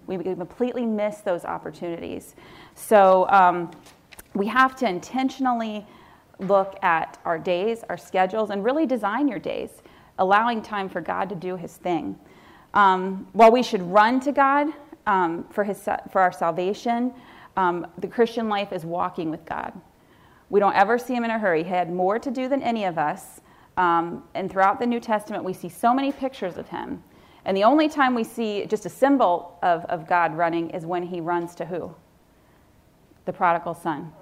We 0.06 0.18
completely 0.18 0.86
miss 0.86 1.20
those 1.20 1.46
opportunities. 1.46 2.36
So 2.76 3.30
um, 3.30 3.72
we 4.34 4.48
have 4.48 4.76
to 4.78 4.88
intentionally 4.88 5.86
look 6.40 6.78
at 6.84 7.20
our 7.24 7.40
days, 7.40 7.84
our 7.88 7.98
schedules, 7.98 8.50
and 8.50 8.64
really 8.64 8.86
design 8.86 9.30
your 9.30 9.40
days, 9.40 9.70
allowing 10.20 10.62
time 10.62 10.90
for 10.90 11.00
God 11.00 11.30
to 11.30 11.36
do 11.36 11.56
his 11.56 11.78
thing. 11.78 12.20
Um, 12.74 13.28
while 13.32 13.52
we 13.52 13.64
should 13.64 13.82
run 13.82 14.20
to 14.22 14.34
God 14.34 14.68
um, 15.08 15.46
for, 15.52 15.64
his, 15.64 15.88
for 16.12 16.22
our 16.22 16.34
salvation, 16.34 17.14
um, 17.56 17.88
the 18.00 18.08
Christian 18.08 18.50
life 18.50 18.74
is 18.74 18.84
walking 18.84 19.30
with 19.30 19.46
God. 19.46 19.74
We 20.54 20.60
don't 20.60 20.76
ever 20.76 21.00
see 21.00 21.16
him 21.16 21.24
in 21.24 21.32
a 21.32 21.40
hurry. 21.40 21.64
He 21.64 21.70
had 21.72 21.92
more 21.92 22.20
to 22.20 22.30
do 22.30 22.48
than 22.48 22.62
any 22.62 22.86
of 22.86 23.00
us. 23.00 23.42
Um, 23.76 24.24
and 24.36 24.52
throughout 24.52 24.80
the 24.80 24.86
New 24.86 25.00
Testament, 25.00 25.44
we 25.44 25.52
see 25.52 25.68
so 25.68 25.96
many 25.96 26.12
pictures 26.12 26.58
of 26.58 26.70
him. 26.70 27.04
And 27.46 27.58
the 27.58 27.64
only 27.64 27.90
time 27.90 28.14
we 28.14 28.24
see 28.24 28.68
just 28.68 28.86
a 28.86 28.90
symbol 28.90 29.58
of, 29.64 29.84
of 29.86 30.08
God 30.08 30.38
running 30.38 30.70
is 30.70 30.86
when 30.86 31.02
he 31.02 31.22
runs 31.22 31.56
to 31.56 31.66
who? 31.66 31.96
The 33.26 33.34
prodigal 33.34 33.74
son. 33.74 34.14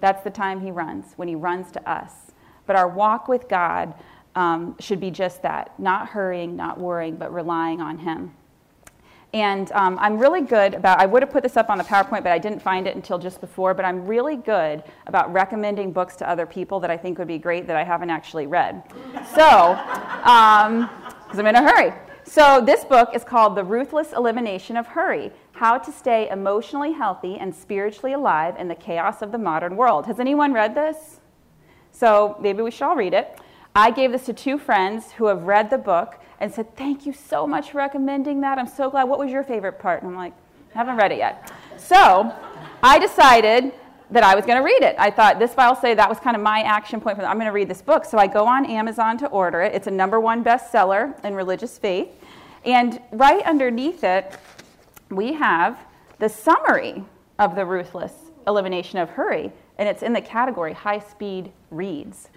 That's 0.00 0.24
the 0.24 0.30
time 0.30 0.60
he 0.60 0.72
runs, 0.72 1.12
when 1.14 1.28
he 1.28 1.36
runs 1.36 1.70
to 1.70 1.88
us. 1.88 2.32
But 2.66 2.74
our 2.74 2.88
walk 2.88 3.28
with 3.28 3.48
God 3.48 3.94
um, 4.34 4.74
should 4.80 4.98
be 4.98 5.12
just 5.12 5.40
that 5.42 5.78
not 5.78 6.08
hurrying, 6.08 6.56
not 6.56 6.80
worrying, 6.80 7.14
but 7.14 7.32
relying 7.32 7.80
on 7.80 7.96
him. 7.96 8.34
And 9.32 9.70
um, 9.72 9.96
I'm 10.00 10.18
really 10.18 10.40
good 10.40 10.74
about, 10.74 10.98
I 10.98 11.06
would 11.06 11.22
have 11.22 11.30
put 11.30 11.44
this 11.44 11.56
up 11.56 11.70
on 11.70 11.78
the 11.78 11.84
PowerPoint, 11.84 12.24
but 12.24 12.32
I 12.32 12.38
didn't 12.38 12.60
find 12.60 12.88
it 12.88 12.96
until 12.96 13.16
just 13.16 13.40
before. 13.40 13.74
But 13.74 13.84
I'm 13.84 14.04
really 14.04 14.36
good 14.36 14.82
about 15.06 15.32
recommending 15.32 15.92
books 15.92 16.16
to 16.16 16.28
other 16.28 16.46
people 16.46 16.80
that 16.80 16.90
I 16.90 16.96
think 16.96 17.18
would 17.18 17.28
be 17.28 17.38
great 17.38 17.66
that 17.68 17.76
I 17.76 17.84
haven't 17.84 18.10
actually 18.10 18.48
read. 18.48 18.82
So, 19.34 19.78
because 19.78 20.68
um, 20.68 20.90
I'm 21.32 21.46
in 21.46 21.54
a 21.54 21.62
hurry. 21.62 21.92
So, 22.24 22.62
this 22.64 22.84
book 22.84 23.10
is 23.14 23.24
called 23.24 23.56
The 23.56 23.64
Ruthless 23.64 24.12
Elimination 24.12 24.76
of 24.76 24.86
Hurry 24.88 25.32
How 25.52 25.78
to 25.78 25.92
Stay 25.92 26.28
Emotionally 26.28 26.92
Healthy 26.92 27.36
and 27.36 27.54
Spiritually 27.54 28.12
Alive 28.12 28.56
in 28.58 28.68
the 28.68 28.74
Chaos 28.74 29.22
of 29.22 29.32
the 29.32 29.38
Modern 29.38 29.76
World. 29.76 30.06
Has 30.06 30.20
anyone 30.20 30.52
read 30.52 30.74
this? 30.74 31.20
So, 31.92 32.36
maybe 32.40 32.62
we 32.62 32.70
should 32.70 32.84
all 32.84 32.96
read 32.96 33.14
it. 33.14 33.40
I 33.74 33.92
gave 33.92 34.10
this 34.10 34.26
to 34.26 34.32
two 34.32 34.58
friends 34.58 35.12
who 35.12 35.26
have 35.26 35.44
read 35.44 35.70
the 35.70 35.78
book 35.78 36.20
and 36.40 36.52
said, 36.52 36.74
Thank 36.76 37.06
you 37.06 37.12
so 37.12 37.46
much 37.46 37.70
for 37.70 37.78
recommending 37.78 38.40
that. 38.40 38.58
I'm 38.58 38.66
so 38.66 38.90
glad. 38.90 39.04
What 39.04 39.18
was 39.18 39.30
your 39.30 39.44
favorite 39.44 39.78
part? 39.78 40.02
And 40.02 40.10
I'm 40.10 40.16
like, 40.16 40.32
I 40.74 40.78
haven't 40.78 40.96
read 40.96 41.12
it 41.12 41.18
yet. 41.18 41.52
So 41.76 42.34
I 42.82 42.98
decided 42.98 43.72
that 44.10 44.24
I 44.24 44.34
was 44.34 44.44
going 44.44 44.58
to 44.58 44.64
read 44.64 44.82
it. 44.82 44.96
I 44.98 45.10
thought 45.10 45.38
this 45.38 45.54
file 45.54 45.76
say 45.76 45.94
that 45.94 46.08
was 46.08 46.18
kind 46.18 46.36
of 46.36 46.42
my 46.42 46.62
action 46.62 47.00
point 47.00 47.16
for 47.16 47.22
that. 47.22 47.30
I'm 47.30 47.36
going 47.36 47.46
to 47.46 47.52
read 47.52 47.68
this 47.68 47.82
book. 47.82 48.04
So 48.04 48.18
I 48.18 48.26
go 48.26 48.44
on 48.46 48.66
Amazon 48.66 49.18
to 49.18 49.26
order 49.28 49.62
it. 49.62 49.74
It's 49.74 49.86
a 49.86 49.90
number 49.90 50.18
one 50.18 50.42
bestseller 50.42 51.22
in 51.24 51.34
religious 51.34 51.78
faith. 51.78 52.08
And 52.64 53.00
right 53.12 53.44
underneath 53.44 54.02
it, 54.02 54.36
we 55.10 55.32
have 55.34 55.78
the 56.18 56.28
summary 56.28 57.04
of 57.38 57.54
the 57.54 57.64
ruthless 57.64 58.12
elimination 58.46 58.98
of 58.98 59.10
hurry. 59.10 59.52
And 59.78 59.88
it's 59.88 60.02
in 60.02 60.12
the 60.12 60.20
category 60.20 60.72
high 60.72 60.98
speed 60.98 61.52
reads. 61.70 62.28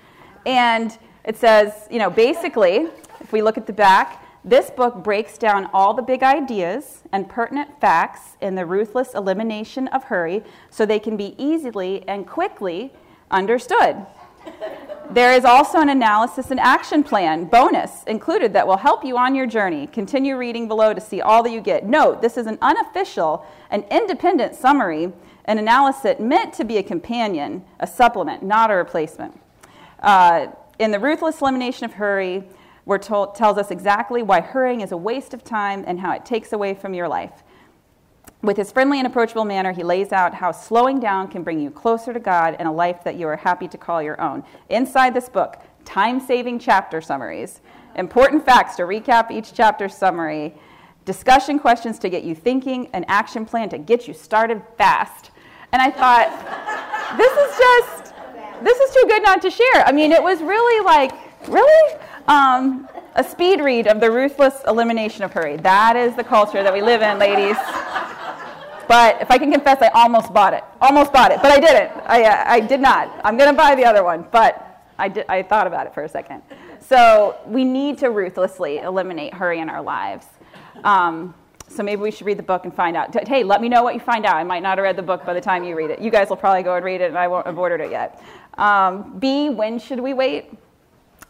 And 0.45 0.97
it 1.25 1.37
says, 1.37 1.87
you 1.89 1.99
know, 1.99 2.09
basically, 2.09 2.87
if 3.23 3.31
we 3.31 3.41
look 3.41 3.57
at 3.57 3.65
the 3.65 3.73
back, 3.73 4.23
this 4.45 4.69
book 4.69 5.03
breaks 5.03 5.37
down 5.37 5.69
all 5.73 5.93
the 5.93 6.01
big 6.01 6.21
ideas 6.21 7.03
and 7.13 7.29
pertinent 7.29 7.79
facts 7.79 8.35
in 8.41 8.55
the 8.55 8.65
ruthless 8.65 9.13
elimination 9.13 9.87
of 9.87 10.03
hurry 10.03 10.43
so 10.69 10.85
they 10.85 10.99
can 10.99 11.15
be 11.15 11.33
easily 11.37 12.05
and 12.07 12.27
quickly 12.27 12.91
understood. 13.31 14.05
there 15.11 15.31
is 15.33 15.45
also 15.45 15.79
an 15.79 15.87
analysis 15.87 16.51
and 16.51 16.59
action 16.59 17.01
plan 17.03 17.45
bonus 17.45 18.03
included 18.03 18.51
that 18.51 18.67
will 18.67 18.77
help 18.77 19.05
you 19.05 19.17
on 19.17 19.33
your 19.33 19.47
journey. 19.47 19.87
Continue 19.87 20.35
reading 20.35 20.67
below 20.67 20.93
to 20.93 20.99
see 20.99 21.21
all 21.21 21.41
that 21.41 21.51
you 21.51 21.61
get. 21.61 21.85
Note, 21.85 22.21
this 22.21 22.37
is 22.37 22.45
an 22.45 22.57
unofficial 22.61 23.45
and 23.71 23.85
independent 23.89 24.55
summary 24.55 25.13
an 25.45 25.57
analysis 25.57 26.19
meant 26.19 26.53
to 26.53 26.63
be 26.63 26.77
a 26.77 26.83
companion, 26.83 27.63
a 27.79 27.87
supplement, 27.87 28.43
not 28.43 28.71
a 28.71 28.75
replacement. 28.75 29.39
Uh, 29.99 30.47
in 30.79 30.91
the 30.91 30.99
ruthless 30.99 31.41
elimination 31.41 31.85
of 31.85 31.93
hurry, 31.93 32.43
told, 32.97 33.35
tells 33.35 33.57
us 33.57 33.71
exactly 33.71 34.21
why 34.23 34.41
hurrying 34.41 34.81
is 34.81 34.91
a 34.91 34.97
waste 34.97 35.33
of 35.33 35.43
time 35.43 35.83
and 35.87 35.99
how 35.99 36.11
it 36.11 36.25
takes 36.25 36.53
away 36.53 36.73
from 36.73 36.93
your 36.93 37.07
life. 37.07 37.43
With 38.41 38.57
his 38.57 38.73
friendly 38.73 38.97
and 38.97 39.07
approachable 39.07 39.45
manner, 39.45 39.71
he 39.71 39.83
lays 39.83 40.11
out 40.11 40.33
how 40.33 40.51
slowing 40.51 40.99
down 40.99 41.29
can 41.29 41.43
bring 41.43 41.61
you 41.61 41.71
closer 41.71 42.11
to 42.11 42.19
God 42.19 42.57
and 42.59 42.67
a 42.67 42.71
life 42.71 43.03
that 43.05 43.15
you 43.15 43.25
are 43.27 43.37
happy 43.37 43.69
to 43.69 43.77
call 43.77 44.03
your 44.03 44.19
own. 44.19 44.43
Inside 44.69 45.13
this 45.13 45.29
book, 45.29 45.61
time 45.85 46.19
saving 46.19 46.59
chapter 46.59 46.99
summaries, 46.99 47.61
important 47.95 48.45
facts 48.45 48.75
to 48.75 48.83
recap 48.83 49.31
each 49.31 49.53
chapter 49.53 49.87
summary, 49.87 50.53
discussion 51.05 51.57
questions 51.57 51.99
to 51.99 52.09
get 52.09 52.23
you 52.23 52.35
thinking, 52.35 52.89
an 52.93 53.05
action 53.07 53.45
plan 53.45 53.69
to 53.69 53.77
get 53.77 54.09
you 54.09 54.13
started 54.13 54.61
fast. 54.77 55.31
And 55.71 55.81
I 55.81 55.89
thought, 55.89 56.27
this 57.17 57.31
is 57.31 57.57
just, 57.57 58.13
this 58.61 58.77
is 58.77 58.93
too 58.93 59.05
good 59.07 59.23
not 59.23 59.41
to 59.41 59.49
share. 59.49 59.85
I 59.85 59.93
mean, 59.93 60.11
it 60.11 60.21
was 60.21 60.41
really 60.41 60.85
like, 60.85 61.13
really? 61.47 61.99
Um, 62.27 62.87
a 63.15 63.23
speed 63.23 63.59
read 63.59 63.87
of 63.87 63.99
the 63.99 64.09
ruthless 64.09 64.61
elimination 64.67 65.23
of 65.23 65.33
hurry. 65.33 65.57
That 65.57 65.95
is 65.95 66.15
the 66.15 66.23
culture 66.23 66.63
that 66.63 66.73
we 66.73 66.81
live 66.81 67.01
in, 67.01 67.19
ladies. 67.19 67.57
But 68.87 69.21
if 69.21 69.29
I 69.31 69.37
can 69.37 69.51
confess, 69.51 69.81
I 69.81 69.89
almost 69.89 70.33
bought 70.33 70.53
it. 70.53 70.63
Almost 70.81 71.13
bought 71.13 71.31
it, 71.31 71.41
but 71.41 71.51
I 71.51 71.59
didn't. 71.59 71.91
I, 72.05 72.23
uh, 72.23 72.43
I 72.47 72.59
did 72.59 72.79
not. 72.79 73.19
I'm 73.23 73.37
going 73.37 73.49
to 73.49 73.55
buy 73.55 73.75
the 73.75 73.85
other 73.85 74.03
one, 74.03 74.25
but 74.31 74.83
I, 74.97 75.09
did, 75.09 75.25
I 75.29 75.43
thought 75.43 75.67
about 75.67 75.87
it 75.87 75.93
for 75.93 76.03
a 76.03 76.09
second. 76.09 76.41
So 76.79 77.37
we 77.45 77.63
need 77.63 77.97
to 77.99 78.09
ruthlessly 78.09 78.79
eliminate 78.79 79.33
hurry 79.33 79.59
in 79.59 79.69
our 79.69 79.81
lives. 79.81 80.27
Um, 80.83 81.33
so 81.67 81.81
maybe 81.81 82.01
we 82.01 82.11
should 82.11 82.27
read 82.27 82.37
the 82.37 82.43
book 82.43 82.65
and 82.65 82.73
find 82.73 82.95
out. 82.95 83.27
Hey, 83.27 83.43
let 83.43 83.61
me 83.61 83.69
know 83.69 83.83
what 83.83 83.95
you 83.95 83.99
find 83.99 84.25
out. 84.25 84.35
I 84.35 84.43
might 84.43 84.61
not 84.61 84.77
have 84.77 84.83
read 84.83 84.95
the 84.95 85.01
book 85.01 85.25
by 85.25 85.33
the 85.33 85.41
time 85.41 85.63
you 85.63 85.75
read 85.75 85.89
it. 85.89 85.99
You 85.99 86.11
guys 86.11 86.29
will 86.29 86.37
probably 86.37 86.61
go 86.63 86.75
and 86.75 86.85
read 86.85 87.01
it, 87.01 87.05
and 87.05 87.17
I 87.17 87.27
won't 87.27 87.47
have 87.47 87.57
ordered 87.57 87.81
it 87.81 87.91
yet. 87.91 88.21
Um, 88.57 89.17
B, 89.17 89.49
when 89.49 89.79
should 89.79 89.99
we 89.99 90.13
wait? 90.13 90.53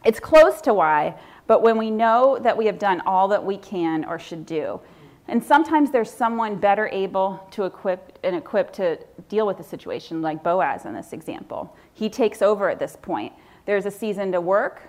It's 0.03 0.19
close 0.19 0.61
to 0.61 0.73
why, 0.73 1.15
but 1.47 1.61
when 1.61 1.77
we 1.77 1.91
know 1.91 2.37
that 2.41 2.57
we 2.57 2.65
have 2.65 2.79
done 2.79 3.01
all 3.05 3.27
that 3.29 3.43
we 3.43 3.57
can 3.57 4.05
or 4.05 4.19
should 4.19 4.45
do, 4.45 4.79
and 5.27 5.41
sometimes 5.41 5.91
there's 5.91 6.11
someone 6.11 6.57
better 6.57 6.87
able 6.87 7.45
to 7.51 7.63
equip 7.63 8.19
and 8.23 8.35
equipped 8.35 8.73
to 8.73 8.97
deal 9.29 9.47
with 9.47 9.57
the 9.57 9.63
situation, 9.63 10.21
like 10.21 10.43
Boaz 10.43 10.85
in 10.85 10.93
this 10.93 11.13
example. 11.13 11.75
He 11.93 12.09
takes 12.09 12.41
over 12.41 12.69
at 12.69 12.79
this 12.79 12.97
point. 13.01 13.31
There's 13.65 13.85
a 13.85 13.91
season 13.91 14.31
to 14.33 14.41
work, 14.41 14.81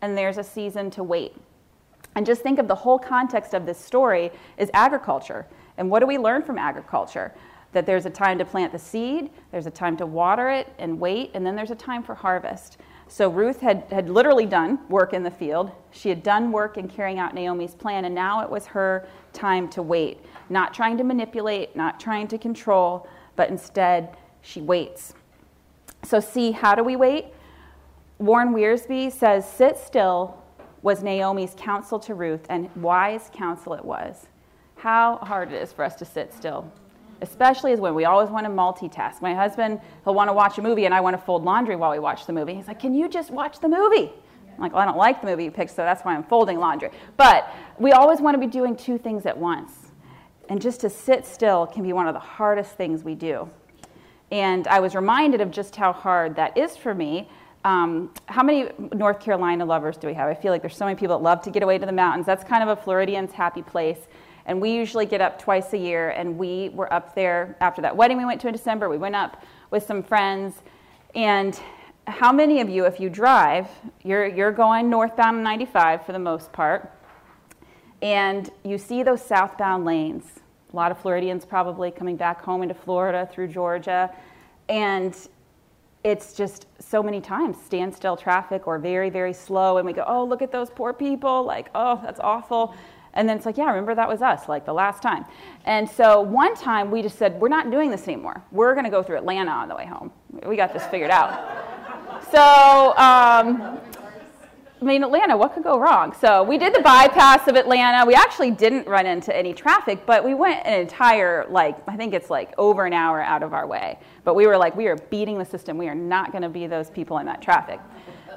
and 0.00 0.16
there's 0.16 0.38
a 0.38 0.44
season 0.44 0.90
to 0.92 1.02
wait. 1.02 1.34
And 2.14 2.24
just 2.24 2.42
think 2.42 2.58
of 2.58 2.68
the 2.68 2.74
whole 2.74 2.98
context 2.98 3.54
of 3.54 3.66
this 3.66 3.78
story 3.78 4.30
is 4.56 4.70
agriculture. 4.72 5.46
And 5.76 5.90
what 5.90 6.00
do 6.00 6.06
we 6.06 6.18
learn 6.18 6.42
from 6.42 6.58
agriculture? 6.58 7.32
That 7.72 7.86
there's 7.86 8.06
a 8.06 8.10
time 8.10 8.38
to 8.38 8.44
plant 8.44 8.72
the 8.72 8.78
seed, 8.78 9.30
there's 9.50 9.66
a 9.66 9.70
time 9.70 9.96
to 9.96 10.06
water 10.06 10.50
it 10.50 10.72
and 10.78 11.00
wait, 11.00 11.30
and 11.34 11.44
then 11.44 11.56
there's 11.56 11.70
a 11.70 11.76
time 11.76 12.02
for 12.02 12.14
harvest. 12.14 12.78
So 13.10 13.28
Ruth 13.28 13.60
had, 13.60 13.82
had 13.90 14.08
literally 14.08 14.46
done 14.46 14.78
work 14.88 15.12
in 15.14 15.24
the 15.24 15.32
field. 15.32 15.72
She 15.90 16.08
had 16.08 16.22
done 16.22 16.52
work 16.52 16.78
in 16.78 16.86
carrying 16.86 17.18
out 17.18 17.34
Naomi's 17.34 17.74
plan, 17.74 18.04
and 18.04 18.14
now 18.14 18.40
it 18.40 18.48
was 18.48 18.66
her 18.66 19.08
time 19.32 19.68
to 19.70 19.82
wait. 19.82 20.24
Not 20.48 20.72
trying 20.72 20.96
to 20.98 21.02
manipulate, 21.02 21.74
not 21.74 21.98
trying 21.98 22.28
to 22.28 22.38
control, 22.38 23.08
but 23.34 23.50
instead 23.50 24.16
she 24.42 24.60
waits. 24.60 25.14
So, 26.04 26.20
see, 26.20 26.52
how 26.52 26.76
do 26.76 26.84
we 26.84 26.94
wait? 26.94 27.26
Warren 28.18 28.54
Wiersbe 28.54 29.10
says, 29.10 29.46
Sit 29.46 29.76
still 29.76 30.40
was 30.82 31.02
Naomi's 31.02 31.54
counsel 31.56 31.98
to 31.98 32.14
Ruth, 32.14 32.46
and 32.48 32.70
wise 32.76 33.28
counsel 33.34 33.74
it 33.74 33.84
was. 33.84 34.28
How 34.76 35.16
hard 35.16 35.52
it 35.52 35.60
is 35.60 35.72
for 35.72 35.84
us 35.84 35.96
to 35.96 36.04
sit 36.04 36.32
still, 36.32 36.72
especially 37.22 37.72
as 37.72 37.80
when 37.80 37.94
we 37.94 38.04
always 38.04 38.30
want 38.30 38.46
to 38.46 38.50
multitask. 38.50 39.20
My 39.20 39.34
husband, 39.34 39.80
he'll 40.04 40.14
want 40.14 40.28
to 40.28 40.32
watch 40.32 40.58
a 40.58 40.62
movie, 40.62 40.84
and 40.84 40.94
I 40.94 41.00
want 41.00 41.14
to 41.14 41.22
fold 41.22 41.44
laundry 41.44 41.76
while 41.76 41.90
we 41.90 41.98
watch 41.98 42.26
the 42.26 42.32
movie. 42.32 42.54
He's 42.54 42.68
like, 42.68 42.80
Can 42.80 42.94
you 42.94 43.08
just 43.08 43.30
watch 43.30 43.60
the 43.60 43.68
movie? 43.68 44.12
I'm 44.54 44.60
like, 44.60 44.72
Well, 44.72 44.82
I 44.82 44.84
don't 44.84 44.98
like 44.98 45.20
the 45.20 45.26
movie 45.26 45.44
you 45.44 45.50
picked, 45.50 45.70
so 45.70 45.82
that's 45.82 46.02
why 46.02 46.14
I'm 46.14 46.24
folding 46.24 46.58
laundry. 46.58 46.90
But 47.16 47.52
we 47.78 47.92
always 47.92 48.20
want 48.20 48.34
to 48.34 48.38
be 48.38 48.46
doing 48.46 48.76
two 48.76 48.98
things 48.98 49.26
at 49.26 49.36
once. 49.36 49.72
And 50.48 50.60
just 50.60 50.80
to 50.80 50.90
sit 50.90 51.26
still 51.26 51.66
can 51.66 51.82
be 51.82 51.92
one 51.92 52.08
of 52.08 52.14
the 52.14 52.20
hardest 52.20 52.72
things 52.72 53.04
we 53.04 53.14
do. 53.14 53.48
And 54.32 54.66
I 54.68 54.80
was 54.80 54.94
reminded 54.94 55.40
of 55.40 55.50
just 55.50 55.76
how 55.76 55.92
hard 55.92 56.36
that 56.36 56.56
is 56.56 56.76
for 56.76 56.94
me 56.94 57.28
um, 57.64 58.10
how 58.26 58.42
many 58.42 58.70
North 58.94 59.20
Carolina 59.20 59.64
lovers 59.64 59.98
do 59.98 60.06
we 60.06 60.14
have? 60.14 60.28
I 60.28 60.34
feel 60.34 60.50
like 60.50 60.62
there's 60.62 60.76
so 60.76 60.86
many 60.86 60.98
people 60.98 61.18
that 61.18 61.22
love 61.22 61.42
to 61.42 61.50
get 61.50 61.62
away 61.62 61.76
to 61.76 61.84
the 61.84 61.92
mountains. 61.92 62.24
That's 62.24 62.42
kind 62.42 62.62
of 62.62 62.78
a 62.78 62.80
Floridian's 62.80 63.32
happy 63.32 63.62
place. 63.62 63.98
And 64.50 64.60
we 64.60 64.72
usually 64.72 65.06
get 65.06 65.20
up 65.20 65.38
twice 65.38 65.74
a 65.74 65.78
year, 65.78 66.10
and 66.10 66.36
we 66.36 66.70
were 66.70 66.92
up 66.92 67.14
there 67.14 67.56
after 67.60 67.80
that 67.82 67.96
wedding 67.96 68.18
we 68.18 68.24
went 68.24 68.40
to 68.40 68.48
in 68.48 68.52
December. 68.52 68.88
We 68.88 68.98
went 68.98 69.14
up 69.14 69.44
with 69.70 69.84
some 69.86 70.02
friends. 70.02 70.56
And 71.14 71.56
how 72.08 72.32
many 72.32 72.60
of 72.60 72.68
you, 72.68 72.84
if 72.84 72.98
you 72.98 73.10
drive, 73.10 73.68
you're, 74.02 74.26
you're 74.26 74.50
going 74.50 74.90
northbound 74.90 75.36
on 75.36 75.44
95 75.44 76.04
for 76.04 76.10
the 76.10 76.18
most 76.18 76.50
part, 76.50 76.92
and 78.02 78.50
you 78.64 78.76
see 78.76 79.04
those 79.04 79.22
southbound 79.22 79.84
lanes? 79.84 80.24
A 80.72 80.74
lot 80.74 80.90
of 80.90 80.98
Floridians 80.98 81.44
probably 81.44 81.92
coming 81.92 82.16
back 82.16 82.42
home 82.42 82.64
into 82.64 82.74
Florida 82.74 83.30
through 83.32 83.46
Georgia. 83.46 84.12
And 84.68 85.16
it's 86.02 86.32
just 86.32 86.66
so 86.80 87.04
many 87.04 87.20
times 87.20 87.56
standstill 87.64 88.16
traffic 88.16 88.66
or 88.66 88.80
very, 88.80 89.10
very 89.10 89.32
slow. 89.32 89.76
And 89.76 89.86
we 89.86 89.92
go, 89.92 90.02
oh, 90.08 90.24
look 90.24 90.42
at 90.42 90.50
those 90.50 90.70
poor 90.70 90.92
people. 90.92 91.44
Like, 91.44 91.68
oh, 91.72 92.00
that's 92.02 92.18
awful. 92.18 92.74
And 93.14 93.28
then 93.28 93.36
it's 93.36 93.46
like, 93.46 93.56
yeah, 93.56 93.66
remember 93.66 93.94
that 93.94 94.08
was 94.08 94.22
us, 94.22 94.48
like 94.48 94.64
the 94.64 94.72
last 94.72 95.02
time. 95.02 95.24
And 95.64 95.88
so 95.88 96.20
one 96.20 96.54
time 96.54 96.90
we 96.90 97.02
just 97.02 97.18
said, 97.18 97.40
we're 97.40 97.48
not 97.48 97.70
doing 97.70 97.90
this 97.90 98.06
anymore. 98.06 98.42
We're 98.52 98.74
going 98.74 98.84
to 98.84 98.90
go 98.90 99.02
through 99.02 99.18
Atlanta 99.18 99.50
on 99.50 99.68
the 99.68 99.74
way 99.74 99.86
home. 99.86 100.12
We 100.46 100.56
got 100.56 100.72
this 100.72 100.86
figured 100.86 101.10
out. 101.10 101.66
So 102.32 102.94
um, 102.98 103.80
I 104.80 104.84
mean, 104.84 105.04
Atlanta, 105.04 105.36
what 105.36 105.52
could 105.52 105.62
go 105.62 105.78
wrong? 105.78 106.14
So 106.18 106.42
we 106.42 106.56
did 106.56 106.74
the 106.74 106.80
bypass 106.80 107.46
of 107.48 107.56
Atlanta. 107.56 108.06
We 108.06 108.14
actually 108.14 108.50
didn't 108.50 108.86
run 108.86 109.04
into 109.04 109.36
any 109.36 109.52
traffic, 109.52 110.06
but 110.06 110.24
we 110.24 110.32
went 110.32 110.66
an 110.66 110.80
entire, 110.80 111.46
like, 111.50 111.76
I 111.86 111.96
think 111.96 112.14
it's 112.14 112.30
like 112.30 112.54
over 112.56 112.86
an 112.86 112.94
hour 112.94 113.20
out 113.20 113.42
of 113.42 113.52
our 113.52 113.66
way. 113.66 113.98
But 114.24 114.34
we 114.34 114.46
were 114.46 114.56
like, 114.56 114.74
we 114.74 114.86
are 114.86 114.96
beating 114.96 115.36
the 115.36 115.44
system. 115.44 115.76
We 115.76 115.88
are 115.88 115.94
not 115.94 116.32
going 116.32 116.42
to 116.42 116.48
be 116.48 116.66
those 116.66 116.88
people 116.88 117.18
in 117.18 117.26
that 117.26 117.42
traffic. 117.42 117.78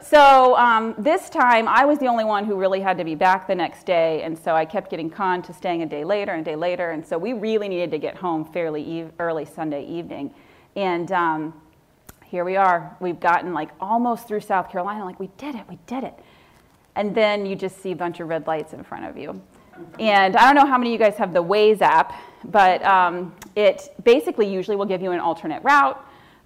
So 0.04 0.56
um, 0.58 0.96
this 0.98 1.30
time, 1.30 1.68
I 1.68 1.86
was 1.86 1.98
the 1.98 2.08
only 2.08 2.26
one 2.26 2.46
who 2.46 2.56
really 2.56 2.82
had 2.82 2.98
to 2.98 3.04
be 3.04 3.16
back 3.16 3.48
the 3.48 3.56
next 3.56 3.86
day, 3.86 4.22
and 4.24 4.38
so 4.38 4.54
I 4.54 4.66
kept 4.66 4.92
getting 4.92 5.10
conned 5.10 5.46
to 5.46 5.54
staying 5.54 5.82
a 5.82 5.86
day 5.86 6.04
later 6.04 6.34
and 6.34 6.42
a 6.42 6.52
day 6.52 6.56
later, 6.56 6.92
and 6.92 7.06
so 7.06 7.18
we 7.18 7.34
really 7.34 7.70
needed 7.70 7.92
to 7.92 7.98
get 7.98 8.16
home 8.16 8.44
fairly 8.44 8.84
eve- 8.84 9.12
early 9.20 9.46
Sunday 9.46 9.86
evening. 9.86 10.34
And 10.76 11.12
um, 11.12 11.54
here 12.26 12.44
we 12.44 12.58
are. 12.58 12.96
We've 13.00 13.20
gotten 13.20 13.54
like 13.54 13.70
almost 13.80 14.28
through 14.28 14.42
South 14.42 14.70
Carolina. 14.70 15.06
Like, 15.06 15.20
we 15.20 15.30
did 15.38 15.56
it, 15.56 15.63
we 15.70 15.80
did 15.88 16.04
it 16.04 16.20
and 16.96 17.16
then 17.16 17.46
you 17.46 17.56
just 17.56 17.82
see 17.82 17.92
a 17.92 17.96
bunch 17.96 18.20
of 18.20 18.28
red 18.28 18.46
lights 18.48 18.74
in 18.74 18.84
front 18.84 19.06
of 19.06 19.18
you. 19.18 19.42
And 20.00 20.36
I 20.36 20.46
don't 20.46 20.56
know 20.56 20.70
how 20.70 20.78
many 20.78 20.94
of 20.94 21.00
you 21.00 21.06
guys 21.06 21.18
have 21.18 21.34
the 21.34 21.44
Waze 21.44 21.82
app, 21.82 22.13
but 22.46 22.84
um, 22.86 23.34
it 23.56 23.94
basically 24.04 24.52
usually 24.52 24.78
will 24.78 24.86
give 24.86 25.02
you 25.02 25.12
an 25.12 25.20
alternate 25.20 25.63
route. 25.63 26.00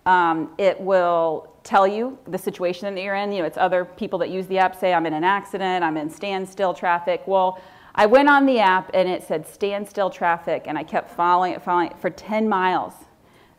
Um, 0.06 0.54
it 0.58 0.80
will 0.80 1.52
tell 1.67 1.86
you 1.86 2.17
the 2.27 2.38
situation 2.38 2.95
that 2.95 3.01
you're 3.01 3.15
in. 3.15 3.32
You 3.32 3.39
know, 3.39 3.45
it's 3.45 3.58
other 3.58 3.84
people 3.84 4.17
that 4.19 4.30
use 4.30 4.47
the 4.47 4.58
app 4.58 4.73
say, 4.73 4.93
I'm 4.93 5.06
in 5.06 5.13
an 5.13 5.25
accident, 5.25 5.84
I'm 5.84 5.97
in 5.97 6.10
standstill 6.10 6.73
traffic. 6.73 7.23
Well, 7.25 7.62
I 7.93 8.06
went 8.06 8.30
on 8.30 8.45
the 8.45 8.60
app 8.60 8.91
and 8.93 9.10
it 9.10 9.23
said 9.23 9.45
standstill 9.45 10.10
traffic, 10.10 10.63
and 10.67 10.77
I 10.77 10.84
kept 10.84 11.12
following 11.12 11.53
it, 11.53 11.62
following 11.62 11.91
it 11.91 11.99
for 11.99 12.10
10 12.10 12.47
miles. 12.47 12.93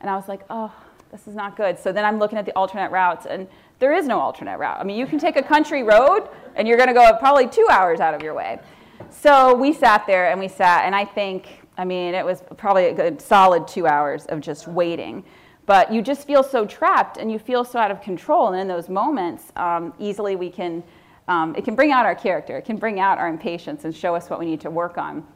And 0.01 0.09
I 0.09 0.17
was 0.17 0.27
like, 0.27 0.41
oh, 0.49 0.73
this 1.11 1.29
is 1.29 1.35
not 1.35 1.57
good. 1.57 1.79
So 1.79 1.93
then 1.93 2.05
I'm 2.05 2.19
looking 2.19 2.39
at 2.39 2.47
the 2.47 2.53
alternate 2.53 2.91
routes, 2.91 3.27
and 3.27 3.47
there 3.79 3.93
is 3.93 4.07
no 4.07 4.19
alternate 4.19 4.59
route. 4.59 4.79
I 4.81 4.85
mean, 4.85 4.97
you 4.97 5.07
can 5.07 5.19
take 5.19 5.37
a 5.37 5.43
country 5.43 5.83
road 5.83 6.29
and 6.57 6.67
you're 6.67 6.77
going 6.77 6.89
to 6.89 6.95
go 6.95 7.17
probably 7.19 7.47
two 7.47 7.67
hours 7.71 8.01
out 8.01 8.15
of 8.15 8.23
your 8.23 8.35
way. 8.35 8.59
So 9.11 9.55
we 9.55 9.73
sat 9.73 10.07
there 10.07 10.31
and 10.31 10.41
we 10.41 10.49
sat, 10.49 10.85
and 10.85 10.95
I 10.95 11.05
think, 11.05 11.61
I 11.77 11.85
mean, 11.85 12.15
it 12.15 12.25
was 12.25 12.43
probably 12.57 12.87
a 12.87 12.95
good 12.95 13.21
solid 13.21 13.69
two 13.69 13.87
hours 13.87 14.27
of 14.27 14.41
just 14.41 14.67
waiting. 14.67 15.25
But 15.69 15.93
you 15.93 16.01
just 16.01 16.27
feel 16.27 16.43
so 16.43 16.65
trapped 16.65 17.19
and 17.19 17.31
you 17.31 17.39
feel 17.39 17.63
so 17.63 17.79
out 17.79 17.91
of 17.91 18.01
control. 18.01 18.49
And 18.49 18.59
in 18.59 18.67
those 18.67 18.89
moments, 18.89 19.53
um, 19.55 19.93
easily 19.99 20.35
we 20.35 20.49
can, 20.49 20.83
um, 21.29 21.55
it 21.57 21.65
can 21.67 21.75
bring 21.75 21.93
out 21.93 22.07
our 22.07 22.15
character, 22.15 22.57
it 22.57 22.65
can 22.65 22.79
bring 22.79 23.01
out 23.01 23.19
our 23.19 23.29
impatience 23.29 23.85
and 23.85 23.95
show 23.95 24.15
us 24.15 24.31
what 24.31 24.41
we 24.41 24.47
need 24.47 24.63
to 24.63 24.71
work 24.71 24.97
on. 24.97 25.27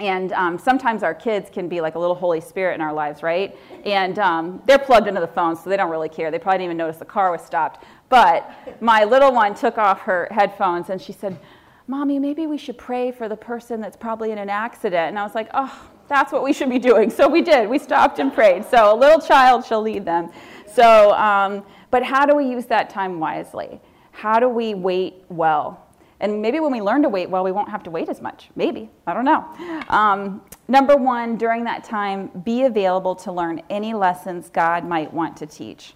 And 0.00 0.32
um, 0.32 0.58
sometimes 0.58 1.02
our 1.02 1.12
kids 1.12 1.50
can 1.50 1.68
be 1.68 1.82
like 1.82 1.94
a 1.94 1.98
little 1.98 2.14
Holy 2.14 2.40
Spirit 2.40 2.74
in 2.74 2.80
our 2.80 2.92
lives, 2.94 3.22
right? 3.22 3.54
And 3.84 4.18
um, 4.18 4.62
they're 4.64 4.78
plugged 4.78 5.08
into 5.08 5.20
the 5.20 5.26
phone, 5.26 5.54
so 5.54 5.68
they 5.68 5.76
don't 5.76 5.90
really 5.90 6.08
care. 6.08 6.30
They 6.30 6.38
probably 6.38 6.58
didn't 6.58 6.68
even 6.68 6.76
notice 6.78 6.96
the 6.96 7.04
car 7.04 7.30
was 7.30 7.42
stopped. 7.42 7.84
But 8.08 8.50
my 8.80 9.04
little 9.04 9.32
one 9.32 9.54
took 9.54 9.76
off 9.76 10.00
her 10.00 10.26
headphones 10.30 10.88
and 10.88 11.00
she 11.00 11.12
said, 11.12 11.38
Mommy, 11.86 12.18
maybe 12.18 12.46
we 12.46 12.56
should 12.56 12.78
pray 12.78 13.12
for 13.12 13.28
the 13.28 13.36
person 13.36 13.82
that's 13.82 13.96
probably 13.96 14.32
in 14.32 14.38
an 14.38 14.48
accident. 14.48 15.08
And 15.08 15.18
I 15.18 15.22
was 15.22 15.34
like, 15.34 15.50
Oh, 15.52 15.90
that's 16.08 16.32
what 16.32 16.42
we 16.42 16.52
should 16.52 16.70
be 16.70 16.78
doing. 16.78 17.10
So 17.10 17.28
we 17.28 17.42
did. 17.42 17.68
We 17.68 17.78
stopped 17.78 18.18
and 18.18 18.32
prayed. 18.32 18.64
So 18.64 18.94
a 18.94 18.96
little 18.96 19.20
child 19.20 19.64
shall 19.64 19.82
lead 19.82 20.04
them. 20.04 20.30
So, 20.66 21.12
um, 21.12 21.64
but 21.90 22.02
how 22.02 22.26
do 22.26 22.34
we 22.36 22.46
use 22.46 22.66
that 22.66 22.90
time 22.90 23.18
wisely? 23.18 23.80
How 24.12 24.38
do 24.38 24.48
we 24.48 24.74
wait 24.74 25.24
well? 25.28 25.82
And 26.20 26.40
maybe 26.40 26.60
when 26.60 26.72
we 26.72 26.80
learn 26.80 27.02
to 27.02 27.08
wait 27.08 27.28
well, 27.28 27.44
we 27.44 27.52
won't 27.52 27.68
have 27.68 27.82
to 27.84 27.90
wait 27.90 28.08
as 28.08 28.22
much. 28.22 28.48
Maybe. 28.56 28.88
I 29.06 29.12
don't 29.12 29.24
know. 29.24 29.44
Um, 29.88 30.40
number 30.68 30.96
one, 30.96 31.36
during 31.36 31.64
that 31.64 31.84
time, 31.84 32.28
be 32.44 32.62
available 32.62 33.14
to 33.16 33.32
learn 33.32 33.60
any 33.68 33.92
lessons 33.92 34.48
God 34.48 34.84
might 34.86 35.12
want 35.12 35.36
to 35.38 35.46
teach. 35.46 35.94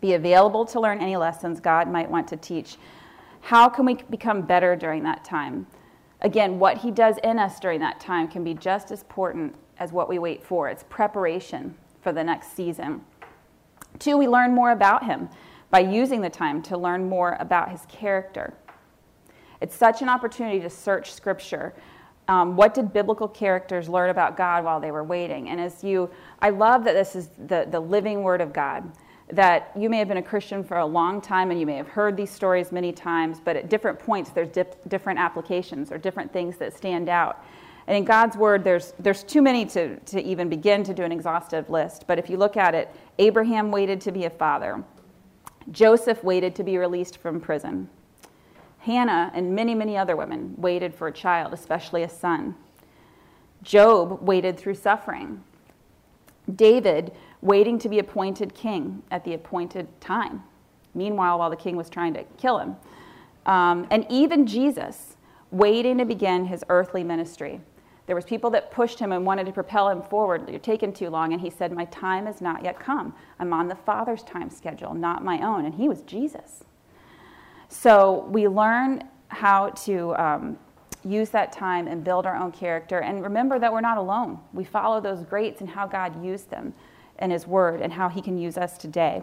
Be 0.00 0.14
available 0.14 0.66
to 0.66 0.80
learn 0.80 1.00
any 1.00 1.16
lessons 1.16 1.60
God 1.60 1.88
might 1.88 2.10
want 2.10 2.28
to 2.28 2.36
teach. 2.36 2.76
How 3.40 3.68
can 3.68 3.86
we 3.86 3.94
become 3.94 4.42
better 4.42 4.76
during 4.76 5.02
that 5.04 5.24
time? 5.24 5.66
Again, 6.22 6.58
what 6.58 6.78
He 6.78 6.90
does 6.90 7.18
in 7.22 7.38
us 7.38 7.60
during 7.60 7.80
that 7.80 8.00
time 8.00 8.28
can 8.28 8.42
be 8.42 8.54
just 8.54 8.90
as 8.90 9.02
important 9.02 9.54
as 9.78 9.92
what 9.92 10.08
we 10.08 10.18
wait 10.18 10.42
for. 10.42 10.68
It's 10.68 10.84
preparation 10.88 11.74
for 12.00 12.12
the 12.12 12.24
next 12.24 12.56
season. 12.56 13.04
Two, 13.98 14.16
we 14.16 14.26
learn 14.26 14.54
more 14.54 14.70
about 14.70 15.04
Him 15.04 15.28
by 15.70 15.80
using 15.80 16.20
the 16.20 16.30
time 16.30 16.62
to 16.62 16.78
learn 16.78 17.08
more 17.08 17.36
about 17.40 17.70
His 17.70 17.84
character. 17.86 18.54
It's 19.60 19.76
such 19.76 20.02
an 20.02 20.08
opportunity 20.08 20.60
to 20.60 20.70
search 20.70 21.12
Scripture. 21.12 21.74
Um, 22.28 22.56
what 22.56 22.74
did 22.74 22.92
biblical 22.92 23.26
characters 23.26 23.88
learn 23.88 24.10
about 24.10 24.36
God 24.36 24.64
while 24.64 24.80
they 24.80 24.92
were 24.92 25.04
waiting? 25.04 25.48
And 25.48 25.60
as 25.60 25.82
you, 25.82 26.08
I 26.40 26.50
love 26.50 26.84
that 26.84 26.94
this 26.94 27.16
is 27.16 27.30
the, 27.46 27.66
the 27.68 27.80
living 27.80 28.22
Word 28.22 28.40
of 28.40 28.52
God. 28.52 28.90
That 29.32 29.72
you 29.76 29.90
may 29.90 29.98
have 29.98 30.08
been 30.08 30.18
a 30.18 30.22
Christian 30.22 30.62
for 30.62 30.78
a 30.78 30.86
long 30.86 31.20
time 31.20 31.50
and 31.50 31.58
you 31.58 31.66
may 31.66 31.76
have 31.76 31.88
heard 31.88 32.16
these 32.16 32.30
stories 32.30 32.70
many 32.70 32.92
times, 32.92 33.40
but 33.42 33.56
at 33.56 33.68
different 33.68 33.98
points 33.98 34.30
there's 34.30 34.50
dip, 34.50 34.88
different 34.88 35.18
applications 35.18 35.90
or 35.90 35.98
different 35.98 36.32
things 36.32 36.58
that 36.58 36.76
stand 36.76 37.08
out. 37.08 37.44
And 37.86 37.96
in 37.96 38.04
God's 38.04 38.36
Word, 38.36 38.62
there's, 38.62 38.94
there's 38.98 39.24
too 39.24 39.42
many 39.42 39.64
to, 39.66 39.98
to 39.98 40.22
even 40.22 40.48
begin 40.48 40.84
to 40.84 40.94
do 40.94 41.02
an 41.02 41.12
exhaustive 41.12 41.68
list. 41.68 42.04
But 42.06 42.18
if 42.18 42.30
you 42.30 42.36
look 42.36 42.56
at 42.56 42.74
it, 42.74 42.94
Abraham 43.18 43.70
waited 43.70 44.00
to 44.02 44.12
be 44.12 44.24
a 44.24 44.30
father, 44.30 44.84
Joseph 45.70 46.22
waited 46.22 46.54
to 46.56 46.64
be 46.64 46.76
released 46.76 47.18
from 47.18 47.40
prison. 47.40 47.88
Hannah 48.80 49.30
and 49.32 49.54
many, 49.54 49.74
many 49.74 49.96
other 49.96 50.16
women 50.16 50.54
waited 50.56 50.94
for 50.94 51.06
a 51.06 51.12
child, 51.12 51.52
especially 51.52 52.02
a 52.02 52.08
son. 52.08 52.56
Job 53.62 54.20
waited 54.22 54.58
through 54.58 54.74
suffering. 54.74 55.44
David 56.52 57.12
waiting 57.42 57.78
to 57.80 57.88
be 57.88 57.98
appointed 57.98 58.54
king 58.54 59.02
at 59.10 59.24
the 59.24 59.34
appointed 59.34 59.88
time. 60.00 60.42
Meanwhile, 60.94 61.38
while 61.38 61.50
the 61.50 61.56
king 61.56 61.76
was 61.76 61.90
trying 61.90 62.14
to 62.14 62.24
kill 62.38 62.58
him. 62.58 62.76
Um, 63.44 63.86
and 63.90 64.06
even 64.08 64.46
Jesus 64.46 65.16
waiting 65.50 65.98
to 65.98 66.04
begin 66.04 66.46
his 66.46 66.64
earthly 66.68 67.02
ministry. 67.02 67.60
There 68.06 68.16
was 68.16 68.24
people 68.24 68.50
that 68.50 68.70
pushed 68.70 68.98
him 68.98 69.12
and 69.12 69.24
wanted 69.26 69.46
to 69.46 69.52
propel 69.52 69.88
him 69.88 70.02
forward. 70.02 70.48
You're 70.48 70.58
taking 70.58 70.92
too 70.92 71.08
long. 71.08 71.32
And 71.32 71.40
he 71.40 71.50
said, 71.50 71.72
My 71.72 71.84
time 71.86 72.26
has 72.26 72.40
not 72.40 72.64
yet 72.64 72.78
come. 72.78 73.14
I'm 73.38 73.52
on 73.52 73.68
the 73.68 73.74
Father's 73.74 74.22
time 74.22 74.50
schedule, 74.50 74.94
not 74.94 75.24
my 75.24 75.40
own. 75.40 75.64
And 75.64 75.74
he 75.74 75.88
was 75.88 76.02
Jesus. 76.02 76.64
So 77.68 78.26
we 78.30 78.48
learn 78.48 79.08
how 79.28 79.70
to 79.70 80.14
um, 80.16 80.58
use 81.04 81.30
that 81.30 81.52
time 81.52 81.88
and 81.88 82.04
build 82.04 82.26
our 82.26 82.36
own 82.36 82.52
character. 82.52 83.00
And 83.00 83.22
remember 83.22 83.58
that 83.58 83.72
we're 83.72 83.80
not 83.80 83.98
alone. 83.98 84.38
We 84.52 84.64
follow 84.64 85.00
those 85.00 85.24
greats 85.24 85.60
and 85.60 85.70
how 85.70 85.86
God 85.86 86.24
used 86.24 86.50
them 86.50 86.74
in 87.22 87.30
His 87.30 87.46
Word 87.46 87.80
and 87.80 87.92
how 87.92 88.10
He 88.10 88.20
can 88.20 88.36
use 88.36 88.58
us 88.58 88.76
today. 88.76 89.22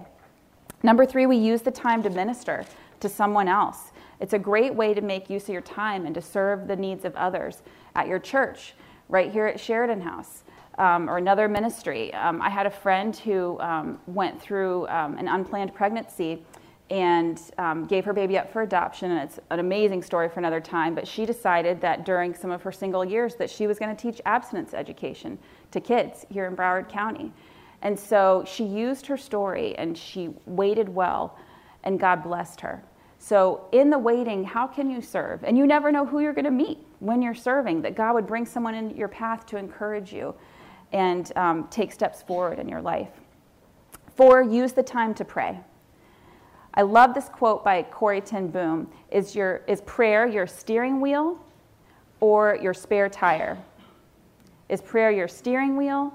Number 0.81 1.05
three, 1.05 1.25
we 1.25 1.37
use 1.37 1.61
the 1.61 1.71
time 1.71 2.01
to 2.03 2.09
minister 2.09 2.65
to 3.01 3.09
someone 3.09 3.47
else. 3.47 3.91
It's 4.19 4.33
a 4.33 4.39
great 4.39 4.73
way 4.73 4.93
to 4.93 5.01
make 5.01 5.29
use 5.29 5.43
of 5.43 5.49
your 5.49 5.61
time 5.61 6.05
and 6.05 6.15
to 6.15 6.21
serve 6.21 6.67
the 6.67 6.75
needs 6.75 7.05
of 7.05 7.15
others 7.15 7.61
at 7.95 8.07
your 8.07 8.19
church, 8.19 8.73
right 9.09 9.31
here 9.31 9.45
at 9.45 9.59
Sheridan 9.59 10.01
House. 10.01 10.43
Um, 10.77 11.09
or 11.09 11.17
another 11.17 11.49
ministry. 11.49 12.13
Um, 12.13 12.41
I 12.41 12.49
had 12.49 12.65
a 12.65 12.69
friend 12.69 13.13
who 13.13 13.59
um, 13.59 13.99
went 14.07 14.41
through 14.41 14.87
um, 14.87 15.17
an 15.17 15.27
unplanned 15.27 15.75
pregnancy 15.75 16.41
and 16.89 17.41
um, 17.57 17.85
gave 17.85 18.05
her 18.05 18.13
baby 18.13 18.37
up 18.37 18.51
for 18.51 18.61
adoption 18.61 19.11
and 19.11 19.19
it's 19.21 19.39
an 19.51 19.59
amazing 19.59 20.01
story 20.01 20.27
for 20.27 20.39
another 20.39 20.59
time 20.59 20.95
but 20.95 21.07
she 21.07 21.25
decided 21.25 21.79
that 21.81 22.05
during 22.05 22.33
some 22.33 22.49
of 22.49 22.61
her 22.63 22.71
single 22.71 23.05
years 23.05 23.35
that 23.35 23.49
she 23.49 23.67
was 23.67 23.77
going 23.77 23.95
to 23.95 24.01
teach 24.01 24.21
abstinence 24.25 24.73
education 24.73 25.37
to 25.71 25.79
kids 25.79 26.25
here 26.29 26.47
in 26.47 26.55
broward 26.55 26.89
county 26.89 27.31
and 27.81 27.97
so 27.97 28.43
she 28.45 28.63
used 28.63 29.05
her 29.05 29.17
story 29.17 29.75
and 29.77 29.97
she 29.97 30.29
waited 30.45 30.89
well 30.89 31.37
and 31.83 31.99
god 31.99 32.23
blessed 32.23 32.61
her 32.61 32.83
so 33.17 33.67
in 33.71 33.89
the 33.89 33.97
waiting 33.97 34.43
how 34.43 34.67
can 34.67 34.89
you 34.89 35.01
serve 35.01 35.43
and 35.43 35.57
you 35.57 35.65
never 35.65 35.91
know 35.91 36.05
who 36.05 36.19
you're 36.19 36.33
going 36.33 36.45
to 36.45 36.51
meet 36.51 36.79
when 36.99 37.21
you're 37.21 37.35
serving 37.35 37.81
that 37.81 37.95
god 37.95 38.13
would 38.13 38.27
bring 38.27 38.45
someone 38.45 38.75
in 38.75 38.95
your 38.95 39.07
path 39.07 39.45
to 39.45 39.57
encourage 39.57 40.13
you 40.13 40.33
and 40.91 41.31
um, 41.35 41.67
take 41.69 41.91
steps 41.91 42.21
forward 42.23 42.59
in 42.59 42.67
your 42.67 42.81
life 42.81 43.11
four 44.15 44.41
use 44.41 44.73
the 44.73 44.83
time 44.83 45.13
to 45.13 45.23
pray 45.23 45.59
I 46.73 46.83
love 46.83 47.13
this 47.13 47.29
quote 47.29 47.63
by 47.63 47.83
Corrie 47.83 48.21
ten 48.21 48.47
Boom. 48.47 48.89
Is, 49.11 49.35
your, 49.35 49.63
is 49.67 49.81
prayer 49.81 50.27
your 50.27 50.47
steering 50.47 51.01
wheel 51.01 51.37
or 52.19 52.57
your 52.61 52.73
spare 52.73 53.09
tire? 53.09 53.57
Is 54.69 54.81
prayer 54.81 55.11
your 55.11 55.27
steering 55.27 55.75
wheel 55.75 56.13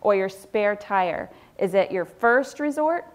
or 0.00 0.14
your 0.14 0.28
spare 0.28 0.76
tire? 0.76 1.30
Is 1.58 1.74
it 1.74 1.90
your 1.90 2.04
first 2.04 2.60
resort 2.60 3.06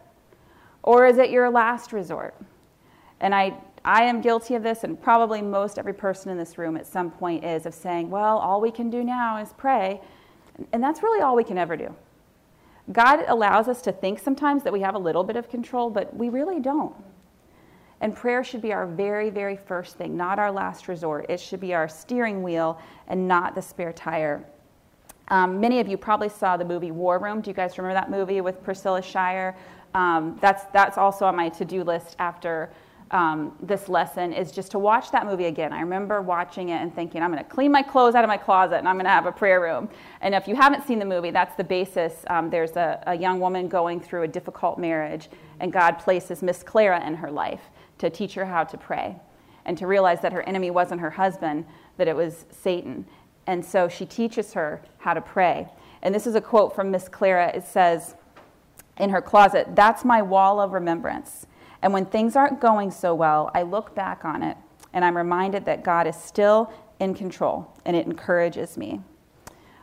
or 0.84 1.08
is 1.08 1.17
it 1.17 1.30
your 1.30 1.50
last 1.50 1.93
resort? 1.93 2.36
And 3.19 3.34
I, 3.34 3.56
I 3.84 4.04
am 4.04 4.21
guilty 4.21 4.56
of 4.56 4.63
this, 4.63 4.84
and 4.84 5.02
probably 5.02 5.41
most 5.41 5.80
every 5.80 5.93
person 5.93 6.32
in 6.32 6.38
this 6.38 6.58
room 6.58 6.78
at 6.78 6.86
some 6.86 7.10
point 7.12 7.43
is 7.43 7.65
of 7.65 7.74
saying, 7.74 8.10
well, 8.10 8.38
all 8.38 8.62
we 8.62 8.71
can 8.71 8.89
do 8.89 9.04
now 9.04 9.38
is 9.38 9.54
pray. 9.58 10.02
And 10.74 10.84
that's 10.84 11.02
really 11.02 11.21
all 11.21 11.36
we 11.36 11.43
can 11.43 11.58
ever 11.58 11.76
do. 11.76 11.93
God 12.91 13.26
allows 13.28 13.67
us 13.67 13.82
to 13.84 13.91
think 13.91 14.19
sometimes 14.19 14.63
that 14.63 14.71
we 14.71 14.82
have 14.82 14.95
a 14.95 15.00
little 15.00 15.24
bit 15.24 15.36
of 15.36 15.50
control, 15.50 15.89
but 15.89 16.15
we 16.15 16.30
really 16.30 16.60
don't. 16.60 16.93
And 18.02 18.15
prayer 18.15 18.43
should 18.43 18.62
be 18.62 18.74
our 18.74 18.86
very, 18.86 19.30
very 19.30 19.56
first 19.56 19.98
thing, 19.98 20.15
not 20.15 20.38
our 20.38 20.52
last 20.52 20.88
resort. 20.88 21.26
It 21.30 21.39
should 21.39 21.60
be 21.60 21.74
our 21.74 21.88
steering 21.88 22.43
wheel 22.43 22.80
and 23.08 23.28
not 23.28 23.56
the 23.56 23.62
spare 23.62 23.93
tire. 23.93 24.45
Um, 25.30 25.60
many 25.60 25.80
of 25.80 25.88
you 25.88 25.98
probably 25.98 26.30
saw 26.30 26.56
the 26.58 26.66
movie 26.66 26.92
War 26.92 27.20
Room. 27.20 27.42
Do 27.42 27.50
you 27.50 27.56
guys 27.56 27.78
remember 27.78 27.94
that 27.94 28.12
movie 28.12 28.42
with 28.42 28.64
Priscilla 28.64 29.02
Shirer? 29.02 29.56
Um, 29.94 30.38
that's, 30.42 30.66
that's 30.74 30.98
also 30.98 31.26
on 31.26 31.36
my 31.36 31.50
to 31.50 31.66
do 31.66 31.84
list 31.84 32.16
after 32.20 32.72
um, 33.12 33.56
this 33.62 33.88
lesson 33.88 34.34
is 34.34 34.52
just 34.52 34.72
to 34.72 34.80
watch 34.80 35.12
that 35.12 35.26
movie 35.26 35.46
again. 35.46 35.72
I 35.72 35.80
remember 35.80 36.22
watching 36.22 36.70
it 36.70 36.82
and 36.82 36.94
thinking, 36.94 37.22
I'm 37.22 37.32
going 37.32 37.44
to 37.44 37.50
clean 37.50 37.72
my 37.72 37.82
clothes 37.82 38.16
out 38.16 38.24
of 38.24 38.28
my 38.28 38.38
closet 38.38 38.78
and 38.78 38.88
I'm 38.88 38.96
going 38.96 39.06
to 39.06 39.12
have 39.12 39.26
a 39.26 39.32
prayer 39.32 39.62
room. 39.62 39.90
And 40.22 40.34
if 40.34 40.48
you 40.48 40.56
haven't 40.56 40.86
seen 40.86 41.00
the 41.00 41.06
movie, 41.06 41.32
that's 41.32 41.56
the 41.56 41.64
basis. 41.64 42.26
Um, 42.28 42.50
there's 42.50 42.76
a, 42.76 43.02
a 43.08 43.16
young 43.16 43.40
woman 43.40 43.68
going 43.68 44.00
through 44.02 44.24
a 44.24 44.28
difficult 44.28 44.80
marriage, 44.80 45.30
and 45.60 45.72
God 45.72 45.94
places 45.94 46.42
Miss 46.42 46.64
Clara 46.64 47.06
in 47.06 47.16
her 47.16 47.32
life 47.32 47.62
to 48.00 48.10
teach 48.10 48.34
her 48.34 48.46
how 48.46 48.64
to 48.64 48.78
pray 48.78 49.16
and 49.66 49.78
to 49.78 49.88
realize 49.88 50.22
that 50.22 50.34
her 50.34 50.44
enemy 50.44 50.72
wasn't 50.72 51.00
her 51.02 51.12
husband, 51.12 51.66
that 51.98 52.08
it 52.08 52.16
was 52.16 52.46
Satan. 52.52 53.06
And 53.47 53.63
so 53.63 53.88
she 53.88 54.05
teaches 54.05 54.53
her 54.53 54.81
how 54.99 55.13
to 55.13 55.21
pray. 55.21 55.67
And 56.01 56.13
this 56.13 56.27
is 56.27 56.36
a 56.36 56.41
quote 56.41 56.75
from 56.75 56.91
Miss 56.91 57.08
Clara. 57.08 57.51
It 57.55 57.63
says, 57.63 58.15
in 58.97 59.10
her 59.10 59.21
closet, 59.21 59.75
That's 59.75 60.05
my 60.05 60.21
wall 60.21 60.60
of 60.60 60.71
remembrance. 60.71 61.45
And 61.81 61.93
when 61.93 62.05
things 62.05 62.36
aren't 62.36 62.60
going 62.60 62.91
so 62.91 63.13
well, 63.13 63.51
I 63.53 63.62
look 63.62 63.93
back 63.93 64.25
on 64.25 64.41
it 64.41 64.58
and 64.93 65.03
I'm 65.03 65.15
reminded 65.15 65.65
that 65.65 65.84
God 65.84 66.08
is 66.08 66.15
still 66.15 66.71
in 66.99 67.13
control 67.13 67.71
and 67.86 67.95
it 67.95 68.05
encourages 68.08 68.77
me. 68.77 69.01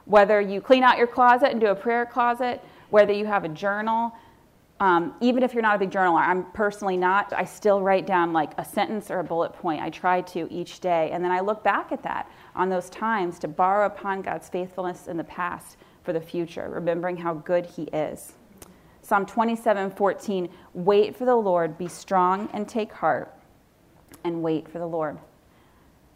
Whether 0.05 0.41
you 0.41 0.61
clean 0.61 0.83
out 0.83 0.99
your 0.99 1.07
closet 1.07 1.51
and 1.51 1.61
do 1.61 1.69
a 1.69 1.75
prayer 1.75 2.07
closet, 2.07 2.61
whether 2.91 3.13
you 3.13 3.27
have 3.27 3.45
a 3.45 3.49
journal, 3.49 4.13
um, 4.83 5.15
even 5.21 5.45
if 5.45 5.55
you're 5.55 5.63
not 5.63 5.77
a 5.77 5.79
big 5.79 5.93
journaler, 5.93 6.27
I'm 6.27 6.43
personally 6.51 6.97
not, 6.97 7.33
I 7.33 7.45
still 7.45 7.81
write 7.81 8.05
down 8.05 8.33
like 8.33 8.51
a 8.59 8.65
sentence 8.65 9.13
or 9.13 9.21
a 9.21 9.25
bullet 9.25 9.53
point. 9.53 9.81
I 9.81 9.91
try 9.91 10.23
to 10.23 10.53
each 10.53 10.81
day. 10.81 11.13
And 11.13 11.25
then 11.25 11.31
I 11.31 11.39
look 11.39 11.63
back 11.63 11.93
at 11.93 12.03
that 12.03 12.29
on 12.57 12.69
those 12.69 12.91
times 12.91 13.39
to 13.39 13.49
borrow 13.49 13.87
upon 13.87 14.23
God's 14.23 14.49
faithfulness 14.49 15.07
in 15.07 15.17
the 15.17 15.23
past 15.23 15.77
for 16.03 16.13
the 16.13 16.21
future, 16.21 16.69
remembering 16.69 17.17
how 17.17 17.35
good 17.35 17.65
He 17.65 17.85
is. 17.85 18.33
Psalm 19.03 19.25
27 19.25 19.93
14, 19.93 20.49
wait 20.75 21.17
for 21.17 21.27
the 21.27 21.37
Lord, 21.37 21.79
be 21.79 21.87
strong 21.87 22.49
and 22.53 22.69
take 22.69 22.93
heart, 22.93 23.33
and 24.25 24.43
wait 24.43 24.69
for 24.69 24.81
the 24.81 24.87
Lord. 24.87 25.17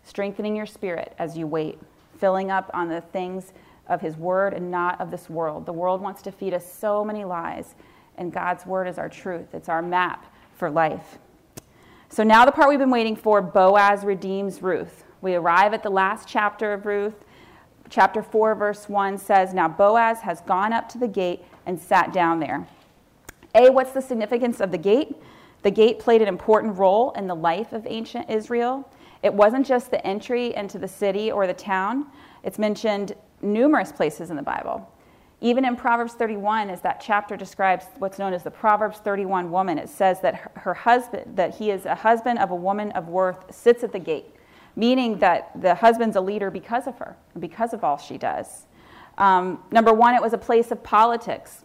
Strengthening 0.02 0.57
your 0.57 0.66
spirit 0.66 1.14
as 1.20 1.38
you 1.38 1.46
wait, 1.46 1.79
filling 2.18 2.50
up 2.50 2.68
on 2.74 2.88
the 2.88 3.00
things 3.00 3.52
of 3.87 4.00
His 4.00 4.16
word 4.16 4.55
and 4.55 4.72
not 4.72 5.00
of 5.00 5.12
this 5.12 5.31
world. 5.31 5.66
The 5.66 5.72
world 5.72 6.00
wants 6.00 6.20
to 6.22 6.33
feed 6.33 6.52
us 6.52 6.68
so 6.68 7.05
many 7.05 7.24
lies, 7.24 7.76
and 8.18 8.33
God's 8.33 8.66
word 8.66 8.88
is 8.88 8.98
our 8.98 9.09
truth, 9.09 9.55
it's 9.55 9.68
our 9.68 9.83
map 9.83 10.33
for 10.57 10.70
life. 10.70 11.18
So 12.09 12.22
now, 12.22 12.44
the 12.44 12.52
part 12.52 12.68
we've 12.68 12.79
been 12.79 12.90
waiting 12.90 13.16
for 13.16 13.42
Boaz 13.42 14.05
redeems 14.05 14.62
Ruth. 14.62 15.05
We 15.20 15.35
arrive 15.35 15.74
at 15.74 15.83
the 15.83 15.90
last 15.90 16.29
chapter 16.29 16.72
of 16.72 16.87
Ruth. 16.87 17.24
Chapter 17.90 18.22
4, 18.22 18.55
verse 18.55 18.88
1 18.88 19.18
says, 19.18 19.52
Now 19.52 19.68
Boaz 19.68 20.20
has 20.20 20.40
gone 20.42 20.72
up 20.72 20.88
to 20.90 20.98
the 20.98 21.09
gate 21.09 21.42
and 21.66 21.81
sat 21.81 22.12
down 22.12 22.40
there. 22.40 22.66
A, 23.55 23.70
what's 23.70 23.92
the 23.92 24.00
significance 24.00 24.61
of 24.61 24.70
the 24.70 24.79
gate? 24.79 25.16
The 25.62 25.70
gate 25.70 25.98
played 25.98 26.22
an 26.22 26.29
important 26.29 26.79
role 26.79 27.11
in 27.12 27.26
the 27.26 27.35
life 27.35 27.72
of 27.72 27.87
ancient 27.87 28.31
Israel. 28.31 28.88
It 29.22 29.35
wasn't 29.35 29.66
just 29.66 29.90
the 29.90 30.05
entry 30.07 30.55
into 30.55 30.79
the 30.79 30.88
city 30.88 31.33
or 31.33 31.46
the 31.46 31.55
town, 31.55 32.07
it's 32.44 32.59
mentioned 32.59 33.14
numerous 33.42 33.90
places 33.90 34.31
in 34.31 34.37
the 34.37 34.42
Bible. 34.42 34.88
Even 35.40 35.66
in 35.66 35.77
Proverbs 35.77 36.14
31, 36.14 36.70
as 36.70 36.81
that 36.81 37.01
chapter 37.01 37.37
describes 37.37 37.85
what's 37.99 38.18
known 38.18 38.33
as 38.33 38.42
the 38.42 38.51
Proverbs 38.51 38.99
31 38.99 39.51
woman, 39.51 39.79
it 39.79 39.88
says 39.88 40.20
that 40.22 40.51
her, 40.55 40.72
husband, 40.72 41.37
that 41.37 41.55
he 41.57 41.70
is 41.70 41.85
a 41.85 41.94
husband 41.94 42.38
of 42.38 42.51
a 42.51 42.55
woman 42.55 42.90
of 42.92 43.09
worth, 43.09 43.55
sits 43.55 43.85
at 43.85 43.92
the 43.92 43.99
gate, 43.99 44.35
meaning 44.77 45.18
that 45.18 45.51
the 45.61 45.75
husband's 45.75 46.16
a 46.16 46.20
leader 46.20 46.51
because 46.51 46.87
of 46.87 46.96
her, 46.99 47.16
because 47.38 47.75
of 47.75 47.85
all 47.85 47.99
she 47.99 48.16
does. 48.16 48.64
Um, 49.18 49.62
number 49.70 49.92
one, 49.92 50.14
it 50.14 50.22
was 50.22 50.33
a 50.33 50.38
place 50.38 50.70
of 50.70 50.83
politics. 50.83 51.64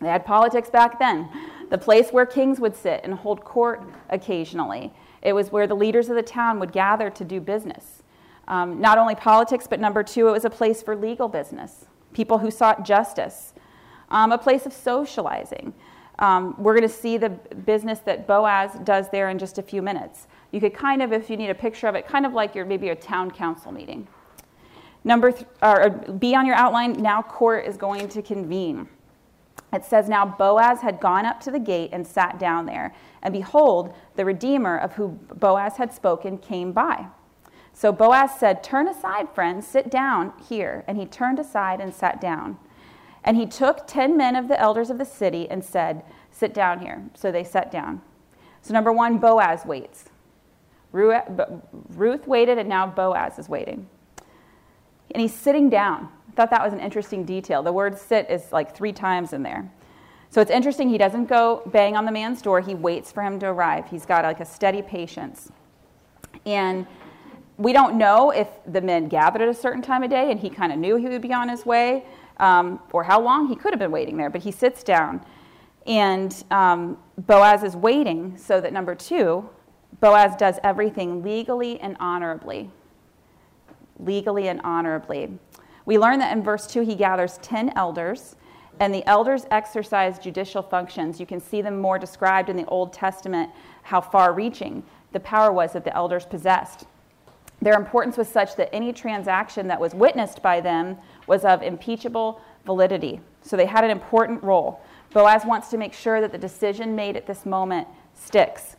They 0.00 0.08
had 0.08 0.24
politics 0.24 0.70
back 0.70 0.98
then. 0.98 1.28
The 1.68 1.78
place 1.78 2.10
where 2.10 2.26
kings 2.26 2.58
would 2.58 2.74
sit 2.74 3.02
and 3.04 3.14
hold 3.14 3.44
court 3.44 3.82
occasionally. 4.08 4.92
It 5.22 5.32
was 5.32 5.52
where 5.52 5.66
the 5.66 5.76
leaders 5.76 6.08
of 6.08 6.16
the 6.16 6.22
town 6.22 6.58
would 6.58 6.72
gather 6.72 7.10
to 7.10 7.24
do 7.24 7.40
business. 7.40 8.02
Um, 8.48 8.80
not 8.80 8.98
only 8.98 9.14
politics, 9.14 9.66
but 9.68 9.78
number 9.78 10.02
two, 10.02 10.26
it 10.28 10.32
was 10.32 10.44
a 10.44 10.50
place 10.50 10.82
for 10.82 10.96
legal 10.96 11.28
business, 11.28 11.86
people 12.12 12.38
who 12.38 12.50
sought 12.50 12.84
justice, 12.84 13.54
um, 14.10 14.32
a 14.32 14.38
place 14.38 14.66
of 14.66 14.72
socializing. 14.72 15.72
Um, 16.18 16.54
we're 16.58 16.74
going 16.74 16.88
to 16.88 16.94
see 16.94 17.16
the 17.16 17.30
business 17.30 18.00
that 18.00 18.26
Boaz 18.26 18.72
does 18.84 19.08
there 19.10 19.30
in 19.30 19.38
just 19.38 19.58
a 19.58 19.62
few 19.62 19.80
minutes. 19.80 20.26
You 20.52 20.60
could 20.60 20.74
kind 20.74 21.02
of, 21.02 21.12
if 21.12 21.30
you 21.30 21.36
need 21.36 21.50
a 21.50 21.54
picture 21.54 21.86
of 21.86 21.94
it, 21.94 22.06
kind 22.06 22.26
of 22.26 22.34
like 22.34 22.54
your 22.54 22.66
maybe 22.66 22.90
a 22.90 22.96
town 22.96 23.30
council 23.30 23.72
meeting. 23.72 24.06
Number 25.02 25.32
th- 25.32 25.46
or 25.62 25.90
B 25.90 26.34
on 26.34 26.46
your 26.46 26.56
outline. 26.56 26.92
Now 26.94 27.22
court 27.22 27.64
is 27.64 27.76
going 27.76 28.08
to 28.08 28.20
convene. 28.20 28.88
It 29.72 29.84
says, 29.84 30.08
Now 30.08 30.26
Boaz 30.26 30.80
had 30.80 31.00
gone 31.00 31.24
up 31.24 31.40
to 31.42 31.50
the 31.50 31.58
gate 31.58 31.90
and 31.92 32.06
sat 32.06 32.38
down 32.38 32.66
there. 32.66 32.94
And 33.22 33.32
behold, 33.32 33.94
the 34.16 34.24
Redeemer 34.24 34.76
of 34.78 34.92
whom 34.92 35.20
Boaz 35.36 35.76
had 35.76 35.92
spoken 35.92 36.36
came 36.38 36.72
by. 36.72 37.06
So 37.72 37.92
Boaz 37.92 38.38
said, 38.38 38.62
Turn 38.62 38.88
aside, 38.88 39.28
friends, 39.34 39.66
sit 39.66 39.90
down 39.90 40.32
here. 40.48 40.84
And 40.86 40.98
he 40.98 41.06
turned 41.06 41.38
aside 41.38 41.80
and 41.80 41.94
sat 41.94 42.20
down. 42.20 42.58
And 43.24 43.36
he 43.36 43.46
took 43.46 43.86
ten 43.86 44.16
men 44.16 44.36
of 44.36 44.48
the 44.48 44.58
elders 44.58 44.90
of 44.90 44.98
the 44.98 45.04
city 45.04 45.48
and 45.50 45.64
said, 45.64 46.02
Sit 46.30 46.54
down 46.54 46.80
here. 46.80 47.02
So 47.14 47.30
they 47.30 47.44
sat 47.44 47.70
down. 47.70 48.02
So, 48.62 48.74
number 48.74 48.92
one, 48.92 49.18
Boaz 49.18 49.64
waits. 49.64 50.04
Ruth 50.92 52.26
waited, 52.26 52.58
and 52.58 52.68
now 52.68 52.86
Boaz 52.86 53.38
is 53.38 53.48
waiting. 53.48 53.88
And 55.12 55.20
he's 55.20 55.34
sitting 55.34 55.70
down. 55.70 56.08
I 56.28 56.32
thought 56.32 56.50
that 56.50 56.62
was 56.62 56.72
an 56.72 56.80
interesting 56.80 57.24
detail. 57.24 57.62
The 57.62 57.72
word 57.72 57.98
sit 57.98 58.28
is 58.30 58.52
like 58.52 58.74
three 58.74 58.92
times 58.92 59.32
in 59.32 59.42
there. 59.42 59.70
So 60.30 60.40
it's 60.40 60.50
interesting, 60.50 60.88
he 60.88 60.98
doesn't 60.98 61.26
go 61.26 61.62
bang 61.66 61.96
on 61.96 62.04
the 62.04 62.12
man's 62.12 62.40
door, 62.40 62.60
he 62.60 62.74
waits 62.74 63.10
for 63.10 63.22
him 63.22 63.40
to 63.40 63.46
arrive. 63.46 63.90
He's 63.90 64.06
got 64.06 64.24
like 64.24 64.38
a 64.38 64.44
steady 64.44 64.80
patience. 64.80 65.50
And 66.46 66.86
we 67.60 67.74
don't 67.74 67.96
know 67.96 68.30
if 68.30 68.48
the 68.66 68.80
men 68.80 69.06
gathered 69.06 69.42
at 69.42 69.48
a 69.48 69.54
certain 69.54 69.82
time 69.82 70.02
of 70.02 70.08
day 70.08 70.30
and 70.30 70.40
he 70.40 70.48
kind 70.48 70.72
of 70.72 70.78
knew 70.78 70.96
he 70.96 71.08
would 71.08 71.20
be 71.20 71.32
on 71.34 71.46
his 71.46 71.66
way 71.66 72.06
um, 72.38 72.80
or 72.90 73.04
how 73.04 73.20
long 73.20 73.48
he 73.48 73.54
could 73.54 73.72
have 73.72 73.78
been 73.78 73.90
waiting 73.90 74.16
there, 74.16 74.30
but 74.30 74.40
he 74.40 74.50
sits 74.50 74.82
down. 74.82 75.22
And 75.86 76.42
um, 76.50 76.96
Boaz 77.18 77.62
is 77.62 77.76
waiting 77.76 78.34
so 78.38 78.62
that 78.62 78.72
number 78.72 78.94
two, 78.94 79.46
Boaz 80.00 80.34
does 80.36 80.58
everything 80.64 81.22
legally 81.22 81.78
and 81.80 81.98
honorably. 82.00 82.70
legally 83.98 84.48
and 84.48 84.62
honorably. 84.62 85.38
We 85.84 85.98
learn 85.98 86.18
that 86.20 86.34
in 86.34 86.42
verse 86.42 86.66
2, 86.66 86.80
he 86.82 86.94
gathers 86.94 87.38
10 87.42 87.72
elders, 87.76 88.36
and 88.78 88.94
the 88.94 89.06
elders 89.06 89.44
exercise 89.50 90.18
judicial 90.18 90.62
functions. 90.62 91.20
You 91.20 91.26
can 91.26 91.40
see 91.40 91.60
them 91.60 91.78
more 91.78 91.98
described 91.98 92.48
in 92.48 92.56
the 92.56 92.64
Old 92.66 92.94
Testament, 92.94 93.50
how 93.82 94.00
far 94.00 94.32
reaching 94.32 94.82
the 95.12 95.20
power 95.20 95.52
was 95.52 95.72
that 95.72 95.84
the 95.84 95.94
elders 95.94 96.24
possessed. 96.24 96.86
Their 97.62 97.74
importance 97.74 98.16
was 98.16 98.28
such 98.28 98.56
that 98.56 98.74
any 98.74 98.92
transaction 98.92 99.68
that 99.68 99.80
was 99.80 99.94
witnessed 99.94 100.42
by 100.42 100.60
them 100.60 100.96
was 101.26 101.44
of 101.44 101.62
impeachable 101.62 102.40
validity. 102.64 103.20
So 103.42 103.56
they 103.56 103.66
had 103.66 103.84
an 103.84 103.90
important 103.90 104.42
role. 104.42 104.80
Boaz 105.12 105.44
wants 105.44 105.68
to 105.70 105.78
make 105.78 105.92
sure 105.92 106.20
that 106.20 106.32
the 106.32 106.38
decision 106.38 106.94
made 106.94 107.16
at 107.16 107.26
this 107.26 107.44
moment 107.44 107.86
sticks. 108.14 108.76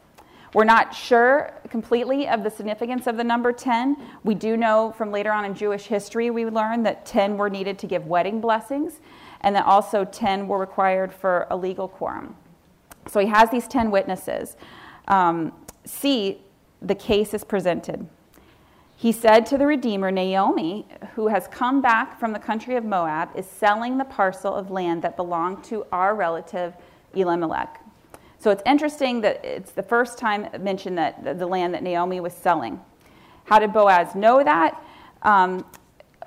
We're 0.53 0.65
not 0.65 0.93
sure 0.93 1.53
completely 1.69 2.27
of 2.27 2.43
the 2.43 2.49
significance 2.49 3.07
of 3.07 3.15
the 3.15 3.23
number 3.23 3.53
10. 3.53 3.95
We 4.23 4.35
do 4.35 4.57
know 4.57 4.93
from 4.97 5.11
later 5.11 5.31
on 5.31 5.45
in 5.45 5.53
Jewish 5.53 5.85
history, 5.85 6.29
we 6.29 6.45
learned 6.45 6.85
that 6.85 7.05
10 7.05 7.37
were 7.37 7.49
needed 7.49 7.79
to 7.79 7.87
give 7.87 8.05
wedding 8.05 8.41
blessings, 8.41 8.99
and 9.41 9.55
that 9.55 9.65
also 9.65 10.03
10 10.03 10.47
were 10.47 10.59
required 10.59 11.13
for 11.13 11.47
a 11.49 11.55
legal 11.55 11.87
quorum. 11.87 12.35
So 13.07 13.19
he 13.19 13.27
has 13.27 13.49
these 13.49 13.67
10 13.67 13.91
witnesses. 13.91 14.57
Um, 15.07 15.53
see, 15.85 16.41
the 16.81 16.95
case 16.95 17.33
is 17.33 17.43
presented. 17.45 18.07
He 19.01 19.11
said 19.11 19.47
to 19.47 19.57
the 19.57 19.65
Redeemer, 19.65 20.11
Naomi, 20.11 20.85
who 21.15 21.27
has 21.27 21.47
come 21.47 21.81
back 21.81 22.19
from 22.19 22.33
the 22.33 22.37
country 22.37 22.75
of 22.75 22.85
Moab, 22.85 23.29
is 23.35 23.47
selling 23.47 23.97
the 23.97 24.05
parcel 24.05 24.53
of 24.53 24.69
land 24.69 25.01
that 25.01 25.15
belonged 25.15 25.63
to 25.63 25.87
our 25.91 26.13
relative 26.13 26.75
Elimelech. 27.15 27.83
So 28.37 28.51
it's 28.51 28.61
interesting 28.63 29.19
that 29.21 29.43
it's 29.43 29.71
the 29.71 29.81
first 29.81 30.19
time 30.19 30.47
mentioned 30.59 30.99
that 30.99 31.39
the 31.39 31.47
land 31.47 31.73
that 31.73 31.81
Naomi 31.81 32.19
was 32.19 32.31
selling. 32.31 32.79
How 33.45 33.57
did 33.57 33.73
Boaz 33.73 34.13
know 34.13 34.43
that? 34.43 34.79
Um, 35.23 35.65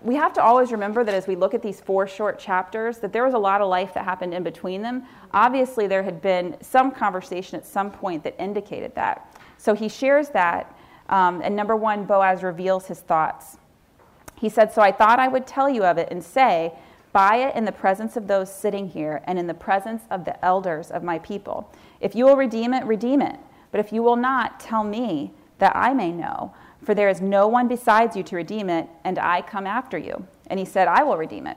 we 0.03 0.17
have 0.17 0.33
to 0.33 0.43
always 0.43 0.73
remember 0.73 1.05
that 1.05 1.15
as 1.15 1.29
we 1.29 1.37
look 1.37 1.55
at 1.55 1.63
these 1.63 1.81
four 1.81 2.09
short 2.09 2.41
chapters, 2.41 2.99
that 2.99 3.13
there 3.13 3.25
was 3.25 3.35
a 3.35 3.39
lot 3.39 3.61
of 3.61 3.69
life 3.69 3.95
that 3.95 4.05
happened 4.05 4.35
in 4.35 4.43
between 4.43 4.83
them. 4.83 5.05
Obviously, 5.33 5.87
there 5.87 6.03
had 6.03 6.21
been 6.21 6.57
some 6.61 6.91
conversation 6.91 7.57
at 7.57 7.65
some 7.65 7.93
point 7.93 8.25
that 8.25 8.35
indicated 8.43 8.97
that. 8.97 9.41
So 9.59 9.75
he 9.77 9.89
shares 9.89 10.31
that 10.31 10.74
um, 11.09 11.43
and 11.43 11.55
number 11.55 11.77
one, 11.77 12.05
Boaz 12.05 12.43
reveals 12.43 12.87
his 12.87 13.01
thoughts. 13.01 13.59
He 14.37 14.49
said, 14.49 14.73
So 14.73 14.83
I 14.83 14.93
thought 14.93 15.19
I 15.19 15.29
would 15.29 15.47
tell 15.47 15.69
you 15.69 15.85
of 15.85 15.99
it 15.99 16.09
and 16.11 16.23
say, 16.23 16.73
Buy 17.13 17.37
it 17.37 17.55
in 17.55 17.65
the 17.65 17.73
presence 17.73 18.17
of 18.17 18.27
those 18.27 18.53
sitting 18.53 18.89
here 18.89 19.23
and 19.25 19.39
in 19.39 19.47
the 19.47 19.55
presence 19.55 20.03
of 20.11 20.25
the 20.25 20.45
elders 20.45 20.91
of 20.91 21.05
my 21.05 21.21
people. 21.21 21.73
If 22.01 22.17
you 22.17 22.25
will 22.25 22.37
redeem 22.37 22.75
it, 22.75 22.85
redeem 22.85 23.23
it. 23.23 23.39
But 23.71 23.79
if 23.79 23.93
you 23.93 24.03
will 24.03 24.17
not, 24.17 24.59
tell 24.59 24.83
me 24.83 25.33
that 25.59 25.77
I 25.77 25.95
may 25.95 26.11
know. 26.11 26.53
For 26.83 26.93
there 26.93 27.09
is 27.09 27.21
no 27.21 27.47
one 27.47 27.69
besides 27.69 28.17
you 28.17 28.25
to 28.25 28.37
redeem 28.37 28.69
it, 28.69 28.89
and 29.05 29.19
I 29.19 29.43
come 29.43 29.67
after 29.67 29.97
you. 29.97 30.27
And 30.49 30.59
he 30.59 30.65
said, 30.65 30.89
I 30.89 31.05
will 31.05 31.17
redeem 31.17 31.47
it. 31.47 31.57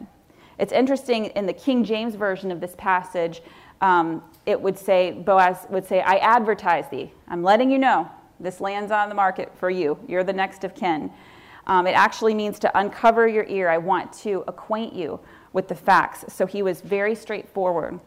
It's 0.59 0.71
interesting 0.71 1.25
in 1.25 1.47
the 1.47 1.53
King 1.53 1.83
James 1.83 2.15
version 2.15 2.51
of 2.51 2.61
this 2.61 2.75
passage, 2.77 3.41
um, 3.81 4.23
it 4.45 4.59
would 4.59 4.77
say, 4.77 5.11
Boaz 5.11 5.67
would 5.69 5.85
say, 5.85 6.01
I 6.01 6.17
advertise 6.17 6.87
thee. 6.89 7.11
I'm 7.27 7.43
letting 7.43 7.69
you 7.69 7.77
know. 7.77 8.09
This 8.39 8.61
land's 8.61 8.91
on 8.91 9.09
the 9.09 9.15
market 9.15 9.51
for 9.57 9.69
you. 9.69 9.97
You're 10.07 10.23
the 10.23 10.33
next 10.33 10.63
of 10.63 10.75
kin. 10.75 11.11
Um, 11.65 11.85
it 11.85 11.91
actually 11.91 12.33
means 12.33 12.59
to 12.59 12.79
uncover 12.79 13.27
your 13.27 13.43
ear. 13.45 13.69
I 13.69 13.77
want 13.77 14.13
to 14.13 14.43
acquaint 14.47 14.93
you 14.93 15.19
with 15.53 15.67
the 15.67 15.75
facts. 15.75 16.25
So 16.33 16.45
he 16.45 16.61
was 16.61 16.81
very 16.81 17.13
straightforward. 17.15 17.99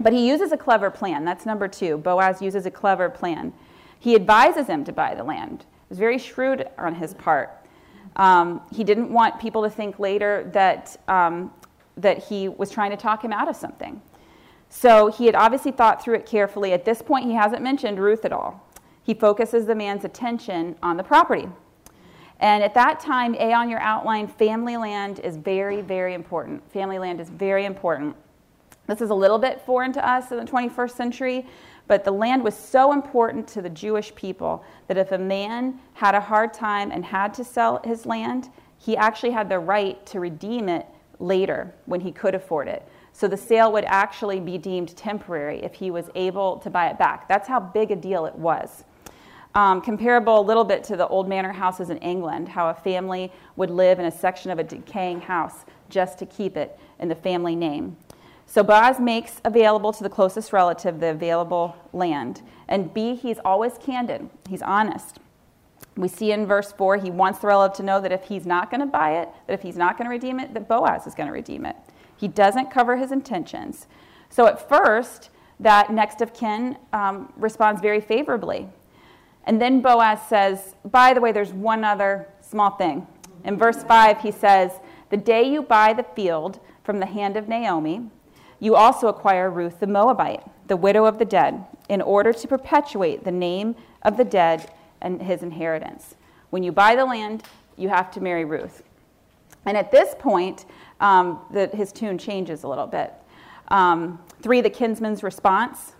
But 0.00 0.12
he 0.12 0.28
uses 0.28 0.52
a 0.52 0.56
clever 0.56 0.90
plan. 0.90 1.24
That's 1.24 1.46
number 1.46 1.68
two. 1.68 1.98
Boaz 1.98 2.42
uses 2.42 2.66
a 2.66 2.70
clever 2.70 3.08
plan. 3.08 3.52
He 3.98 4.14
advises 4.14 4.66
him 4.66 4.84
to 4.84 4.92
buy 4.92 5.14
the 5.14 5.24
land. 5.24 5.60
It 5.60 5.90
was 5.90 5.98
very 5.98 6.18
shrewd 6.18 6.68
on 6.76 6.94
his 6.94 7.14
part. 7.14 7.56
Um, 8.16 8.60
he 8.74 8.84
didn't 8.84 9.10
want 9.10 9.40
people 9.40 9.62
to 9.62 9.70
think 9.70 9.98
later 9.98 10.50
that, 10.52 10.96
um, 11.08 11.52
that 11.96 12.18
he 12.24 12.48
was 12.48 12.70
trying 12.70 12.90
to 12.90 12.96
talk 12.96 13.24
him 13.24 13.32
out 13.32 13.48
of 13.48 13.56
something. 13.56 14.02
So 14.68 15.10
he 15.10 15.26
had 15.26 15.34
obviously 15.34 15.70
thought 15.70 16.02
through 16.02 16.14
it 16.16 16.26
carefully. 16.26 16.72
At 16.72 16.84
this 16.84 17.00
point, 17.00 17.26
he 17.26 17.34
hasn't 17.34 17.62
mentioned 17.62 17.98
Ruth 17.98 18.24
at 18.24 18.32
all 18.32 18.66
he 19.02 19.14
focuses 19.14 19.66
the 19.66 19.74
man's 19.74 20.04
attention 20.04 20.76
on 20.82 20.96
the 20.96 21.02
property. 21.02 21.48
And 22.40 22.64
at 22.64 22.74
that 22.74 22.98
time, 22.98 23.36
A 23.36 23.52
on 23.52 23.70
your 23.70 23.80
outline, 23.80 24.26
family 24.26 24.76
land 24.76 25.20
is 25.20 25.36
very, 25.36 25.80
very 25.80 26.14
important. 26.14 26.68
Family 26.72 26.98
land 26.98 27.20
is 27.20 27.30
very 27.30 27.64
important. 27.64 28.16
This 28.88 29.00
is 29.00 29.10
a 29.10 29.14
little 29.14 29.38
bit 29.38 29.60
foreign 29.60 29.92
to 29.92 30.08
us 30.08 30.32
in 30.32 30.38
the 30.38 30.44
21st 30.44 30.90
century, 30.90 31.46
but 31.86 32.04
the 32.04 32.10
land 32.10 32.42
was 32.42 32.56
so 32.56 32.92
important 32.92 33.46
to 33.48 33.62
the 33.62 33.70
Jewish 33.70 34.12
people 34.16 34.64
that 34.88 34.98
if 34.98 35.12
a 35.12 35.18
man 35.18 35.78
had 35.94 36.16
a 36.16 36.20
hard 36.20 36.52
time 36.52 36.90
and 36.90 37.04
had 37.04 37.32
to 37.34 37.44
sell 37.44 37.80
his 37.84 38.06
land, 38.06 38.50
he 38.78 38.96
actually 38.96 39.30
had 39.30 39.48
the 39.48 39.58
right 39.58 40.04
to 40.06 40.18
redeem 40.18 40.68
it 40.68 40.86
later 41.20 41.72
when 41.86 42.00
he 42.00 42.10
could 42.10 42.34
afford 42.34 42.66
it. 42.66 42.86
So 43.12 43.28
the 43.28 43.36
sale 43.36 43.70
would 43.72 43.84
actually 43.84 44.40
be 44.40 44.58
deemed 44.58 44.96
temporary 44.96 45.62
if 45.62 45.74
he 45.74 45.92
was 45.92 46.10
able 46.16 46.56
to 46.58 46.70
buy 46.70 46.88
it 46.88 46.98
back. 46.98 47.28
That's 47.28 47.46
how 47.46 47.60
big 47.60 47.92
a 47.92 47.96
deal 47.96 48.26
it 48.26 48.34
was. 48.34 48.84
Um, 49.54 49.82
comparable 49.82 50.40
a 50.40 50.40
little 50.40 50.64
bit 50.64 50.82
to 50.84 50.96
the 50.96 51.06
old 51.08 51.28
manor 51.28 51.52
houses 51.52 51.90
in 51.90 51.98
England, 51.98 52.48
how 52.48 52.70
a 52.70 52.74
family 52.74 53.30
would 53.56 53.70
live 53.70 53.98
in 53.98 54.06
a 54.06 54.10
section 54.10 54.50
of 54.50 54.58
a 54.58 54.64
decaying 54.64 55.20
house 55.20 55.66
just 55.90 56.18
to 56.20 56.26
keep 56.26 56.56
it 56.56 56.78
in 56.98 57.08
the 57.08 57.14
family 57.14 57.54
name. 57.54 57.96
So 58.46 58.62
Boaz 58.62 58.98
makes 58.98 59.40
available 59.44 59.92
to 59.92 60.02
the 60.02 60.08
closest 60.08 60.52
relative 60.52 61.00
the 61.00 61.10
available 61.10 61.76
land. 61.92 62.42
And 62.68 62.92
B, 62.92 63.14
he's 63.14 63.38
always 63.44 63.78
candid, 63.78 64.28
he's 64.48 64.62
honest. 64.62 65.18
We 65.96 66.08
see 66.08 66.32
in 66.32 66.46
verse 66.46 66.72
4, 66.72 66.96
he 66.98 67.10
wants 67.10 67.40
the 67.40 67.46
relative 67.46 67.76
to 67.78 67.82
know 67.82 68.00
that 68.00 68.12
if 68.12 68.24
he's 68.24 68.46
not 68.46 68.70
going 68.70 68.80
to 68.80 68.86
buy 68.86 69.20
it, 69.20 69.28
that 69.46 69.52
if 69.52 69.62
he's 69.62 69.76
not 69.76 69.98
going 69.98 70.06
to 70.06 70.10
redeem 70.10 70.40
it, 70.40 70.54
that 70.54 70.68
Boaz 70.68 71.06
is 71.06 71.14
going 71.14 71.26
to 71.26 71.32
redeem 71.32 71.66
it. 71.66 71.76
He 72.16 72.28
doesn't 72.28 72.70
cover 72.70 72.96
his 72.96 73.12
intentions. 73.12 73.86
So 74.30 74.46
at 74.46 74.66
first, 74.68 75.28
that 75.60 75.92
next 75.92 76.22
of 76.22 76.32
kin 76.32 76.78
um, 76.92 77.32
responds 77.36 77.82
very 77.82 78.00
favorably. 78.00 78.68
And 79.44 79.60
then 79.60 79.80
Boaz 79.80 80.20
says, 80.28 80.74
by 80.84 81.14
the 81.14 81.20
way, 81.20 81.32
there's 81.32 81.52
one 81.52 81.84
other 81.84 82.28
small 82.40 82.70
thing. 82.70 83.06
In 83.44 83.58
verse 83.58 83.82
5, 83.82 84.20
he 84.20 84.30
says, 84.30 84.72
The 85.10 85.16
day 85.16 85.42
you 85.42 85.62
buy 85.62 85.92
the 85.92 86.04
field 86.04 86.60
from 86.84 86.98
the 86.98 87.06
hand 87.06 87.36
of 87.36 87.48
Naomi, 87.48 88.08
you 88.60 88.76
also 88.76 89.08
acquire 89.08 89.50
Ruth 89.50 89.80
the 89.80 89.86
Moabite, 89.88 90.44
the 90.68 90.76
widow 90.76 91.04
of 91.04 91.18
the 91.18 91.24
dead, 91.24 91.64
in 91.88 92.00
order 92.00 92.32
to 92.32 92.48
perpetuate 92.48 93.24
the 93.24 93.32
name 93.32 93.74
of 94.02 94.16
the 94.16 94.24
dead 94.24 94.70
and 95.00 95.20
his 95.20 95.42
inheritance. 95.42 96.14
When 96.50 96.62
you 96.62 96.70
buy 96.70 96.94
the 96.94 97.04
land, 97.04 97.42
you 97.76 97.88
have 97.88 98.10
to 98.12 98.20
marry 98.20 98.44
Ruth. 98.44 98.84
And 99.66 99.76
at 99.76 99.90
this 99.90 100.14
point, 100.18 100.64
um, 101.00 101.40
the, 101.52 101.66
his 101.68 101.92
tune 101.92 102.18
changes 102.18 102.62
a 102.62 102.68
little 102.68 102.86
bit. 102.86 103.12
Um, 103.68 104.20
three, 104.40 104.60
the 104.60 104.70
kinsman's 104.70 105.22
response. 105.22 105.92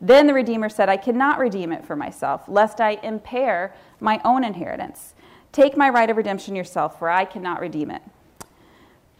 Then 0.00 0.26
the 0.26 0.34
Redeemer 0.34 0.68
said, 0.68 0.88
I 0.88 0.96
cannot 0.96 1.38
redeem 1.38 1.72
it 1.72 1.84
for 1.84 1.96
myself, 1.96 2.42
lest 2.48 2.80
I 2.80 2.98
impair 3.02 3.74
my 4.00 4.20
own 4.24 4.44
inheritance. 4.44 5.14
Take 5.52 5.76
my 5.76 5.88
right 5.88 6.10
of 6.10 6.16
redemption 6.16 6.56
yourself, 6.56 6.98
for 6.98 7.08
I 7.08 7.24
cannot 7.24 7.60
redeem 7.60 7.90
it. 7.90 8.02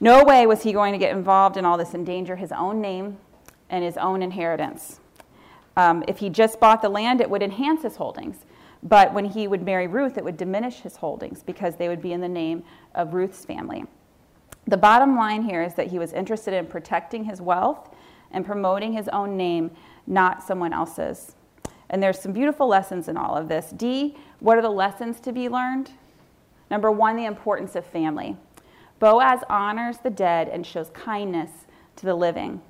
No 0.00 0.24
way 0.24 0.46
was 0.46 0.64
he 0.64 0.72
going 0.72 0.92
to 0.92 0.98
get 0.98 1.16
involved 1.16 1.56
in 1.56 1.64
all 1.64 1.78
this, 1.78 1.94
and 1.94 2.06
endanger 2.06 2.37
his 2.37 2.52
own 2.52 2.80
name 2.80 3.18
and 3.70 3.84
his 3.84 3.96
own 3.96 4.22
inheritance. 4.22 5.00
Um, 5.76 6.04
if 6.06 6.18
he 6.18 6.28
just 6.28 6.60
bought 6.60 6.82
the 6.82 6.88
land, 6.88 7.20
it 7.20 7.30
would 7.30 7.42
enhance 7.42 7.82
his 7.82 7.96
holdings. 7.96 8.44
But 8.82 9.14
when 9.14 9.24
he 9.24 9.48
would 9.48 9.62
marry 9.62 9.87
Ruth, 9.87 10.18
it 10.18 10.24
would 10.24 10.37
diminish 10.37 10.80
his 10.80 10.96
holdings 10.96 11.42
because 11.42 11.76
they 11.76 11.88
would 11.88 12.02
be 12.02 12.12
in 12.12 12.20
the 12.20 12.28
name 12.28 12.64
of 12.94 13.14
Ruth's 13.14 13.44
family. 13.44 13.84
The 14.66 14.76
bottom 14.76 15.16
line 15.16 15.42
here 15.42 15.62
is 15.62 15.74
that 15.74 15.88
he 15.88 15.98
was 15.98 16.12
interested 16.12 16.54
in 16.54 16.66
protecting 16.66 17.24
his 17.24 17.40
wealth 17.40 17.94
and 18.30 18.44
promoting 18.44 18.92
his 18.92 19.08
own 19.08 19.37
name 19.37 19.70
not 20.06 20.42
someone 20.42 20.72
else's. 20.72 21.34
And 21.90 22.02
there's 22.02 22.18
some 22.18 22.32
beautiful 22.32 22.66
lessons 22.66 23.08
in 23.08 23.16
all 23.16 23.36
of 23.36 23.48
this. 23.48 23.70
D, 23.70 24.16
what 24.40 24.58
are 24.58 24.62
the 24.62 24.70
lessons 24.70 25.20
to 25.20 25.33
be 25.33 25.48
learned? 25.48 25.90
Number 26.70 26.90
one, 26.90 27.16
the 27.16 27.26
importance 27.26 27.76
of 27.76 27.85
family. 27.85 28.37
Boaz 28.98 29.40
honors 29.48 29.98
the 29.98 30.10
dead 30.10 30.48
and 30.48 30.66
shows 30.66 30.90
kindness 30.90 31.50
to 31.96 32.06
the 32.06 32.14
living. 32.14 32.62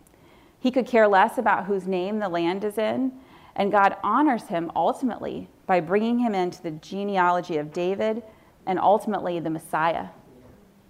He 0.59 0.70
could 0.70 0.86
care 0.86 1.06
less 1.06 1.38
about 1.38 1.66
whose 1.66 1.86
name 1.86 2.18
the 2.18 2.28
land 2.28 2.64
is 2.64 2.78
in, 2.78 3.12
and 3.54 3.70
God 3.70 3.96
honors 4.02 4.48
him 4.48 4.70
ultimately 4.74 5.48
by 5.66 5.80
bringing 5.80 6.18
him 6.18 6.34
into 6.34 6.62
the 6.62 6.72
genealogy 6.72 7.56
of 7.56 7.72
David 7.72 8.22
and 8.66 8.78
ultimately 8.78 9.38
the 9.38 9.50
Messiah. 9.50 10.09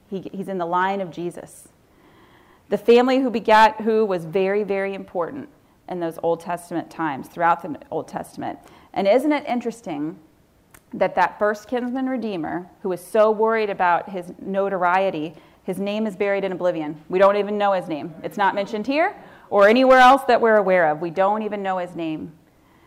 He, 0.08 0.30
he's 0.32 0.48
in 0.48 0.58
the 0.58 0.66
line 0.66 1.00
of 1.00 1.10
Jesus. 1.10 1.68
The 2.68 2.78
family 2.78 3.18
who 3.18 3.30
begat 3.30 3.82
who 3.82 4.04
was 4.04 4.24
very, 4.24 4.62
very 4.62 4.94
important 4.94 5.48
in 5.88 6.00
those 6.00 6.18
Old 6.22 6.40
Testament 6.40 6.90
times, 6.90 7.28
throughout 7.28 7.62
the 7.62 7.78
Old 7.90 8.08
Testament. 8.08 8.58
And 8.92 9.06
isn't 9.06 9.32
it 9.32 9.44
interesting 9.46 10.18
that 10.92 11.14
that 11.16 11.38
first 11.38 11.68
kinsman 11.68 12.08
redeemer, 12.08 12.70
who 12.82 12.88
was 12.88 13.04
so 13.04 13.30
worried 13.30 13.70
about 13.70 14.08
his 14.08 14.32
notoriety, 14.40 15.34
his 15.64 15.78
name 15.78 16.06
is 16.06 16.14
buried 16.14 16.44
in 16.44 16.52
oblivion. 16.52 17.02
We 17.08 17.18
don't 17.18 17.36
even 17.36 17.58
know 17.58 17.72
his 17.72 17.88
name. 17.88 18.14
It's 18.22 18.36
not 18.36 18.54
mentioned 18.54 18.86
here 18.86 19.16
or 19.50 19.68
anywhere 19.68 19.98
else 19.98 20.22
that 20.28 20.40
we're 20.40 20.56
aware 20.56 20.90
of. 20.90 21.00
We 21.00 21.10
don't 21.10 21.42
even 21.42 21.62
know 21.62 21.78
his 21.78 21.96
name. 21.96 22.32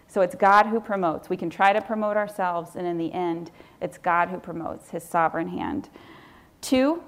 So 0.07 0.21
it's 0.21 0.35
God 0.35 0.67
who 0.67 0.79
promotes. 0.79 1.29
We 1.29 1.37
can 1.37 1.49
try 1.49 1.73
to 1.73 1.81
promote 1.81 2.15
ourselves, 2.15 2.75
and 2.75 2.87
in 2.87 2.97
the 2.97 3.11
end, 3.11 3.51
it's 3.81 3.97
God 3.97 4.29
who 4.29 4.37
promotes 4.37 4.89
his 4.89 5.03
sovereign 5.03 5.49
hand. 5.49 5.89
Two, 6.61 7.03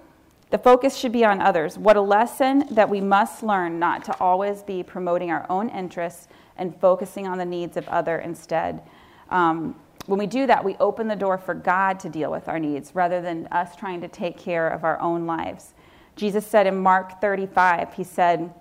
the 0.50 0.58
focus 0.58 0.98
should 0.98 1.12
be 1.12 1.24
on 1.24 1.42
others. 1.42 1.78
What 1.78 1.96
a 1.96 2.02
lesson 2.02 2.66
that 2.72 2.90
we 2.90 3.02
must 3.02 3.44
learn 3.44 3.78
not 3.78 4.04
to 4.06 4.18
always 4.20 4.64
be 4.64 4.82
promoting 4.82 5.30
our 5.30 5.46
own 5.50 5.70
interests 5.70 6.28
and 6.58 6.76
focusing 6.80 7.28
on 7.28 7.38
the 7.38 7.46
needs 7.46 7.78
of 7.78 7.88
other 7.88 8.20
instead. 8.20 8.82
Um, 9.30 9.76
when 10.08 10.18
we 10.18 10.26
do 10.26 10.48
that, 10.48 10.66
we 10.66 10.76
open 10.78 11.08
the 11.08 11.16
door 11.16 11.38
for 11.38 11.54
God 11.54 12.00
to 12.00 12.10
deal 12.10 12.32
with 12.32 12.48
our 12.48 12.58
needs 12.58 12.96
rather 12.96 13.22
than 13.22 13.48
us 13.52 13.76
trying 13.76 14.02
to 14.02 14.08
take 14.08 14.40
care 14.40 14.68
of 14.68 14.84
our 14.84 15.00
own 15.00 15.28
lives. 15.28 15.74
Jesus 16.16 16.48
said 16.48 16.66
in 16.66 16.78
Mark 16.78 17.22
35, 17.22 17.94
He 17.94 18.04
said 18.04 18.52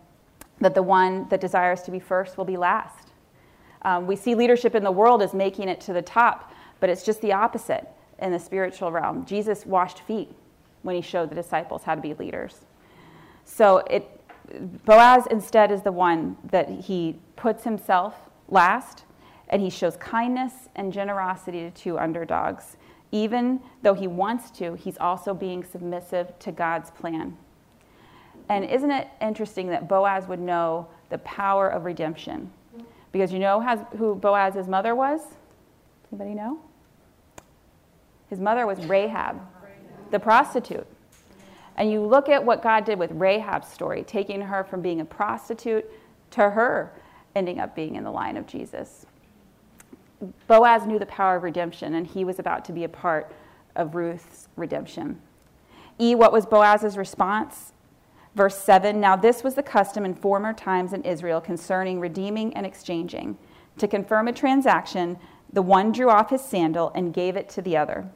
that 0.60 0.74
the 0.74 0.82
one 0.82 1.26
that 1.30 1.40
desires 1.40 1.80
to 1.82 1.90
be 1.90 1.98
first 1.98 2.36
will 2.36 2.44
be 2.44 2.58
last. 2.58 3.08
Um, 3.80 4.06
we 4.06 4.14
see 4.14 4.34
leadership 4.34 4.74
in 4.74 4.84
the 4.84 4.92
world 4.92 5.22
as 5.22 5.32
making 5.32 5.68
it 5.68 5.80
to 5.82 5.94
the 5.94 6.02
top, 6.02 6.52
but 6.80 6.90
it's 6.90 7.02
just 7.02 7.22
the 7.22 7.32
opposite 7.32 7.88
in 8.18 8.30
the 8.30 8.38
spiritual 8.38 8.92
realm. 8.92 9.24
Jesus 9.24 9.64
washed 9.64 10.00
feet 10.00 10.34
when 10.82 10.94
he 10.94 11.02
showed 11.02 11.30
the 11.30 11.34
disciples 11.34 11.82
how 11.82 11.94
to 11.94 12.00
be 12.00 12.14
leaders. 12.14 12.64
So 13.44 13.78
it, 13.90 14.20
Boaz 14.84 15.26
instead 15.30 15.70
is 15.70 15.82
the 15.82 15.92
one 15.92 16.36
that 16.44 16.68
he 16.68 17.18
puts 17.36 17.64
himself 17.64 18.14
last 18.48 19.04
and 19.48 19.62
he 19.62 19.70
shows 19.70 19.96
kindness 19.96 20.68
and 20.76 20.92
generosity 20.92 21.60
to 21.60 21.70
two 21.70 21.98
underdogs. 21.98 22.76
Even 23.10 23.60
though 23.82 23.94
he 23.94 24.06
wants 24.06 24.50
to, 24.50 24.74
he's 24.74 24.98
also 24.98 25.32
being 25.32 25.64
submissive 25.64 26.38
to 26.40 26.52
God's 26.52 26.90
plan. 26.90 27.36
And 28.50 28.64
isn't 28.64 28.90
it 28.90 29.08
interesting 29.20 29.68
that 29.68 29.88
Boaz 29.88 30.26
would 30.26 30.40
know 30.40 30.88
the 31.10 31.18
power 31.18 31.68
of 31.68 31.84
redemption? 31.84 32.50
Because 33.12 33.32
you 33.32 33.38
know 33.38 33.60
who 33.96 34.14
Boaz's 34.14 34.68
mother 34.68 34.94
was? 34.94 35.20
Anybody 36.12 36.34
know? 36.34 36.58
His 38.28 38.40
mother 38.40 38.66
was 38.66 38.78
Rahab, 38.84 39.40
the 40.10 40.18
prostitute. 40.18 40.86
And 41.76 41.90
you 41.90 42.02
look 42.02 42.28
at 42.28 42.44
what 42.44 42.62
God 42.62 42.84
did 42.84 42.98
with 42.98 43.12
Rahab's 43.12 43.68
story, 43.68 44.02
taking 44.02 44.40
her 44.40 44.64
from 44.64 44.82
being 44.82 45.00
a 45.00 45.04
prostitute 45.04 45.88
to 46.32 46.50
her 46.50 46.92
ending 47.34 47.60
up 47.60 47.74
being 47.74 47.94
in 47.94 48.04
the 48.04 48.10
line 48.10 48.36
of 48.36 48.46
Jesus. 48.46 49.06
Boaz 50.48 50.86
knew 50.86 50.98
the 50.98 51.06
power 51.06 51.36
of 51.36 51.44
redemption, 51.44 51.94
and 51.94 52.06
he 52.06 52.24
was 52.24 52.38
about 52.38 52.64
to 52.64 52.72
be 52.72 52.84
a 52.84 52.88
part 52.88 53.32
of 53.76 53.94
Ruth's 53.94 54.48
redemption. 54.56 55.20
E, 56.00 56.14
what 56.14 56.32
was 56.32 56.46
Boaz's 56.46 56.96
response? 56.96 57.72
Verse 58.34 58.58
7 58.58 59.00
Now 59.00 59.16
this 59.16 59.44
was 59.44 59.54
the 59.54 59.62
custom 59.62 60.04
in 60.04 60.14
former 60.14 60.52
times 60.52 60.92
in 60.92 61.02
Israel 61.02 61.40
concerning 61.40 62.00
redeeming 62.00 62.54
and 62.54 62.66
exchanging. 62.66 63.38
To 63.78 63.86
confirm 63.86 64.26
a 64.26 64.32
transaction, 64.32 65.18
the 65.52 65.62
one 65.62 65.92
drew 65.92 66.10
off 66.10 66.30
his 66.30 66.42
sandal 66.42 66.90
and 66.94 67.14
gave 67.14 67.36
it 67.36 67.48
to 67.50 67.62
the 67.62 67.76
other. 67.76 68.08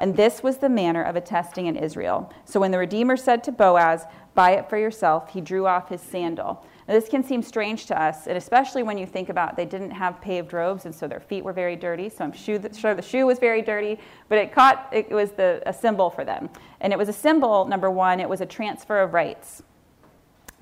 And 0.00 0.16
this 0.16 0.42
was 0.42 0.58
the 0.58 0.68
manner 0.68 1.02
of 1.02 1.16
attesting 1.16 1.66
in 1.66 1.76
Israel. 1.76 2.32
So 2.44 2.60
when 2.60 2.70
the 2.70 2.78
Redeemer 2.78 3.16
said 3.16 3.42
to 3.44 3.52
Boaz, 3.52 4.04
Buy 4.36 4.50
it 4.50 4.68
for 4.68 4.76
yourself, 4.76 5.30
he 5.30 5.40
drew 5.40 5.66
off 5.66 5.88
his 5.88 6.02
sandal. 6.02 6.62
Now, 6.86 6.92
this 6.94 7.08
can 7.08 7.24
seem 7.24 7.42
strange 7.42 7.86
to 7.86 8.00
us, 8.00 8.26
and 8.26 8.36
especially 8.36 8.82
when 8.82 8.98
you 8.98 9.06
think 9.06 9.30
about 9.30 9.56
they 9.56 9.64
didn't 9.64 9.92
have 9.92 10.20
paved 10.20 10.52
roads, 10.52 10.84
and 10.84 10.94
so 10.94 11.08
their 11.08 11.20
feet 11.20 11.42
were 11.42 11.54
very 11.54 11.74
dirty. 11.74 12.10
So 12.10 12.22
I'm 12.22 12.32
sure 12.32 12.58
the 12.58 13.02
shoe 13.02 13.26
was 13.26 13.38
very 13.38 13.62
dirty, 13.62 13.98
but 14.28 14.36
it 14.36 14.52
caught 14.52 14.88
it 14.92 15.10
was 15.10 15.32
the, 15.32 15.62
a 15.64 15.72
symbol 15.72 16.10
for 16.10 16.22
them, 16.22 16.50
and 16.80 16.92
it 16.92 16.98
was 16.98 17.08
a 17.08 17.14
symbol. 17.14 17.64
Number 17.64 17.90
one, 17.90 18.20
it 18.20 18.28
was 18.28 18.42
a 18.42 18.46
transfer 18.46 19.00
of 19.00 19.14
rights 19.14 19.62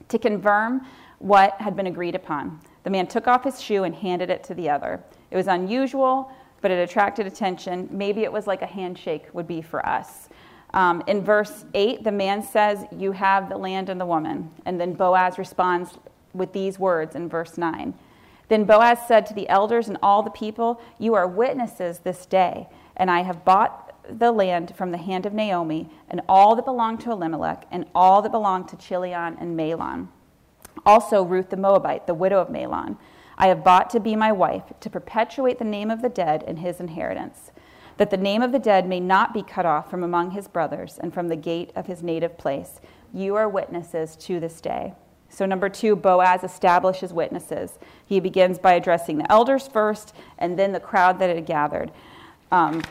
to 0.09 0.19
confirm 0.21 0.87
what 1.19 1.61
had 1.61 1.75
been 1.75 1.89
agreed 1.89 2.15
upon. 2.15 2.61
The 2.85 2.91
man 2.91 3.09
took 3.09 3.27
off 3.27 3.43
his 3.43 3.61
shoe 3.61 3.83
and 3.83 3.95
handed 3.95 4.31
it 4.31 4.45
to 4.45 4.55
the 4.55 4.71
other. 4.71 5.03
It 5.33 5.37
was 5.37 5.49
unusual, 5.49 6.31
but 6.65 6.71
it 6.71 6.79
attracted 6.79 7.27
attention. 7.27 7.87
Maybe 7.91 8.23
it 8.23 8.33
was 8.33 8.47
like 8.47 8.63
a 8.63 8.67
handshake 8.67 9.27
would 9.35 9.47
be 9.47 9.61
for 9.61 9.85
us. 9.87 10.31
Um, 10.73 11.03
in 11.07 11.23
verse 11.23 11.67
8, 11.75 12.03
the 12.03 12.11
man 12.11 12.43
says, 12.43 12.87
You 12.91 13.13
have 13.13 13.51
the 13.51 13.59
land 13.59 13.91
and 13.91 14.01
the 14.01 14.07
woman. 14.07 14.51
And 14.65 14.81
then 14.81 14.95
Boaz 14.95 15.37
responds 15.37 15.99
with 16.33 16.55
these 16.55 16.79
words 16.79 17.17
in 17.17 17.29
verse 17.29 17.59
9. 17.59 17.93
Then 18.49 18.65
Boaz 18.65 18.99
said 19.07 19.27
to 19.27 19.35
the 19.35 19.47
elders 19.51 19.89
and 19.89 19.99
all 20.03 20.23
the 20.23 20.31
people, 20.31 20.81
You 20.99 21.13
are 21.13 21.29
witnesses 21.29 21.99
this 21.99 22.25
day, 22.25 22.67
and 22.97 23.11
I 23.11 23.25
have 23.25 23.45
bought 23.45 23.95
the 24.09 24.33
land 24.33 24.75
from 24.75 24.91
the 24.91 24.97
hand 24.97 25.27
of 25.27 25.35
Naomi, 25.35 25.91
and 26.09 26.23
all 26.31 26.57
that 26.57 26.65
belonged 26.65 27.01
to 27.01 27.11
Elimelech, 27.11 27.67
and 27.71 27.85
all 27.95 28.23
that 28.23 28.33
belonged 28.33 28.69
to 28.69 28.77
Chilion 28.79 29.37
and 29.39 29.55
Mahlon. 29.55 30.09
Also 30.87 31.23
Ruth 31.23 31.51
the 31.51 31.59
Moabite, 31.59 32.07
the 32.07 32.15
widow 32.15 32.41
of 32.41 32.49
Mahlon, 32.49 32.97
I 33.37 33.49
have 33.49 33.65
bought 33.65 33.91
to 33.91 34.01
be 34.01 34.17
my 34.17 34.33
wife, 34.33 34.73
to 34.81 34.91
perpetuate 34.91 35.59
the 35.59 35.65
name 35.65 35.91
of 35.91 36.03
the 36.03 36.09
dead 36.09 36.45
and 36.47 36.59
his 36.59 36.81
inheritance, 36.81 37.51
that 37.97 38.11
the 38.11 38.17
name 38.17 38.43
of 38.43 38.53
the 38.53 38.59
dead 38.59 38.89
may 38.89 39.01
not 39.01 39.35
be 39.35 39.43
cut 39.43 39.67
off 39.67 39.91
from 39.91 40.03
among 40.03 40.33
his 40.33 40.49
brothers 40.49 40.99
and 40.99 41.13
from 41.13 41.29
the 41.29 41.37
gate 41.37 41.71
of 41.75 41.87
his 41.87 42.03
native 42.03 42.39
place. 42.39 42.81
You 43.13 43.35
are 43.37 43.49
witnesses 43.49 44.17
to 44.17 44.41
this 44.41 44.61
day. 44.61 44.95
So, 45.29 45.47
number 45.47 45.69
two, 45.69 45.97
Boaz 45.97 46.45
establishes 46.45 47.13
witnesses. 47.13 47.79
He 48.07 48.21
begins 48.21 48.59
by 48.59 48.75
addressing 48.75 49.19
the 49.19 49.31
elders 49.31 49.67
first 49.67 50.15
and 50.39 50.57
then 50.57 50.73
the 50.73 50.81
crowd 50.81 51.19
that 51.19 51.35
had 51.35 51.45
gathered. 51.45 51.91
Um, 52.53 52.83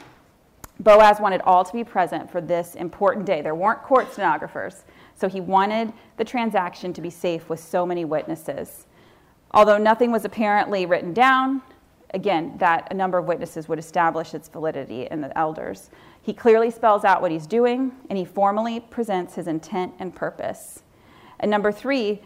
Boaz 0.80 1.22
wanted 1.22 1.42
all 1.42 1.64
to 1.64 1.72
be 1.72 1.84
present 1.84 2.30
for 2.30 2.42
this 2.42 2.76
important 2.76 3.26
day. 3.26 3.42
There 3.42 3.56
weren't 3.56 3.84
court 3.84 4.12
stenographers, 4.12 4.84
so 5.16 5.30
he 5.30 5.40
wanted 5.40 5.94
the 6.18 6.26
transaction 6.26 6.92
to 6.94 7.02
be 7.02 7.10
safe 7.10 7.48
with 7.48 7.62
so 7.62 7.86
many 7.86 8.04
witnesses. 8.04 8.88
Although 9.54 9.78
nothing 9.78 10.12
was 10.12 10.26
apparently 10.26 10.86
written 10.86 11.14
down, 11.14 11.62
again, 12.14 12.56
that 12.58 12.88
a 12.92 12.94
number 12.94 13.18
of 13.18 13.26
witnesses 13.26 13.68
would 13.68 13.80
establish 13.80 14.34
its 14.34 14.48
validity 14.48 15.08
in 15.12 15.22
the 15.22 15.38
elders. 15.38 15.90
He 16.22 16.34
clearly 16.34 16.72
spells 16.72 17.04
out 17.04 17.22
what 17.22 17.32
he's 17.32 17.46
doing, 17.46 17.92
and 18.10 18.18
he 18.18 18.26
formally 18.26 18.80
presents 18.80 19.36
his 19.36 19.48
intent 19.48 19.94
and 20.00 20.16
purpose. 20.16 20.84
And 21.40 21.52
number 21.52 21.72
three, 21.72 22.22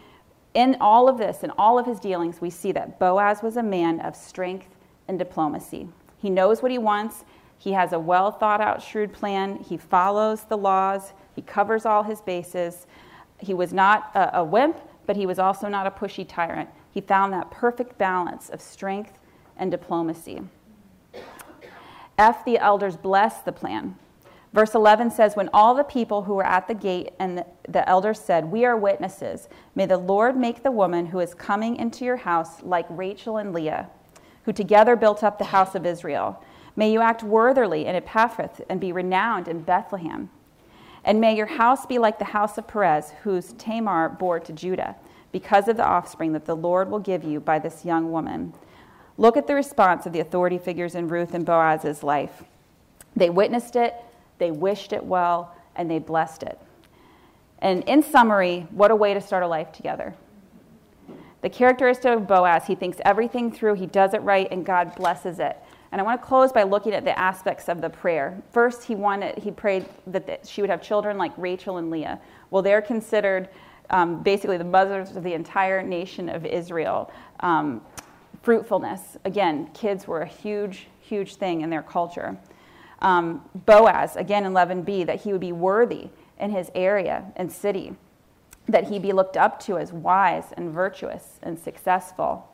in 0.54 0.76
all 0.80 1.08
of 1.08 1.18
this, 1.18 1.42
in 1.42 1.50
all 1.58 1.78
of 1.78 1.86
his 1.86 2.00
dealings, 2.00 2.40
we 2.40 2.50
see 2.50 2.72
that 2.72 2.98
Boaz 2.98 3.42
was 3.42 3.56
a 3.56 3.62
man 3.62 4.00
of 4.00 4.16
strength 4.16 4.68
and 5.08 5.18
diplomacy. 5.18 5.88
He 6.18 6.30
knows 6.30 6.62
what 6.62 6.70
he 6.70 6.78
wants, 6.78 7.24
he 7.58 7.72
has 7.72 7.92
a 7.92 7.98
well 7.98 8.30
thought 8.30 8.60
out, 8.60 8.80
shrewd 8.80 9.12
plan, 9.12 9.56
he 9.56 9.76
follows 9.76 10.44
the 10.44 10.56
laws, 10.56 11.12
he 11.34 11.42
covers 11.42 11.84
all 11.84 12.02
his 12.02 12.20
bases. 12.20 12.86
He 13.38 13.54
was 13.54 13.72
not 13.72 14.10
a, 14.14 14.38
a 14.38 14.44
wimp, 14.44 14.78
but 15.06 15.16
he 15.16 15.26
was 15.26 15.38
also 15.38 15.68
not 15.68 15.86
a 15.86 15.90
pushy 15.90 16.24
tyrant. 16.26 16.68
He 16.98 17.02
found 17.02 17.32
that 17.32 17.52
perfect 17.52 17.96
balance 17.96 18.48
of 18.48 18.60
strength 18.60 19.20
and 19.56 19.70
diplomacy. 19.70 20.42
F, 22.18 22.44
the 22.44 22.58
elders 22.58 22.96
blessed 22.96 23.44
the 23.44 23.52
plan. 23.52 23.94
Verse 24.52 24.74
11 24.74 25.12
says, 25.12 25.36
When 25.36 25.48
all 25.52 25.76
the 25.76 25.84
people 25.84 26.24
who 26.24 26.34
were 26.34 26.44
at 26.44 26.66
the 26.66 26.74
gate 26.74 27.10
and 27.20 27.44
the, 27.68 27.88
elders 27.88 28.18
said, 28.18 28.46
We 28.46 28.64
are 28.64 28.76
witnesses, 28.76 29.48
may 29.76 29.86
the 29.86 29.96
Lord 29.96 30.36
make 30.36 30.64
the 30.64 30.72
woman 30.72 31.06
who 31.06 31.20
is 31.20 31.34
coming 31.34 31.76
into 31.76 32.04
your 32.04 32.16
house 32.16 32.64
like 32.64 32.86
Rachel 32.90 33.36
and 33.36 33.52
Leah, 33.52 33.88
who 34.42 34.52
together 34.52 34.96
built 34.96 35.22
up 35.22 35.38
the 35.38 35.44
house 35.44 35.76
of 35.76 35.86
Israel. 35.86 36.42
May 36.74 36.92
you 36.92 37.00
act 37.00 37.22
worthily 37.22 37.86
in 37.86 37.94
Ephrathah 37.94 38.64
and 38.68 38.80
be 38.80 38.90
renowned 38.90 39.46
in 39.46 39.62
Bethlehem. 39.62 40.30
And 41.04 41.20
may 41.20 41.36
your 41.36 41.46
house 41.46 41.86
be 41.86 42.00
like 42.00 42.18
the 42.18 42.24
house 42.24 42.58
of 42.58 42.66
Perez, 42.66 43.12
whose 43.22 43.52
Tamar 43.52 44.08
bore 44.08 44.40
to 44.40 44.52
Judah, 44.52 44.96
because 45.32 45.68
of 45.68 45.76
the 45.76 45.84
offspring 45.84 46.32
that 46.32 46.46
the 46.46 46.56
Lord 46.56 46.90
will 46.90 46.98
give 46.98 47.24
you 47.24 47.40
by 47.40 47.58
this 47.58 47.84
young 47.84 48.10
woman. 48.10 48.54
Look 49.16 49.36
at 49.36 49.46
the 49.46 49.54
response 49.54 50.06
of 50.06 50.12
the 50.12 50.20
authority 50.20 50.58
figures 50.58 50.94
in 50.94 51.08
Ruth 51.08 51.34
and 51.34 51.44
Boaz's 51.44 52.02
life. 52.02 52.44
They 53.16 53.30
witnessed 53.30 53.76
it, 53.76 53.94
they 54.38 54.50
wished 54.50 54.92
it 54.92 55.04
well, 55.04 55.54
and 55.74 55.90
they 55.90 55.98
blessed 55.98 56.44
it. 56.44 56.58
And 57.58 57.82
in 57.84 58.02
summary, 58.02 58.66
what 58.70 58.90
a 58.90 58.96
way 58.96 59.14
to 59.14 59.20
start 59.20 59.42
a 59.42 59.48
life 59.48 59.72
together. 59.72 60.14
The 61.40 61.50
characteristic 61.50 62.12
of 62.12 62.26
Boaz, 62.26 62.66
he 62.66 62.74
thinks 62.74 62.98
everything 63.04 63.52
through, 63.52 63.74
he 63.74 63.86
does 63.86 64.14
it 64.14 64.22
right, 64.22 64.48
and 64.50 64.64
God 64.64 64.94
blesses 64.94 65.38
it. 65.38 65.56
And 65.90 66.00
I 66.00 66.04
want 66.04 66.20
to 66.20 66.26
close 66.26 66.52
by 66.52 66.64
looking 66.64 66.92
at 66.92 67.04
the 67.04 67.18
aspects 67.18 67.68
of 67.68 67.80
the 67.80 67.88
prayer. 67.88 68.40
First, 68.52 68.84
he 68.84 68.94
wanted, 68.94 69.38
he 69.38 69.50
prayed 69.50 69.86
that 70.08 70.46
she 70.46 70.60
would 70.60 70.70
have 70.70 70.82
children 70.82 71.16
like 71.16 71.32
Rachel 71.36 71.78
and 71.78 71.90
Leah. 71.90 72.20
Well, 72.50 72.62
they're 72.62 72.82
considered 72.82 73.48
um, 73.90 74.22
basically 74.22 74.58
the 74.58 74.64
mothers 74.64 75.16
of 75.16 75.22
the 75.22 75.34
entire 75.34 75.82
nation 75.82 76.28
of 76.28 76.44
Israel. 76.44 77.12
Um, 77.40 77.80
fruitfulness, 78.42 79.16
again, 79.24 79.70
kids 79.74 80.06
were 80.06 80.20
a 80.20 80.26
huge, 80.26 80.86
huge 81.00 81.36
thing 81.36 81.62
in 81.62 81.70
their 81.70 81.82
culture 81.82 82.38
um, 83.00 83.42
Boaz, 83.66 84.16
again 84.16 84.44
in 84.44 84.52
11b, 84.52 85.06
that 85.06 85.22
he 85.22 85.32
would 85.32 85.40
be 85.40 85.52
worthy 85.52 86.08
in 86.38 86.50
his 86.50 86.70
area 86.74 87.32
and 87.36 87.50
city, 87.50 87.94
that 88.68 88.88
he 88.88 88.98
be 88.98 89.12
looked 89.12 89.36
up 89.36 89.60
to 89.60 89.78
as 89.78 89.92
wise 89.92 90.52
and 90.56 90.72
virtuous 90.72 91.38
and 91.42 91.58
successful. 91.58 92.48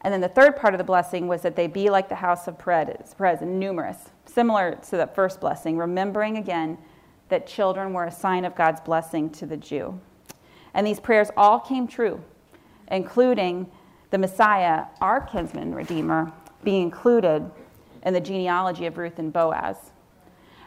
And 0.00 0.12
then 0.12 0.20
the 0.20 0.28
third 0.28 0.56
part 0.56 0.74
of 0.74 0.78
the 0.78 0.84
blessing 0.84 1.26
was 1.26 1.42
that 1.42 1.56
they 1.56 1.66
be 1.66 1.90
like 1.90 2.08
the 2.08 2.16
house 2.16 2.46
of 2.46 2.58
Perez, 2.58 3.14
Perez 3.14 3.42
and 3.42 3.58
numerous, 3.58 4.10
similar 4.24 4.78
to 4.88 4.96
the 4.96 5.06
first 5.06 5.40
blessing, 5.40 5.76
remembering 5.76 6.36
again 6.36 6.78
that 7.28 7.46
children 7.46 7.92
were 7.92 8.04
a 8.04 8.12
sign 8.12 8.44
of 8.44 8.54
God's 8.54 8.80
blessing 8.80 9.30
to 9.30 9.46
the 9.46 9.56
Jew. 9.56 10.00
And 10.76 10.86
these 10.86 11.00
prayers 11.00 11.30
all 11.38 11.58
came 11.58 11.88
true, 11.88 12.22
including 12.88 13.66
the 14.10 14.18
Messiah, 14.18 14.84
our 15.00 15.22
kinsman 15.22 15.74
redeemer, 15.74 16.30
being 16.62 16.82
included 16.82 17.50
in 18.04 18.12
the 18.12 18.20
genealogy 18.20 18.84
of 18.84 18.98
Ruth 18.98 19.18
and 19.18 19.32
Boaz. 19.32 19.76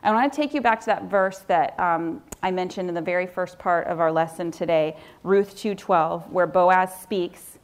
I 0.02 0.12
want 0.12 0.34
to 0.34 0.36
take 0.36 0.56
you 0.56 0.62
back 0.62 0.80
to 0.80 0.86
that 0.88 1.04
verse 1.04 1.40
that 1.48 1.80
um, 1.80 2.24
I 2.42 2.50
mentioned 2.50 2.90
in 2.90 2.96
the 2.96 3.02
very 3.02 3.28
first 3.28 3.60
part 3.60 3.86
of 3.86 4.00
our 4.00 4.12
lesson 4.12 4.50
today, 4.50 4.98
Ruth 5.24 5.56
2:12, 5.56 6.32
where 6.32 6.48
Boaz 6.48 6.92
speaks 6.96 7.60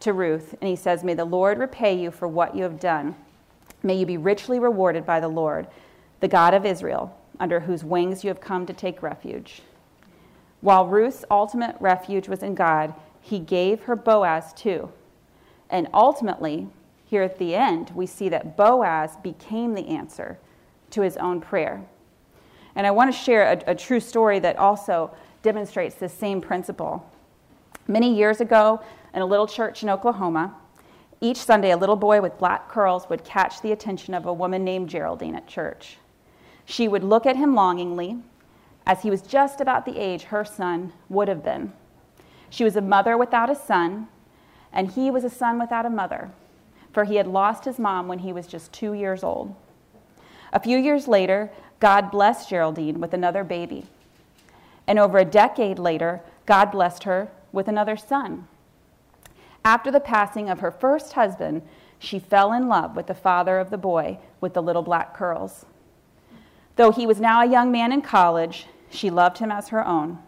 to 0.00 0.12
Ruth 0.12 0.56
and 0.60 0.68
he 0.68 0.76
says, 0.76 1.04
"May 1.04 1.14
the 1.14 1.24
Lord 1.24 1.58
repay 1.58 1.94
you 1.94 2.10
for 2.10 2.26
what 2.26 2.56
you 2.56 2.64
have 2.64 2.80
done. 2.80 3.14
May 3.84 3.94
you 3.94 4.06
be 4.06 4.16
richly 4.16 4.58
rewarded 4.58 5.06
by 5.06 5.20
the 5.20 5.28
Lord, 5.28 5.68
the 6.18 6.28
God 6.28 6.54
of 6.54 6.66
Israel, 6.66 7.16
under 7.38 7.60
whose 7.60 7.84
wings 7.84 8.24
you 8.24 8.28
have 8.28 8.40
come 8.40 8.66
to 8.66 8.72
take 8.72 9.00
refuge." 9.00 9.62
While 10.60 10.86
Ruth's 10.86 11.24
ultimate 11.30 11.76
refuge 11.80 12.28
was 12.28 12.42
in 12.42 12.54
God, 12.54 12.94
he 13.20 13.38
gave 13.38 13.82
her 13.82 13.94
Boaz 13.94 14.52
too. 14.52 14.90
And 15.70 15.88
ultimately, 15.92 16.68
here 17.04 17.22
at 17.22 17.38
the 17.38 17.54
end, 17.54 17.90
we 17.94 18.06
see 18.06 18.28
that 18.28 18.56
Boaz 18.56 19.16
became 19.22 19.74
the 19.74 19.88
answer 19.88 20.38
to 20.90 21.02
his 21.02 21.16
own 21.16 21.40
prayer. 21.40 21.84
And 22.74 22.86
I 22.86 22.90
want 22.90 23.12
to 23.12 23.18
share 23.18 23.52
a, 23.52 23.70
a 23.70 23.74
true 23.74 24.00
story 24.00 24.38
that 24.40 24.56
also 24.56 25.10
demonstrates 25.42 25.96
this 25.96 26.12
same 26.12 26.40
principle. 26.40 27.08
Many 27.86 28.14
years 28.14 28.40
ago, 28.40 28.80
in 29.14 29.22
a 29.22 29.26
little 29.26 29.46
church 29.46 29.82
in 29.82 29.88
Oklahoma, 29.88 30.54
each 31.20 31.38
Sunday 31.38 31.72
a 31.72 31.76
little 31.76 31.96
boy 31.96 32.20
with 32.20 32.38
black 32.38 32.68
curls 32.68 33.08
would 33.08 33.24
catch 33.24 33.60
the 33.60 33.72
attention 33.72 34.14
of 34.14 34.26
a 34.26 34.32
woman 34.32 34.64
named 34.64 34.88
Geraldine 34.88 35.34
at 35.34 35.46
church. 35.46 35.98
She 36.64 36.86
would 36.86 37.02
look 37.02 37.26
at 37.26 37.36
him 37.36 37.54
longingly, 37.54 38.18
as 38.88 39.02
he 39.02 39.10
was 39.10 39.20
just 39.20 39.60
about 39.60 39.84
the 39.84 39.98
age 39.98 40.24
her 40.24 40.44
son 40.44 40.92
would 41.10 41.28
have 41.28 41.44
been. 41.44 41.72
She 42.48 42.64
was 42.64 42.74
a 42.74 42.80
mother 42.80 43.18
without 43.18 43.50
a 43.50 43.54
son, 43.54 44.08
and 44.72 44.90
he 44.90 45.10
was 45.10 45.24
a 45.24 45.30
son 45.30 45.60
without 45.60 45.84
a 45.84 45.90
mother, 45.90 46.30
for 46.92 47.04
he 47.04 47.16
had 47.16 47.26
lost 47.26 47.66
his 47.66 47.78
mom 47.78 48.08
when 48.08 48.20
he 48.20 48.32
was 48.32 48.46
just 48.46 48.72
two 48.72 48.94
years 48.94 49.22
old. 49.22 49.54
A 50.54 50.58
few 50.58 50.78
years 50.78 51.06
later, 51.06 51.50
God 51.80 52.10
blessed 52.10 52.48
Geraldine 52.48 52.98
with 52.98 53.12
another 53.12 53.44
baby. 53.44 53.84
And 54.86 54.98
over 54.98 55.18
a 55.18 55.24
decade 55.24 55.78
later, 55.78 56.22
God 56.46 56.70
blessed 56.70 57.04
her 57.04 57.28
with 57.52 57.68
another 57.68 57.98
son. 57.98 58.48
After 59.66 59.90
the 59.90 60.00
passing 60.00 60.48
of 60.48 60.60
her 60.60 60.70
first 60.70 61.12
husband, 61.12 61.60
she 61.98 62.18
fell 62.18 62.54
in 62.54 62.68
love 62.68 62.96
with 62.96 63.06
the 63.06 63.14
father 63.14 63.58
of 63.58 63.68
the 63.68 63.76
boy 63.76 64.18
with 64.40 64.54
the 64.54 64.62
little 64.62 64.82
black 64.82 65.14
curls. 65.14 65.66
Though 66.76 66.90
he 66.90 67.06
was 67.06 67.20
now 67.20 67.42
a 67.42 67.50
young 67.50 67.70
man 67.70 67.92
in 67.92 68.00
college, 68.00 68.66
she 68.90 69.10
loved 69.10 69.38
him 69.38 69.50
as 69.50 69.68
her 69.68 69.86
own. 69.86 70.18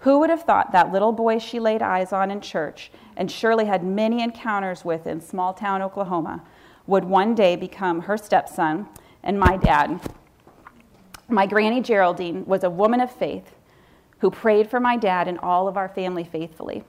Who 0.00 0.18
would 0.18 0.30
have 0.30 0.44
thought 0.44 0.72
that 0.72 0.92
little 0.92 1.12
boy 1.12 1.38
she 1.38 1.60
laid 1.60 1.82
eyes 1.82 2.12
on 2.12 2.30
in 2.30 2.40
church 2.40 2.90
and 3.16 3.30
surely 3.30 3.66
had 3.66 3.84
many 3.84 4.22
encounters 4.22 4.84
with 4.84 5.06
in 5.06 5.20
small 5.20 5.52
town 5.52 5.82
Oklahoma 5.82 6.42
would 6.86 7.04
one 7.04 7.34
day 7.34 7.54
become 7.54 8.02
her 8.02 8.16
stepson 8.16 8.88
and 9.22 9.38
my 9.38 9.56
dad. 9.56 10.00
My 11.28 11.46
Granny 11.46 11.80
Geraldine 11.80 12.44
was 12.46 12.64
a 12.64 12.70
woman 12.70 13.00
of 13.00 13.10
faith 13.10 13.54
who 14.18 14.30
prayed 14.30 14.68
for 14.68 14.80
my 14.80 14.96
dad 14.96 15.28
and 15.28 15.38
all 15.38 15.68
of 15.68 15.76
our 15.76 15.88
family 15.88 16.24
faithfully. 16.24 16.82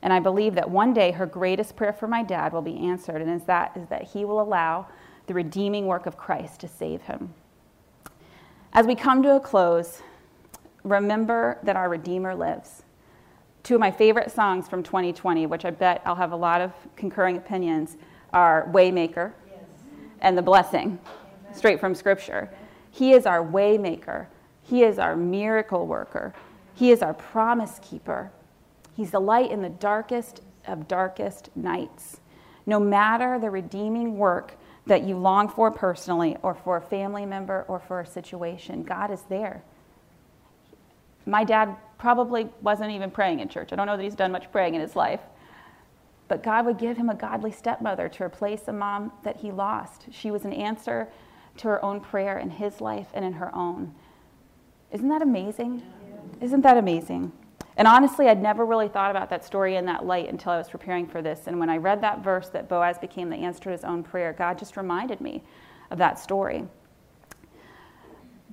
And 0.00 0.12
I 0.12 0.20
believe 0.20 0.54
that 0.54 0.70
one 0.70 0.92
day 0.92 1.12
her 1.12 1.26
greatest 1.26 1.76
prayer 1.76 1.92
for 1.92 2.08
my 2.08 2.22
dad 2.22 2.52
will 2.52 2.62
be 2.62 2.76
answered, 2.78 3.22
and 3.22 3.30
is 3.30 3.44
that, 3.44 3.76
is 3.76 3.88
that 3.88 4.02
he 4.02 4.24
will 4.24 4.40
allow 4.40 4.88
the 5.26 5.34
redeeming 5.34 5.86
work 5.86 6.06
of 6.06 6.16
Christ 6.16 6.60
to 6.60 6.68
save 6.68 7.02
him. 7.02 7.34
As 8.72 8.86
we 8.86 8.94
come 8.94 9.22
to 9.22 9.36
a 9.36 9.40
close, 9.40 10.02
remember 10.84 11.58
that 11.62 11.76
our 11.76 11.88
Redeemer 11.88 12.34
lives. 12.34 12.82
Two 13.62 13.74
of 13.74 13.80
my 13.80 13.90
favorite 13.90 14.30
songs 14.32 14.68
from 14.68 14.82
2020, 14.82 15.46
which 15.46 15.64
I 15.64 15.70
bet 15.70 16.02
I'll 16.04 16.16
have 16.16 16.32
a 16.32 16.36
lot 16.36 16.60
of 16.60 16.72
concurring 16.96 17.36
opinions, 17.36 17.96
are 18.32 18.68
Waymaker 18.72 19.32
yes. 19.48 19.60
and 20.20 20.36
The 20.36 20.42
Blessing 20.42 20.98
straight 21.54 21.80
from 21.80 21.94
Scripture. 21.94 22.50
He 22.90 23.12
is 23.12 23.26
our 23.26 23.44
waymaker. 23.44 24.26
He 24.62 24.82
is 24.82 24.98
our 24.98 25.16
miracle 25.16 25.86
worker. 25.86 26.34
He 26.74 26.90
is 26.90 27.02
our 27.02 27.14
promise 27.14 27.78
keeper. 27.82 28.30
He's 28.94 29.10
the 29.10 29.20
light 29.20 29.50
in 29.50 29.62
the 29.62 29.68
darkest 29.68 30.42
of 30.66 30.88
darkest 30.88 31.50
nights. 31.56 32.20
No 32.66 32.78
matter 32.78 33.38
the 33.38 33.50
redeeming 33.50 34.16
work 34.16 34.56
that 34.86 35.04
you 35.04 35.16
long 35.16 35.48
for 35.48 35.70
personally, 35.70 36.36
or 36.42 36.54
for 36.54 36.76
a 36.76 36.80
family 36.80 37.24
member, 37.24 37.64
or 37.68 37.78
for 37.78 38.00
a 38.00 38.06
situation, 38.06 38.82
God 38.82 39.10
is 39.10 39.22
there. 39.28 39.62
My 41.26 41.44
dad 41.44 41.76
probably 41.98 42.48
wasn't 42.60 42.90
even 42.90 43.10
praying 43.10 43.40
in 43.40 43.48
church. 43.48 43.72
I 43.72 43.76
don't 43.76 43.86
know 43.86 43.96
that 43.96 44.02
he's 44.02 44.14
done 44.14 44.32
much 44.32 44.50
praying 44.50 44.74
in 44.74 44.80
his 44.80 44.96
life. 44.96 45.20
But 46.28 46.42
God 46.42 46.64
would 46.66 46.78
give 46.78 46.96
him 46.96 47.10
a 47.10 47.14
godly 47.14 47.52
stepmother 47.52 48.08
to 48.08 48.24
replace 48.24 48.66
a 48.66 48.72
mom 48.72 49.12
that 49.22 49.36
he 49.36 49.52
lost. 49.52 50.06
She 50.10 50.30
was 50.30 50.44
an 50.44 50.52
answer 50.52 51.08
to 51.58 51.68
her 51.68 51.84
own 51.84 52.00
prayer 52.00 52.38
in 52.38 52.50
his 52.50 52.80
life 52.80 53.08
and 53.12 53.24
in 53.24 53.34
her 53.34 53.54
own. 53.54 53.94
Isn't 54.90 55.08
that 55.08 55.22
amazing? 55.22 55.82
Isn't 56.40 56.62
that 56.62 56.76
amazing? 56.76 57.32
And 57.76 57.88
honestly, 57.88 58.28
I'd 58.28 58.42
never 58.42 58.64
really 58.64 58.88
thought 58.88 59.10
about 59.10 59.30
that 59.30 59.44
story 59.44 59.76
in 59.76 59.84
that 59.86 60.04
light 60.04 60.28
until 60.28 60.52
I 60.52 60.58
was 60.58 60.68
preparing 60.68 61.06
for 61.06 61.22
this. 61.22 61.46
And 61.46 61.58
when 61.58 61.70
I 61.70 61.76
read 61.76 62.00
that 62.02 62.22
verse 62.22 62.48
that 62.50 62.68
Boaz 62.68 62.98
became 62.98 63.30
the 63.30 63.36
answer 63.36 63.64
to 63.64 63.70
his 63.70 63.84
own 63.84 64.02
prayer, 64.02 64.32
God 64.32 64.58
just 64.58 64.76
reminded 64.76 65.20
me 65.20 65.42
of 65.90 65.98
that 65.98 66.18
story. 66.18 66.64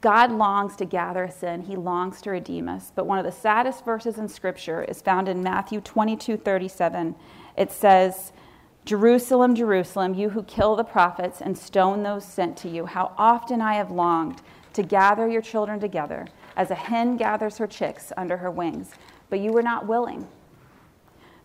God 0.01 0.31
longs 0.31 0.75
to 0.77 0.85
gather 0.85 1.25
us 1.25 1.43
in, 1.43 1.63
He 1.63 1.75
longs 1.75 2.21
to 2.21 2.31
redeem 2.31 2.69
us. 2.69 2.91
But 2.95 3.05
one 3.05 3.19
of 3.19 3.25
the 3.25 3.31
saddest 3.31 3.83
verses 3.83 4.17
in 4.17 4.27
Scripture 4.29 4.83
is 4.83 5.01
found 5.01 5.27
in 5.27 5.43
Matthew 5.43 5.81
22 5.81 6.37
37. 6.37 7.15
It 7.57 7.71
says, 7.71 8.31
Jerusalem, 8.85 9.55
Jerusalem, 9.55 10.13
you 10.13 10.29
who 10.29 10.43
kill 10.43 10.75
the 10.75 10.83
prophets 10.83 11.41
and 11.41 11.57
stone 11.57 12.03
those 12.03 12.25
sent 12.25 12.57
to 12.57 12.69
you, 12.69 12.85
how 12.85 13.13
often 13.17 13.61
I 13.61 13.73
have 13.73 13.91
longed 13.91 14.41
to 14.73 14.83
gather 14.83 15.27
your 15.27 15.41
children 15.41 15.79
together 15.79 16.27
as 16.55 16.71
a 16.71 16.75
hen 16.75 17.17
gathers 17.17 17.57
her 17.57 17.67
chicks 17.67 18.13
under 18.15 18.37
her 18.37 18.49
wings, 18.49 18.91
but 19.29 19.39
you 19.39 19.51
were 19.51 19.61
not 19.61 19.87
willing. 19.87 20.27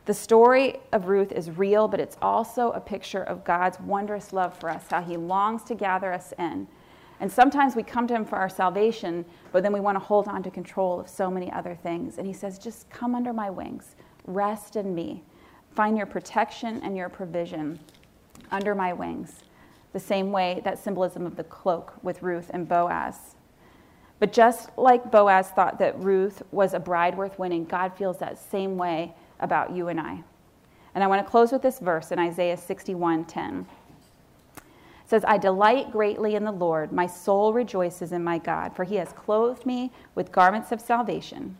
The 0.06 0.14
story 0.14 0.80
of 0.92 1.08
Ruth 1.08 1.32
is 1.32 1.50
real, 1.50 1.88
but 1.88 2.00
it's 2.00 2.16
also 2.20 2.70
a 2.72 2.80
picture 2.80 3.22
of 3.22 3.44
God's 3.44 3.80
wondrous 3.80 4.32
love 4.32 4.56
for 4.58 4.68
us, 4.68 4.84
how 4.90 5.00
he 5.00 5.16
longs 5.16 5.64
to 5.64 5.74
gather 5.74 6.12
us 6.12 6.34
in. 6.38 6.68
And 7.20 7.30
sometimes 7.30 7.76
we 7.76 7.82
come 7.82 8.06
to 8.08 8.14
him 8.14 8.24
for 8.24 8.36
our 8.36 8.48
salvation, 8.48 9.24
but 9.52 9.62
then 9.62 9.72
we 9.72 9.80
want 9.80 9.96
to 9.96 10.04
hold 10.04 10.28
on 10.28 10.42
to 10.42 10.50
control 10.50 11.00
of 11.00 11.08
so 11.08 11.30
many 11.30 11.50
other 11.52 11.74
things. 11.74 12.18
And 12.18 12.26
he 12.26 12.32
says, 12.32 12.58
just 12.58 12.90
come 12.90 13.14
under 13.14 13.32
my 13.32 13.50
wings, 13.50 13.96
rest 14.26 14.76
in 14.76 14.94
me. 14.94 15.22
Find 15.74 15.96
your 15.96 16.06
protection 16.06 16.80
and 16.82 16.96
your 16.96 17.08
provision 17.08 17.78
under 18.50 18.74
my 18.74 18.92
wings, 18.92 19.44
the 19.92 20.00
same 20.00 20.32
way 20.32 20.60
that 20.64 20.78
symbolism 20.78 21.26
of 21.26 21.36
the 21.36 21.44
cloak 21.44 21.94
with 22.02 22.22
Ruth 22.22 22.50
and 22.52 22.68
Boaz. 22.68 23.36
But 24.20 24.32
just 24.32 24.70
like 24.76 25.10
Boaz 25.10 25.48
thought 25.48 25.78
that 25.80 25.98
Ruth 25.98 26.42
was 26.52 26.74
a 26.74 26.78
bride 26.78 27.16
worth 27.16 27.38
winning, 27.38 27.64
God 27.64 27.96
feels 27.96 28.18
that 28.18 28.38
same 28.38 28.76
way 28.76 29.12
about 29.40 29.74
you 29.74 29.88
and 29.88 30.00
I. 30.00 30.22
And 30.94 31.02
I 31.02 31.08
want 31.08 31.24
to 31.24 31.30
close 31.30 31.50
with 31.50 31.62
this 31.62 31.80
verse 31.80 32.12
in 32.12 32.18
Isaiah 32.18 32.56
61:10. 32.56 33.60
It 33.60 33.83
says, 35.14 35.24
I 35.28 35.38
delight 35.38 35.92
greatly 35.92 36.34
in 36.34 36.42
the 36.42 36.50
Lord. 36.50 36.90
My 36.90 37.06
soul 37.06 37.52
rejoices 37.52 38.10
in 38.10 38.24
my 38.24 38.36
God, 38.36 38.74
for 38.74 38.82
he 38.82 38.96
has 38.96 39.12
clothed 39.12 39.64
me 39.64 39.92
with 40.16 40.32
garments 40.32 40.72
of 40.72 40.80
salvation 40.80 41.56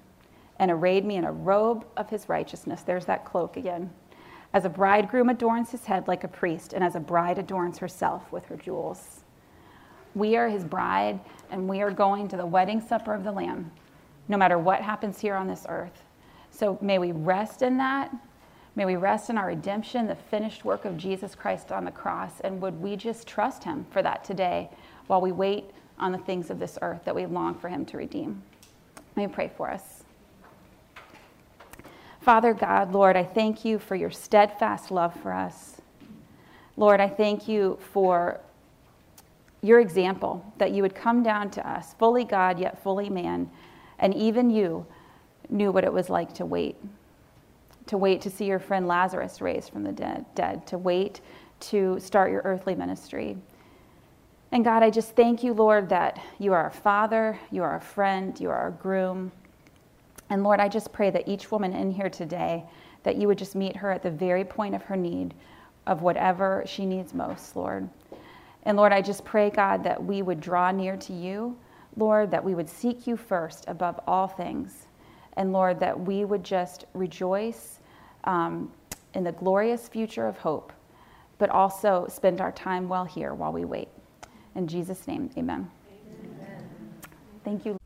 and 0.58 0.72
arrayed 0.72 1.04
me 1.04 1.14
in 1.14 1.24
a 1.24 1.30
robe 1.30 1.86
of 1.96 2.10
his 2.10 2.28
righteousness. 2.28 2.82
There's 2.82 3.04
that 3.04 3.24
cloak 3.24 3.56
again. 3.56 3.92
As 4.52 4.64
a 4.64 4.68
bridegroom 4.68 5.28
adorns 5.28 5.70
his 5.70 5.84
head 5.84 6.08
like 6.08 6.24
a 6.24 6.28
priest, 6.28 6.72
and 6.72 6.82
as 6.82 6.96
a 6.96 7.00
bride 7.00 7.38
adorns 7.38 7.78
herself 7.78 8.32
with 8.32 8.44
her 8.46 8.56
jewels. 8.56 9.22
We 10.16 10.34
are 10.34 10.48
his 10.48 10.64
bride, 10.64 11.20
and 11.48 11.68
we 11.68 11.80
are 11.80 11.92
going 11.92 12.26
to 12.28 12.36
the 12.36 12.44
wedding 12.44 12.80
supper 12.80 13.14
of 13.14 13.22
the 13.22 13.30
Lamb, 13.30 13.70
no 14.26 14.36
matter 14.36 14.58
what 14.58 14.80
happens 14.80 15.20
here 15.20 15.36
on 15.36 15.46
this 15.46 15.64
earth. 15.68 16.02
So 16.50 16.76
may 16.80 16.98
we 16.98 17.12
rest 17.12 17.62
in 17.62 17.76
that. 17.76 18.12
May 18.76 18.84
we 18.84 18.96
rest 18.96 19.30
in 19.30 19.38
our 19.38 19.46
redemption, 19.46 20.08
the 20.08 20.16
finished 20.16 20.64
work 20.64 20.84
of 20.84 20.96
Jesus 20.96 21.34
Christ 21.34 21.70
on 21.70 21.84
the 21.84 21.92
cross, 21.92 22.40
and 22.40 22.60
would 22.60 22.80
we 22.82 22.96
just 22.96 23.28
trust 23.28 23.62
him 23.62 23.86
for 23.90 24.02
that 24.02 24.24
today 24.24 24.68
while 25.06 25.20
we 25.20 25.30
wait 25.30 25.70
on 25.98 26.10
the 26.10 26.18
things 26.18 26.50
of 26.50 26.58
this 26.58 26.76
earth 26.82 27.04
that 27.04 27.14
we 27.14 27.24
long 27.26 27.54
for 27.54 27.68
him 27.68 27.84
to 27.86 27.96
redeem? 27.96 28.42
May 29.14 29.28
we 29.28 29.32
pray 29.32 29.50
for 29.56 29.70
us. 29.70 30.02
Father 32.20 32.52
God, 32.52 32.92
Lord, 32.92 33.16
I 33.16 33.22
thank 33.22 33.64
you 33.64 33.78
for 33.78 33.94
your 33.94 34.10
steadfast 34.10 34.90
love 34.90 35.14
for 35.20 35.32
us. 35.32 35.80
Lord, 36.76 37.00
I 37.00 37.08
thank 37.08 37.46
you 37.46 37.78
for 37.92 38.40
your 39.62 39.78
example 39.78 40.44
that 40.58 40.72
you 40.72 40.82
would 40.82 40.94
come 40.94 41.22
down 41.22 41.50
to 41.50 41.68
us, 41.68 41.94
fully 41.94 42.24
God, 42.24 42.58
yet 42.58 42.82
fully 42.82 43.08
man. 43.08 43.50
And 43.98 44.14
even 44.14 44.50
you 44.50 44.84
knew 45.48 45.70
what 45.70 45.84
it 45.84 45.92
was 45.92 46.10
like 46.10 46.34
to 46.34 46.44
wait. 46.44 46.76
To 47.86 47.98
wait 47.98 48.20
to 48.22 48.30
see 48.30 48.46
your 48.46 48.58
friend 48.58 48.86
Lazarus 48.88 49.40
raised 49.40 49.70
from 49.70 49.82
the 49.82 49.92
dead, 49.92 50.24
dead, 50.34 50.66
to 50.68 50.78
wait 50.78 51.20
to 51.60 51.98
start 52.00 52.30
your 52.30 52.42
earthly 52.44 52.74
ministry. 52.74 53.36
And 54.52 54.64
God, 54.64 54.82
I 54.82 54.90
just 54.90 55.16
thank 55.16 55.42
you, 55.42 55.52
Lord, 55.52 55.88
that 55.88 56.20
you 56.38 56.52
are 56.52 56.62
our 56.62 56.70
father, 56.70 57.38
you 57.50 57.62
are 57.62 57.70
our 57.70 57.80
friend, 57.80 58.38
you 58.38 58.50
are 58.50 58.56
our 58.56 58.70
groom. 58.70 59.32
And 60.30 60.42
Lord, 60.42 60.60
I 60.60 60.68
just 60.68 60.92
pray 60.92 61.10
that 61.10 61.28
each 61.28 61.50
woman 61.50 61.74
in 61.74 61.90
here 61.90 62.10
today, 62.10 62.64
that 63.02 63.16
you 63.16 63.28
would 63.28 63.38
just 63.38 63.54
meet 63.54 63.76
her 63.76 63.90
at 63.90 64.02
the 64.02 64.10
very 64.10 64.44
point 64.44 64.74
of 64.74 64.82
her 64.82 64.96
need 64.96 65.34
of 65.86 66.02
whatever 66.02 66.62
she 66.66 66.86
needs 66.86 67.12
most, 67.12 67.56
Lord. 67.56 67.88
And 68.62 68.76
Lord, 68.76 68.92
I 68.92 69.02
just 69.02 69.24
pray, 69.24 69.50
God, 69.50 69.84
that 69.84 70.02
we 70.02 70.22
would 70.22 70.40
draw 70.40 70.70
near 70.70 70.96
to 70.96 71.12
you 71.12 71.56
Lord, 71.96 72.30
that 72.30 72.44
we 72.44 72.54
would 72.54 72.68
seek 72.68 73.06
you 73.06 73.16
first 73.16 73.64
above 73.68 74.00
all 74.06 74.26
things. 74.26 74.83
And 75.36 75.52
Lord, 75.52 75.80
that 75.80 75.98
we 75.98 76.24
would 76.24 76.44
just 76.44 76.84
rejoice 76.94 77.80
um, 78.24 78.70
in 79.14 79.24
the 79.24 79.32
glorious 79.32 79.88
future 79.88 80.26
of 80.26 80.38
hope, 80.38 80.72
but 81.38 81.50
also 81.50 82.06
spend 82.08 82.40
our 82.40 82.52
time 82.52 82.88
well 82.88 83.04
here 83.04 83.34
while 83.34 83.52
we 83.52 83.64
wait. 83.64 83.88
In 84.54 84.66
Jesus' 84.66 85.06
name, 85.08 85.30
amen. 85.36 85.70
amen. 86.24 86.70
Thank 87.44 87.66
you. 87.66 87.76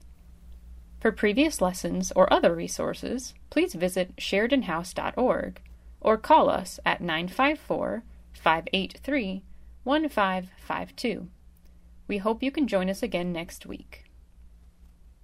For 1.01 1.12
previous 1.12 1.61
lessons 1.61 2.12
or 2.16 2.32
other 2.32 2.55
resources, 2.55 3.34
please 3.51 3.74
visit 3.74 4.16
sheridanhouse.org 4.16 5.61
or 6.01 6.16
call 6.16 6.51
us 6.51 6.80
at 6.84 7.01
954 7.01 8.03
583 8.32 9.42
1552. 9.84 11.28
We 12.09 12.18
hope 12.18 12.42
you 12.42 12.51
can 12.51 12.66
join 12.66 12.90
us 12.90 13.03
again 13.03 13.32
next 13.32 13.66
week. 13.66 14.08